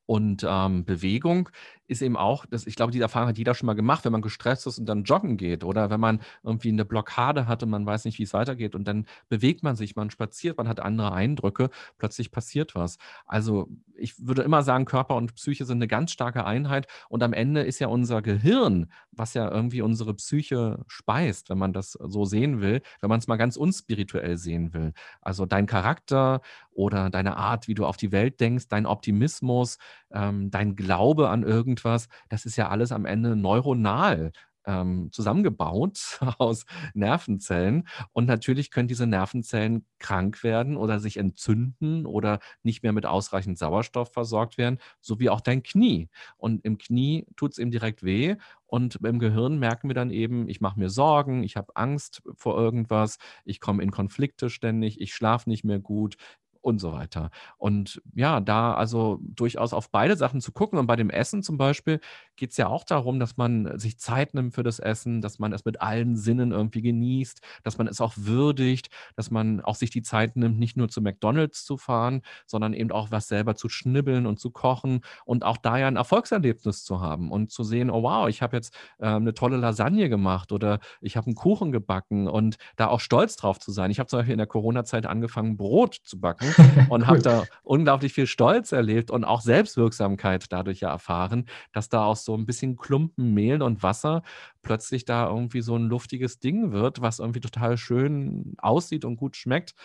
[0.10, 1.50] Und ähm, Bewegung
[1.86, 4.24] ist eben auch, das, ich glaube, die Erfahrung hat jeder schon mal gemacht, wenn man
[4.24, 7.86] gestresst ist und dann joggen geht oder wenn man irgendwie eine Blockade hat und man
[7.86, 11.14] weiß nicht, wie es weitergeht und dann bewegt man sich, man spaziert, man hat andere
[11.14, 12.98] Eindrücke, plötzlich passiert was.
[13.28, 17.34] Also ich würde immer sagen, Körper und Psyche sind eine ganz starke Einheit und am
[17.34, 22.26] Ende ist ja unser Gehirn, was ja irgendwie unsere Psyche speist, wenn man das so
[22.26, 24.94] sehen will, wenn man es mal ganz unspirituell sehen will.
[25.22, 26.42] Also dein Charakter
[26.80, 29.78] oder deine Art, wie du auf die Welt denkst, dein Optimismus,
[30.12, 34.32] ähm, dein Glaube an irgendwas, das ist ja alles am Ende neuronal
[34.66, 37.88] ähm, zusammengebaut aus Nervenzellen.
[38.14, 43.58] Und natürlich können diese Nervenzellen krank werden oder sich entzünden oder nicht mehr mit ausreichend
[43.58, 46.10] Sauerstoff versorgt werden, so wie auch dein Knie.
[46.38, 48.36] Und im Knie tut es eben direkt weh.
[48.68, 52.56] Und im Gehirn merken wir dann eben, ich mache mir Sorgen, ich habe Angst vor
[52.56, 56.18] irgendwas, ich komme in Konflikte ständig, ich schlafe nicht mehr gut,
[56.62, 57.30] und so weiter.
[57.58, 60.78] Und ja, da also durchaus auf beide Sachen zu gucken.
[60.80, 62.00] Und bei dem Essen zum Beispiel
[62.36, 65.54] geht es ja auch darum, dass man sich Zeit nimmt für das Essen, dass man
[65.54, 69.90] es mit allen Sinnen irgendwie genießt, dass man es auch würdigt, dass man auch sich
[69.90, 73.70] die Zeit nimmt, nicht nur zu McDonalds zu fahren, sondern eben auch was selber zu
[73.70, 77.90] schnibbeln und zu kochen und auch da ja ein Erfolgserlebnis zu haben und zu sehen,
[77.90, 81.72] oh wow, ich habe jetzt äh, eine tolle Lasagne gemacht oder ich habe einen Kuchen
[81.72, 83.92] gebacken und da auch stolz drauf zu sein.
[83.92, 86.49] Ich habe zum Beispiel in der Corona-Zeit angefangen, Brot zu backen
[86.90, 92.06] und habe da unglaublich viel Stolz erlebt und auch Selbstwirksamkeit dadurch ja erfahren, dass da
[92.06, 94.24] aus so ein bisschen Klumpen Mehl und Wasser
[94.62, 99.36] plötzlich da irgendwie so ein luftiges Ding wird, was irgendwie total schön aussieht und gut
[99.36, 99.76] schmeckt.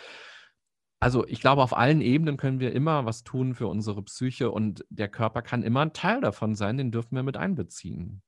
[0.99, 4.85] Also ich glaube, auf allen Ebenen können wir immer was tun für unsere Psyche und
[4.89, 8.21] der Körper kann immer ein Teil davon sein, den dürfen wir mit einbeziehen.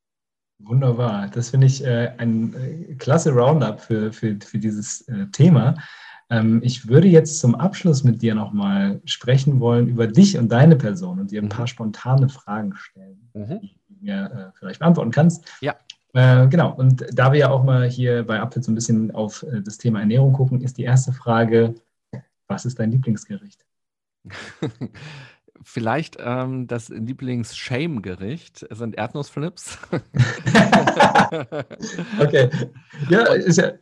[0.60, 1.30] Wunderbar.
[1.30, 5.76] Das finde ich äh, ein äh, klasse Roundup für, für, für dieses äh, Thema.
[6.30, 10.76] Ähm, ich würde jetzt zum Abschluss mit dir nochmal sprechen wollen über dich und deine
[10.76, 11.50] Person und dir ein mhm.
[11.50, 13.60] paar spontane Fragen stellen, mhm.
[13.62, 15.46] die du mir äh, vielleicht beantworten kannst.
[15.62, 15.76] Ja.
[16.14, 19.44] Äh, genau, und da wir ja auch mal hier bei Apfel so ein bisschen auf
[19.44, 21.76] äh, das Thema Ernährung gucken, ist die erste Frage,
[22.48, 23.66] was ist dein Lieblingsgericht?
[25.64, 29.80] Vielleicht ähm, das Lieblings-Shame-Gericht sind Erdnussflips.
[32.20, 32.50] okay.
[33.10, 33.78] Ja, ist ja, äh,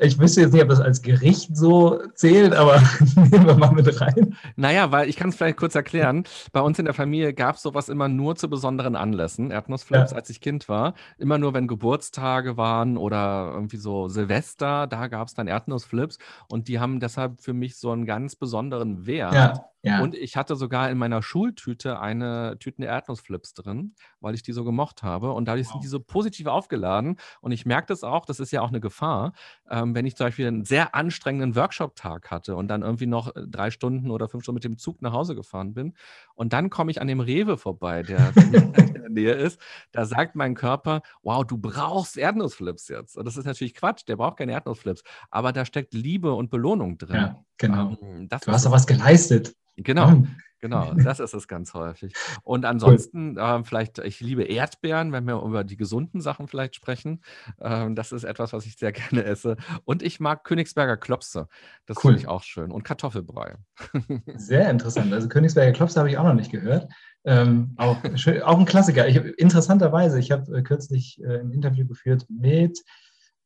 [0.00, 2.80] ich wüsste jetzt nicht, ob das als Gericht so zählt, aber
[3.16, 4.36] nehmen wir mal mit rein.
[4.56, 6.24] Naja, weil ich kann es vielleicht kurz erklären.
[6.52, 9.50] Bei uns in der Familie gab es sowas immer nur zu besonderen Anlässen.
[9.50, 10.16] Erdnussflips, ja.
[10.16, 10.94] als ich Kind war.
[11.18, 16.18] Immer nur, wenn Geburtstage waren oder irgendwie so Silvester, da gab es dann Erdnussflips.
[16.48, 19.34] Und die haben deshalb für mich so einen ganz besonderen Wert.
[19.34, 19.73] Ja.
[19.84, 20.00] Ja.
[20.00, 24.64] Und ich hatte sogar in meiner Schultüte eine Tüte Erdnussflips drin, weil ich die so
[24.64, 25.32] gemocht habe.
[25.32, 25.72] Und dadurch wow.
[25.72, 27.18] sind die so positiv aufgeladen.
[27.42, 29.34] Und ich merke das auch, das ist ja auch eine Gefahr,
[29.70, 33.42] ähm, wenn ich zum Beispiel einen sehr anstrengenden Workshop-Tag hatte und dann irgendwie noch äh,
[33.46, 35.94] drei Stunden oder fünf Stunden mit dem Zug nach Hause gefahren bin.
[36.34, 39.60] Und dann komme ich an dem Rewe vorbei, der in der Nähe ist.
[39.92, 43.18] Da sagt mein Körper, wow, du brauchst Erdnussflips jetzt.
[43.18, 45.02] Und das ist natürlich Quatsch, der braucht keine Erdnussflips.
[45.30, 47.16] Aber da steckt Liebe und Belohnung drin.
[47.16, 47.44] Ja.
[47.58, 47.96] Genau.
[48.02, 49.54] Ähm, du hast doch was geleistet.
[49.76, 50.24] Genau.
[50.64, 52.14] Genau, das ist es ganz häufig.
[52.42, 53.60] Und ansonsten, cool.
[53.60, 57.20] äh, vielleicht, ich liebe Erdbeeren, wenn wir über die gesunden Sachen vielleicht sprechen.
[57.60, 59.58] Ähm, das ist etwas, was ich sehr gerne esse.
[59.84, 61.48] Und ich mag Königsberger Klopse.
[61.84, 62.12] Das cool.
[62.12, 62.70] finde ich auch schön.
[62.70, 63.56] Und Kartoffelbrei.
[64.36, 65.12] Sehr interessant.
[65.12, 66.90] Also Königsberger Klopse habe ich auch noch nicht gehört.
[67.26, 67.98] Ähm, auch,
[68.44, 69.06] auch ein Klassiker.
[69.06, 72.82] Ich, interessanterweise, ich habe äh, kürzlich äh, ein Interview geführt mit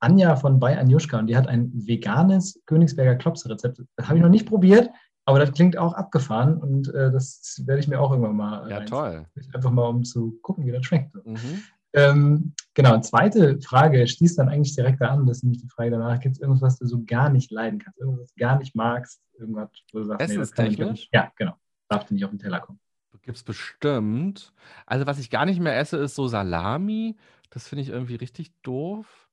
[0.01, 3.83] Anja von Bei Anjuschka und die hat ein veganes Königsberger Klopse-Rezept.
[3.97, 4.91] Das habe ich noch nicht probiert,
[5.25, 8.71] aber das klingt auch abgefahren und äh, das werde ich mir auch irgendwann mal.
[8.71, 9.27] Ja, toll.
[9.53, 11.15] Einfach mal, um zu gucken, wie das schmeckt.
[11.25, 11.63] Mhm.
[11.95, 15.27] Ähm, genau, zweite Frage schließt dann eigentlich direkt da an.
[15.27, 17.79] Das ist nämlich die Frage danach: Gibt es irgendwas, was du so gar nicht leiden
[17.79, 17.99] kannst?
[17.99, 19.21] Irgendwas, was du gar nicht magst?
[19.39, 21.09] Irgendwas, wo du sagst, nee, das kann ich nicht.
[21.13, 21.55] Ja, genau.
[21.89, 22.79] Darf nicht auf den Teller kommen.
[23.23, 24.55] Gibt es bestimmt.
[24.87, 27.17] Also, was ich gar nicht mehr esse, ist so Salami.
[27.51, 29.28] Das finde ich irgendwie richtig doof.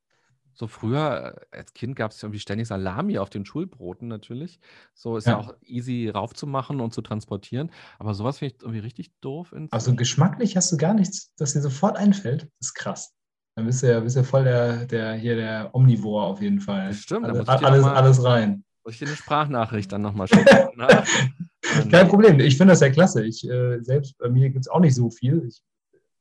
[0.57, 4.59] So früher äh, als Kind gab es irgendwie ständig Salami auf den Schulbroten natürlich.
[4.93, 5.39] So ist ja, Ja.
[5.39, 7.71] auch easy raufzumachen und zu transportieren.
[7.99, 11.61] Aber sowas finde ich irgendwie richtig doof Also geschmacklich hast du gar nichts, das dir
[11.61, 12.43] sofort einfällt.
[12.59, 13.13] Das ist krass.
[13.57, 16.89] Dann bist du ja, bist ja voll der, der hier der Omnivore auf jeden Fall.
[16.89, 18.63] Das stimmt, ich alles, mal, alles rein.
[18.83, 20.45] muss ich dir eine Sprachnachricht dann nochmal schicken.
[20.77, 21.03] ne?
[21.91, 22.39] Kein Problem.
[22.39, 23.25] Ich finde das ja klasse.
[23.25, 25.45] Ich äh, selbst bei mir gibt es auch nicht so viel.
[25.47, 25.61] Ich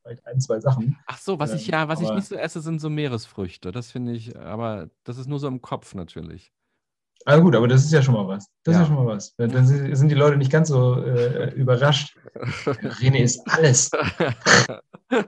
[0.05, 0.97] vielleicht ein, zwei Sachen.
[1.07, 3.71] Ach so, was ich ähm, ja, was ich nicht so esse, sind so Meeresfrüchte.
[3.71, 6.51] Das finde ich, aber das ist nur so im Kopf natürlich.
[7.25, 8.51] Ah gut, aber das ist ja schon mal was.
[8.63, 8.81] Das ja.
[8.81, 9.35] ist ja schon mal was.
[9.35, 12.15] Dann sind die Leute nicht ganz so äh, überrascht.
[12.65, 13.89] René ist alles.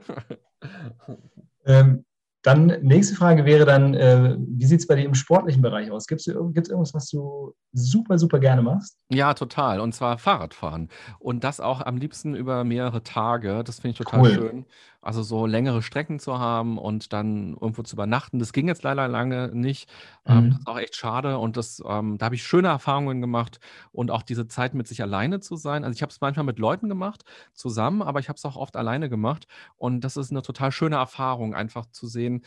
[1.66, 2.04] ähm,
[2.42, 6.06] dann nächste Frage wäre dann, äh, wie sieht es bei dir im sportlichen Bereich aus?
[6.06, 8.96] Gibt es irgendwas, was du super, super gerne machst?
[9.10, 9.80] Ja, total.
[9.80, 10.88] Und zwar Fahrradfahren.
[11.18, 13.64] Und das auch am liebsten über mehrere Tage.
[13.64, 14.30] Das finde ich total cool.
[14.32, 14.66] schön.
[15.00, 18.40] Also so längere Strecken zu haben und dann irgendwo zu übernachten.
[18.40, 19.88] Das ging jetzt leider lange nicht.
[20.26, 20.50] Ähm, mhm.
[20.50, 21.38] das ist auch echt schade.
[21.38, 23.60] Und das, ähm, da habe ich schöne Erfahrungen gemacht
[23.92, 25.84] und auch diese Zeit mit sich alleine zu sein.
[25.84, 28.76] Also ich habe es manchmal mit Leuten gemacht, zusammen, aber ich habe es auch oft
[28.76, 29.46] alleine gemacht.
[29.76, 32.42] Und das ist eine total schöne Erfahrung, einfach zu sehen,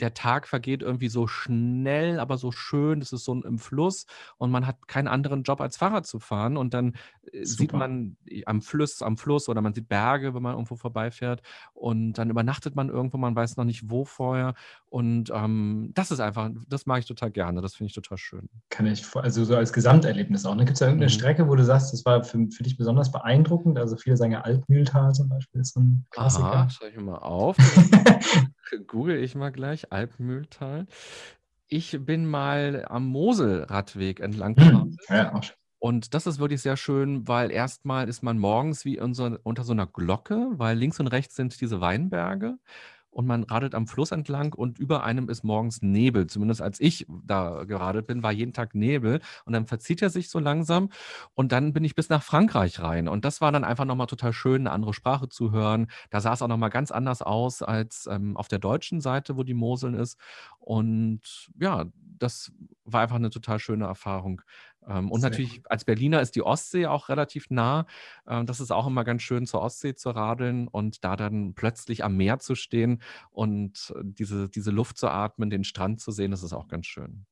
[0.00, 3.00] der Tag vergeht irgendwie so schnell, aber so schön.
[3.00, 4.06] Das ist so im Fluss
[4.38, 6.56] und man hat keinen anderen Job als Fahrrad zu fahren.
[6.56, 6.94] Und dann
[7.32, 8.16] äh, sieht man
[8.46, 11.42] am Fluss, am Fluss oder man sieht Berge, wenn man irgendwo vorbeifährt.
[11.72, 14.54] Und dann übernachtet man irgendwo, man weiß noch nicht wo vorher.
[14.86, 17.60] Und ähm, das ist einfach, das mag ich total gerne.
[17.60, 18.48] Das finde ich total schön.
[18.70, 20.54] Kann ich, also so als Gesamterlebnis auch.
[20.54, 20.64] Ne?
[20.64, 21.14] Gibt es da irgendeine mhm.
[21.14, 23.78] Strecke, wo du sagst, das war für, für dich besonders beeindruckend?
[23.78, 26.52] Also viele sagen ja Altmühltal zum Beispiel ist so ein Klassiker.
[26.52, 27.56] Aha, schreibe ich mal auf.
[28.86, 30.86] google ich mal gleich, Alpmühltal.
[31.68, 34.96] Ich bin mal am Moselradweg entlang gefahren.
[35.08, 35.44] Ja, auch
[35.80, 39.72] Und das ist wirklich sehr schön, weil erstmal ist man morgens wie unter, unter so
[39.72, 42.58] einer Glocke, weil links und rechts sind diese Weinberge
[43.10, 46.26] und man radelt am Fluss entlang und über einem ist morgens Nebel.
[46.28, 50.30] Zumindest als ich da geradelt bin, war jeden Tag Nebel und dann verzieht er sich
[50.30, 50.90] so langsam
[51.34, 54.32] und dann bin ich bis nach Frankreich rein und das war dann einfach nochmal total
[54.34, 55.88] schön, eine andere Sprache zu hören.
[56.10, 59.42] Da sah es auch nochmal ganz anders aus als ähm, auf der deutschen Seite, wo
[59.44, 60.18] die Moseln ist
[60.58, 61.86] und ja,
[62.18, 62.52] das
[62.84, 64.42] war einfach eine total schöne Erfahrung.
[64.88, 67.86] Ähm, und Sehr natürlich als Berliner ist die Ostsee auch relativ nah.
[68.26, 72.04] Ähm, das ist auch immer ganz schön, zur Ostsee zu radeln und da dann plötzlich
[72.04, 76.42] am Meer zu stehen und diese, diese Luft zu atmen, den Strand zu sehen, das
[76.42, 77.26] ist auch ganz schön.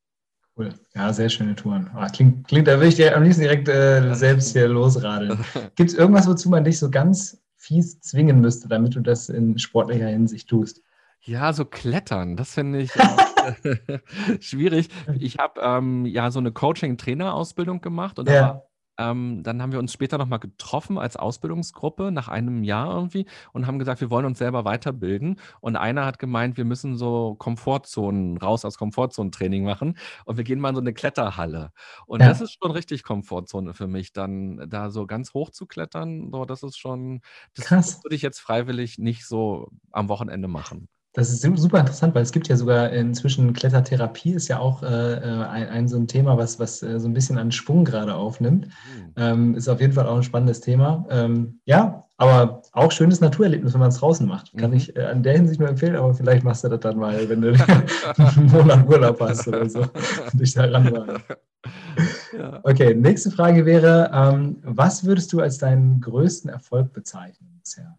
[0.59, 0.73] Cool.
[0.93, 1.89] Ja, sehr schöne Touren.
[1.95, 5.39] Oh, klingt, klingt, da würde ich dir am liebsten direkt äh, selbst hier losradeln.
[5.75, 9.57] Gibt es irgendwas, wozu man dich so ganz fies zwingen müsste, damit du das in
[9.57, 10.81] sportlicher Hinsicht tust?
[11.21, 13.01] Ja, so Klettern, das finde ich äh,
[14.39, 14.89] schwierig.
[15.19, 19.93] Ich habe ähm, ja so eine Coaching-Trainer-Ausbildung gemacht und war ähm, dann haben wir uns
[19.93, 24.39] später nochmal getroffen als Ausbildungsgruppe nach einem Jahr irgendwie und haben gesagt, wir wollen uns
[24.39, 25.39] selber weiterbilden.
[25.61, 29.97] Und einer hat gemeint, wir müssen so Komfortzonen, raus aus Komfortzonentraining machen.
[30.25, 31.71] Und wir gehen mal in so eine Kletterhalle.
[32.07, 32.27] Und ja.
[32.27, 36.29] das ist schon richtig Komfortzone für mich, dann da so ganz hoch zu klettern.
[36.31, 37.21] So, das ist schon,
[37.55, 40.89] das, das würde ich jetzt freiwillig nicht so am Wochenende machen.
[41.19, 44.85] Das ist super interessant, weil es gibt ja sogar inzwischen Klettertherapie, ist ja auch äh,
[44.85, 48.15] äh, ein, ein, so ein Thema, was, was äh, so ein bisschen an Schwung gerade
[48.15, 48.67] aufnimmt.
[48.67, 49.13] Mhm.
[49.17, 51.05] Ähm, ist auf jeden Fall auch ein spannendes Thema.
[51.09, 54.55] Ähm, ja, aber auch schönes Naturerlebnis, wenn man es draußen macht.
[54.55, 54.77] Kann mhm.
[54.77, 57.41] ich äh, an der Hinsicht nur empfehlen, aber vielleicht machst du das dann mal, wenn
[57.41, 57.49] du
[58.17, 59.85] einen Monat Urlaub hast oder so,
[60.31, 60.67] dich da.
[60.67, 62.59] Ja.
[62.63, 67.97] Okay, nächste Frage wäre, ähm, was würdest du als deinen größten Erfolg bezeichnen bisher?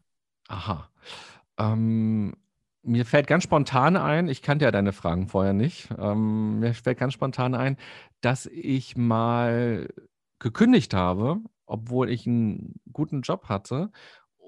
[0.48, 0.88] Aha.
[1.58, 2.32] Ähm,
[2.82, 6.98] mir fällt ganz spontan ein, ich kannte ja deine Fragen vorher nicht, ähm, mir fällt
[6.98, 7.76] ganz spontan ein,
[8.20, 9.88] dass ich mal
[10.38, 13.90] gekündigt habe, obwohl ich einen guten Job hatte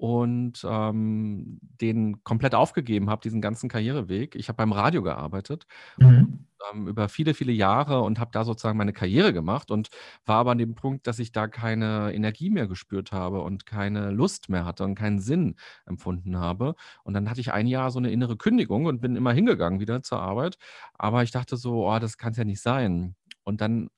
[0.03, 4.35] und ähm, den komplett aufgegeben habe, diesen ganzen Karriereweg.
[4.35, 5.67] Ich habe beim Radio gearbeitet.
[5.99, 6.47] Mhm.
[6.73, 9.89] Ähm, über viele, viele Jahre und habe da sozusagen meine Karriere gemacht und
[10.27, 14.11] war aber an dem Punkt, dass ich da keine Energie mehr gespürt habe und keine
[14.11, 15.57] Lust mehr hatte und keinen Sinn
[15.87, 16.75] empfunden habe.
[17.05, 20.03] Und dann hatte ich ein Jahr so eine innere Kündigung und bin immer hingegangen wieder
[20.03, 20.57] zur Arbeit.
[20.95, 23.15] Aber ich dachte so, oh, das kann es ja nicht sein.
[23.45, 23.89] Und dann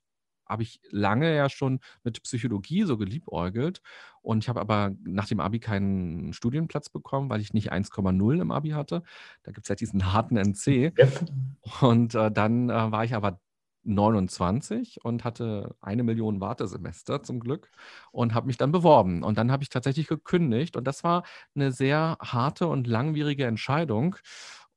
[0.46, 3.80] habe ich lange ja schon mit Psychologie so geliebäugelt.
[4.22, 8.50] Und ich habe aber nach dem Abi keinen Studienplatz bekommen, weil ich nicht 1,0 im
[8.50, 9.02] Abi hatte.
[9.42, 10.94] Da gibt es ja diesen harten NC.
[11.80, 13.40] Und äh, dann äh, war ich aber
[13.84, 17.70] 29 und hatte eine Million Wartesemester zum Glück
[18.12, 19.22] und habe mich dann beworben.
[19.22, 20.76] Und dann habe ich tatsächlich gekündigt.
[20.76, 24.16] Und das war eine sehr harte und langwierige Entscheidung.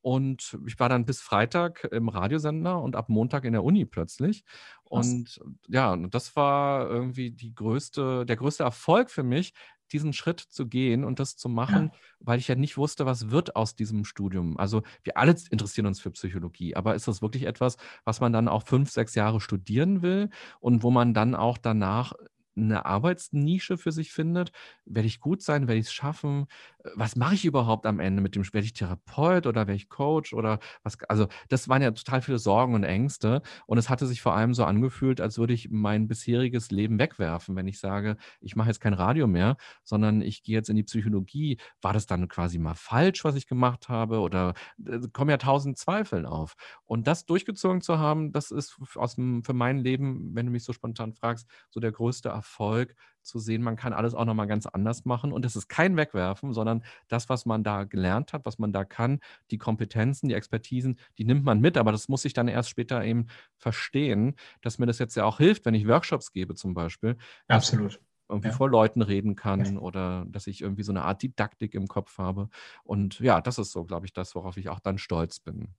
[0.08, 4.46] Und ich war dann bis Freitag im Radiosender und ab Montag in der Uni plötzlich.
[4.86, 9.54] Und ja, das war irgendwie die größte, der größte Erfolg für mich,
[9.92, 12.00] diesen Schritt zu gehen und das zu machen, ja.
[12.22, 14.58] weil ich ja nicht wusste, was wird aus diesem Studium.
[14.58, 17.76] Also wir alle interessieren uns für Psychologie, aber ist das wirklich etwas,
[18.06, 20.30] was man dann auch fünf, sechs Jahre studieren will
[20.62, 22.14] und wo man dann auch danach
[22.58, 24.52] eine Arbeitsnische für sich findet.
[24.86, 25.68] Werde ich gut sein?
[25.68, 26.48] Werde ich es schaffen?
[26.96, 28.44] Was mache ich überhaupt am Ende mit dem?
[28.54, 30.98] Werde ich Therapeut oder werde ich Coach oder was?
[31.08, 33.42] Also, das waren ja total viele Sorgen und Ängste.
[33.66, 37.56] Und es hatte sich vor allem so angefühlt, als würde ich mein bisheriges Leben wegwerfen,
[37.56, 40.84] wenn ich sage, ich mache jetzt kein Radio mehr, sondern ich gehe jetzt in die
[40.84, 41.58] Psychologie.
[41.82, 44.20] War das dann quasi mal falsch, was ich gemacht habe?
[44.20, 44.54] Oder
[44.86, 46.56] äh, kommen ja tausend Zweifeln auf.
[46.86, 50.64] Und das durchgezogen zu haben, das ist aus dem, für mein Leben, wenn du mich
[50.64, 54.48] so spontan fragst, so der größte Erfolg Erfolg zu sehen, man kann alles auch nochmal
[54.48, 55.34] ganz anders machen.
[55.34, 58.86] Und es ist kein Wegwerfen, sondern das, was man da gelernt hat, was man da
[58.86, 59.20] kann,
[59.52, 61.78] die Kompetenzen, die Expertisen, die nimmt man mit.
[61.78, 65.40] Aber das muss ich dann erst später eben verstehen, dass mir das jetzt ja auch
[65.40, 67.18] hilft, wenn ich Workshops gebe zum Beispiel.
[67.48, 68.00] Absolut
[68.30, 68.54] irgendwie ja.
[68.54, 69.80] vor Leuten reden kann ja.
[69.80, 72.50] oder dass ich irgendwie so eine Art Didaktik im Kopf habe.
[72.84, 75.70] Und ja, das ist so, glaube ich, das, worauf ich auch dann stolz bin.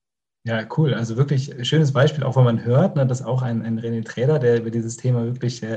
[0.45, 0.95] Ja, cool.
[0.95, 4.39] Also wirklich schönes Beispiel, auch wenn man hört, ne, dass auch ein, ein René Träder,
[4.39, 5.75] der über dieses Thema wirklich äh,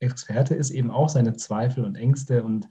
[0.00, 2.68] Experte ist, eben auch seine Zweifel und Ängste und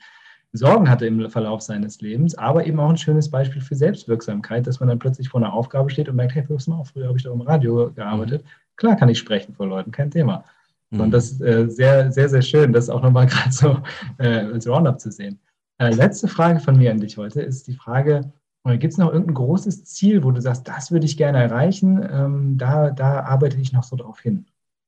[0.51, 4.79] Sorgen hatte im Verlauf seines Lebens, aber eben auch ein schönes Beispiel für Selbstwirksamkeit, dass
[4.79, 7.17] man dann plötzlich vor einer Aufgabe steht und merkt, hey, wirf's mal auf, früher habe
[7.17, 8.43] ich doch im Radio gearbeitet.
[8.75, 10.43] Klar kann ich sprechen vor Leuten, kein Thema.
[10.89, 11.01] Mhm.
[11.01, 13.77] Und das ist äh, sehr, sehr, sehr schön, das auch nochmal gerade so
[14.17, 15.39] äh, als Roundup zu sehen.
[15.77, 18.33] Äh, letzte Frage von mir an dich heute ist die Frage,
[18.63, 22.01] äh, gibt es noch irgendein großes Ziel, wo du sagst, das würde ich gerne erreichen,
[22.11, 24.45] ähm, da, da arbeite ich noch so drauf hin?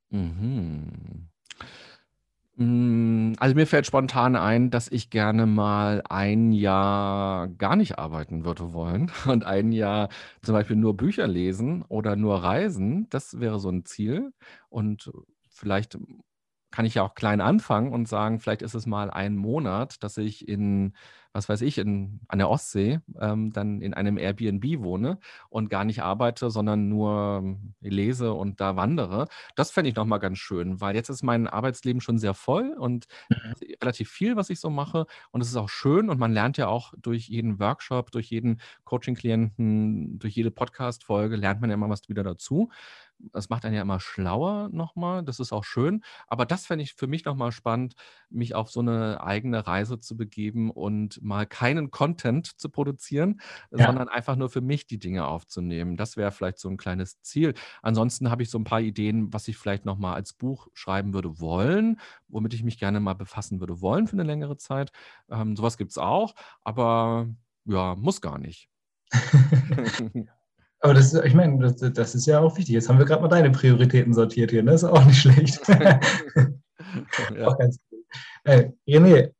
[0.09, 1.27] Mhm.
[2.61, 8.45] Hm, also mir fällt spontan ein, dass ich gerne mal ein Jahr gar nicht arbeiten
[8.45, 10.09] würde wollen und ein Jahr
[10.43, 13.07] zum Beispiel nur Bücher lesen oder nur reisen.
[13.09, 14.31] Das wäre so ein Ziel.
[14.69, 15.11] Und
[15.49, 15.97] vielleicht
[16.71, 20.17] kann ich ja auch klein anfangen und sagen, vielleicht ist es mal ein Monat, dass
[20.17, 20.93] ich in,
[21.33, 25.19] was weiß ich, in, an der Ostsee ähm, dann in einem Airbnb wohne
[25.49, 29.27] und gar nicht arbeite, sondern nur ähm, lese und da wandere.
[29.55, 33.07] Das fände ich nochmal ganz schön, weil jetzt ist mein Arbeitsleben schon sehr voll und
[33.29, 33.53] mhm.
[33.81, 35.05] relativ viel, was ich so mache.
[35.31, 38.61] Und es ist auch schön und man lernt ja auch durch jeden Workshop, durch jeden
[38.85, 42.69] Coaching-Klienten, durch jede Podcast-Folge, lernt man ja immer was wieder dazu
[43.31, 46.03] das macht einen ja immer schlauer nochmal, das ist auch schön.
[46.27, 47.95] Aber das fände ich für mich nochmal spannend,
[48.29, 53.41] mich auf so eine eigene Reise zu begeben und mal keinen Content zu produzieren,
[53.71, 53.85] ja.
[53.85, 55.97] sondern einfach nur für mich die Dinge aufzunehmen.
[55.97, 57.53] Das wäre vielleicht so ein kleines Ziel.
[57.81, 61.39] Ansonsten habe ich so ein paar Ideen, was ich vielleicht nochmal als Buch schreiben würde
[61.39, 64.91] wollen, womit ich mich gerne mal befassen würde wollen für eine längere Zeit.
[65.29, 67.27] Ähm, sowas gibt es auch, aber
[67.65, 68.69] ja, muss gar nicht.
[70.81, 72.73] Aber das, ich meine, das, das, ist ja auch wichtig.
[72.73, 74.71] Jetzt haben wir gerade mal deine Prioritäten sortiert hier, ne?
[74.71, 75.61] Das ist auch nicht schlecht.
[75.69, 77.47] ja.
[77.47, 77.99] auch ganz cool.
[78.43, 79.31] Äh, René,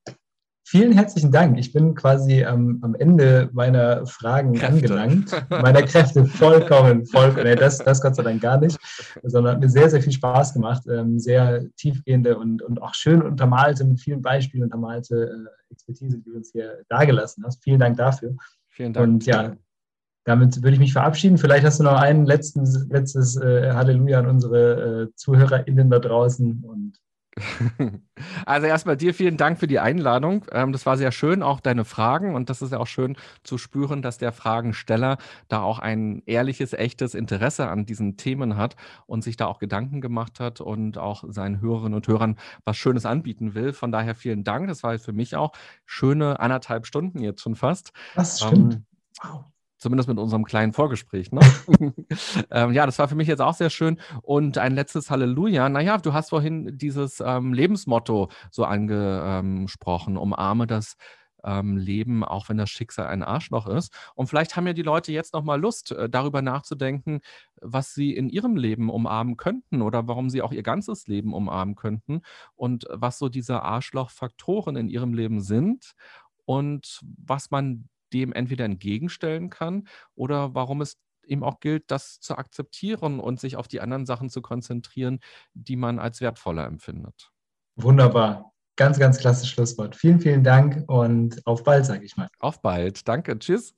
[0.64, 1.58] vielen herzlichen Dank.
[1.58, 4.68] Ich bin quasi ähm, am Ende meiner Fragen Kräfte.
[4.68, 5.46] angelangt.
[5.50, 7.44] Meiner Kräfte vollkommen, vollkommen.
[7.44, 8.78] Nee, das, das Gott sei Dank gar nicht.
[9.24, 10.84] Sondern hat mir sehr, sehr viel Spaß gemacht.
[10.88, 16.30] Ähm, sehr tiefgehende und, und auch schön untermalte, mit vielen Beispielen untermalte äh, Expertise, die
[16.30, 17.64] du uns hier dargelassen hast.
[17.64, 18.36] Vielen Dank dafür.
[18.70, 19.08] Vielen Dank.
[19.08, 19.56] Und ja,
[20.24, 21.38] damit würde ich mich verabschieden.
[21.38, 26.64] Vielleicht hast du noch ein letztes, letztes äh, Halleluja an unsere äh, ZuhörerInnen da draußen.
[26.64, 27.00] Und
[28.46, 30.46] also erstmal dir vielen Dank für die Einladung.
[30.52, 32.36] Ähm, das war sehr schön, auch deine Fragen.
[32.36, 35.18] Und das ist ja auch schön zu spüren, dass der Fragensteller
[35.48, 38.76] da auch ein ehrliches, echtes Interesse an diesen Themen hat
[39.06, 43.06] und sich da auch Gedanken gemacht hat und auch seinen Hörerinnen und Hörern was Schönes
[43.06, 43.74] anbieten will.
[43.74, 44.68] Von daher vielen Dank.
[44.68, 45.54] Das war für mich auch
[45.86, 47.94] schöne anderthalb Stunden jetzt schon fast.
[48.16, 48.76] Das stimmt.
[48.76, 48.86] Ähm,
[49.24, 49.46] wow.
[49.82, 51.32] Zumindest mit unserem kleinen Vorgespräch.
[51.32, 51.42] Ne?
[52.52, 54.00] ähm, ja, das war für mich jetzt auch sehr schön.
[54.22, 55.70] Und ein letztes Halleluja.
[55.70, 60.98] Naja, du hast vorhin dieses ähm, Lebensmotto so angesprochen, umarme das
[61.44, 63.92] ähm, leben, auch wenn das Schicksal ein Arschloch ist.
[64.14, 67.22] Und vielleicht haben ja die Leute jetzt nochmal Lust, äh, darüber nachzudenken,
[67.60, 71.74] was sie in ihrem Leben umarmen könnten oder warum sie auch ihr ganzes Leben umarmen
[71.74, 72.22] könnten
[72.54, 75.94] und was so diese Arschlochfaktoren in ihrem Leben sind
[76.46, 82.38] und was man dem entweder entgegenstellen kann oder warum es eben auch gilt, das zu
[82.38, 85.20] akzeptieren und sich auf die anderen Sachen zu konzentrieren,
[85.54, 87.32] die man als wertvoller empfindet.
[87.76, 88.52] Wunderbar.
[88.76, 89.96] Ganz, ganz klasse Schlusswort.
[89.96, 92.28] Vielen, vielen Dank und auf bald, sage ich mal.
[92.40, 93.08] Auf bald.
[93.08, 93.38] Danke.
[93.38, 93.76] Tschüss.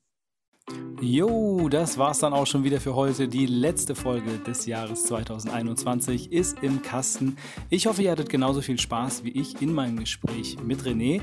[1.00, 3.28] Jo, das war's dann auch schon wieder für heute.
[3.28, 7.36] Die letzte Folge des Jahres 2021 ist im Kasten.
[7.68, 11.20] Ich hoffe, ihr hattet genauso viel Spaß wie ich in meinem Gespräch mit René.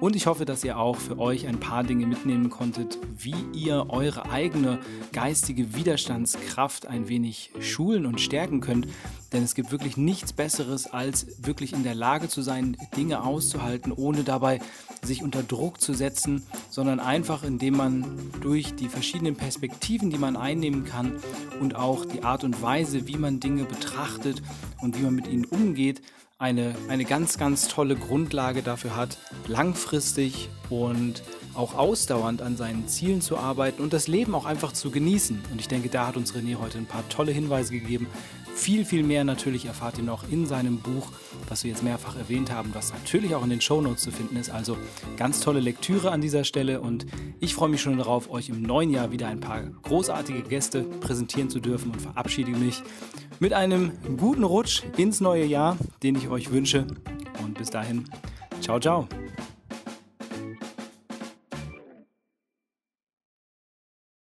[0.00, 3.86] Und ich hoffe, dass ihr auch für euch ein paar Dinge mitnehmen konntet, wie ihr
[3.90, 4.80] eure eigene
[5.12, 8.88] geistige Widerstandskraft ein wenig schulen und stärken könnt.
[9.32, 13.92] Denn es gibt wirklich nichts Besseres, als wirklich in der Lage zu sein, Dinge auszuhalten,
[13.92, 14.60] ohne dabei
[15.02, 20.36] sich unter Druck zu setzen, sondern einfach indem man durch die verschiedenen Perspektiven, die man
[20.36, 21.12] einnehmen kann
[21.60, 24.42] und auch die Art und Weise, wie man Dinge betrachtet
[24.80, 26.02] und wie man mit ihnen umgeht,
[26.38, 31.22] eine, eine ganz, ganz tolle Grundlage dafür hat, langfristig und
[31.54, 35.38] auch ausdauernd an seinen Zielen zu arbeiten und das Leben auch einfach zu genießen.
[35.52, 38.06] Und ich denke, da hat uns René heute ein paar tolle Hinweise gegeben.
[38.54, 41.08] Viel, viel mehr natürlich erfahrt ihr noch in seinem Buch,
[41.48, 44.50] was wir jetzt mehrfach erwähnt haben, was natürlich auch in den Shownotes zu finden ist.
[44.50, 44.76] Also
[45.16, 47.06] ganz tolle Lektüre an dieser Stelle und
[47.40, 51.48] ich freue mich schon darauf, euch im neuen Jahr wieder ein paar großartige Gäste präsentieren
[51.48, 52.82] zu dürfen und verabschiede mich
[53.38, 56.86] mit einem guten Rutsch ins neue Jahr, den ich euch wünsche.
[57.42, 58.04] Und bis dahin,
[58.60, 59.08] ciao, ciao.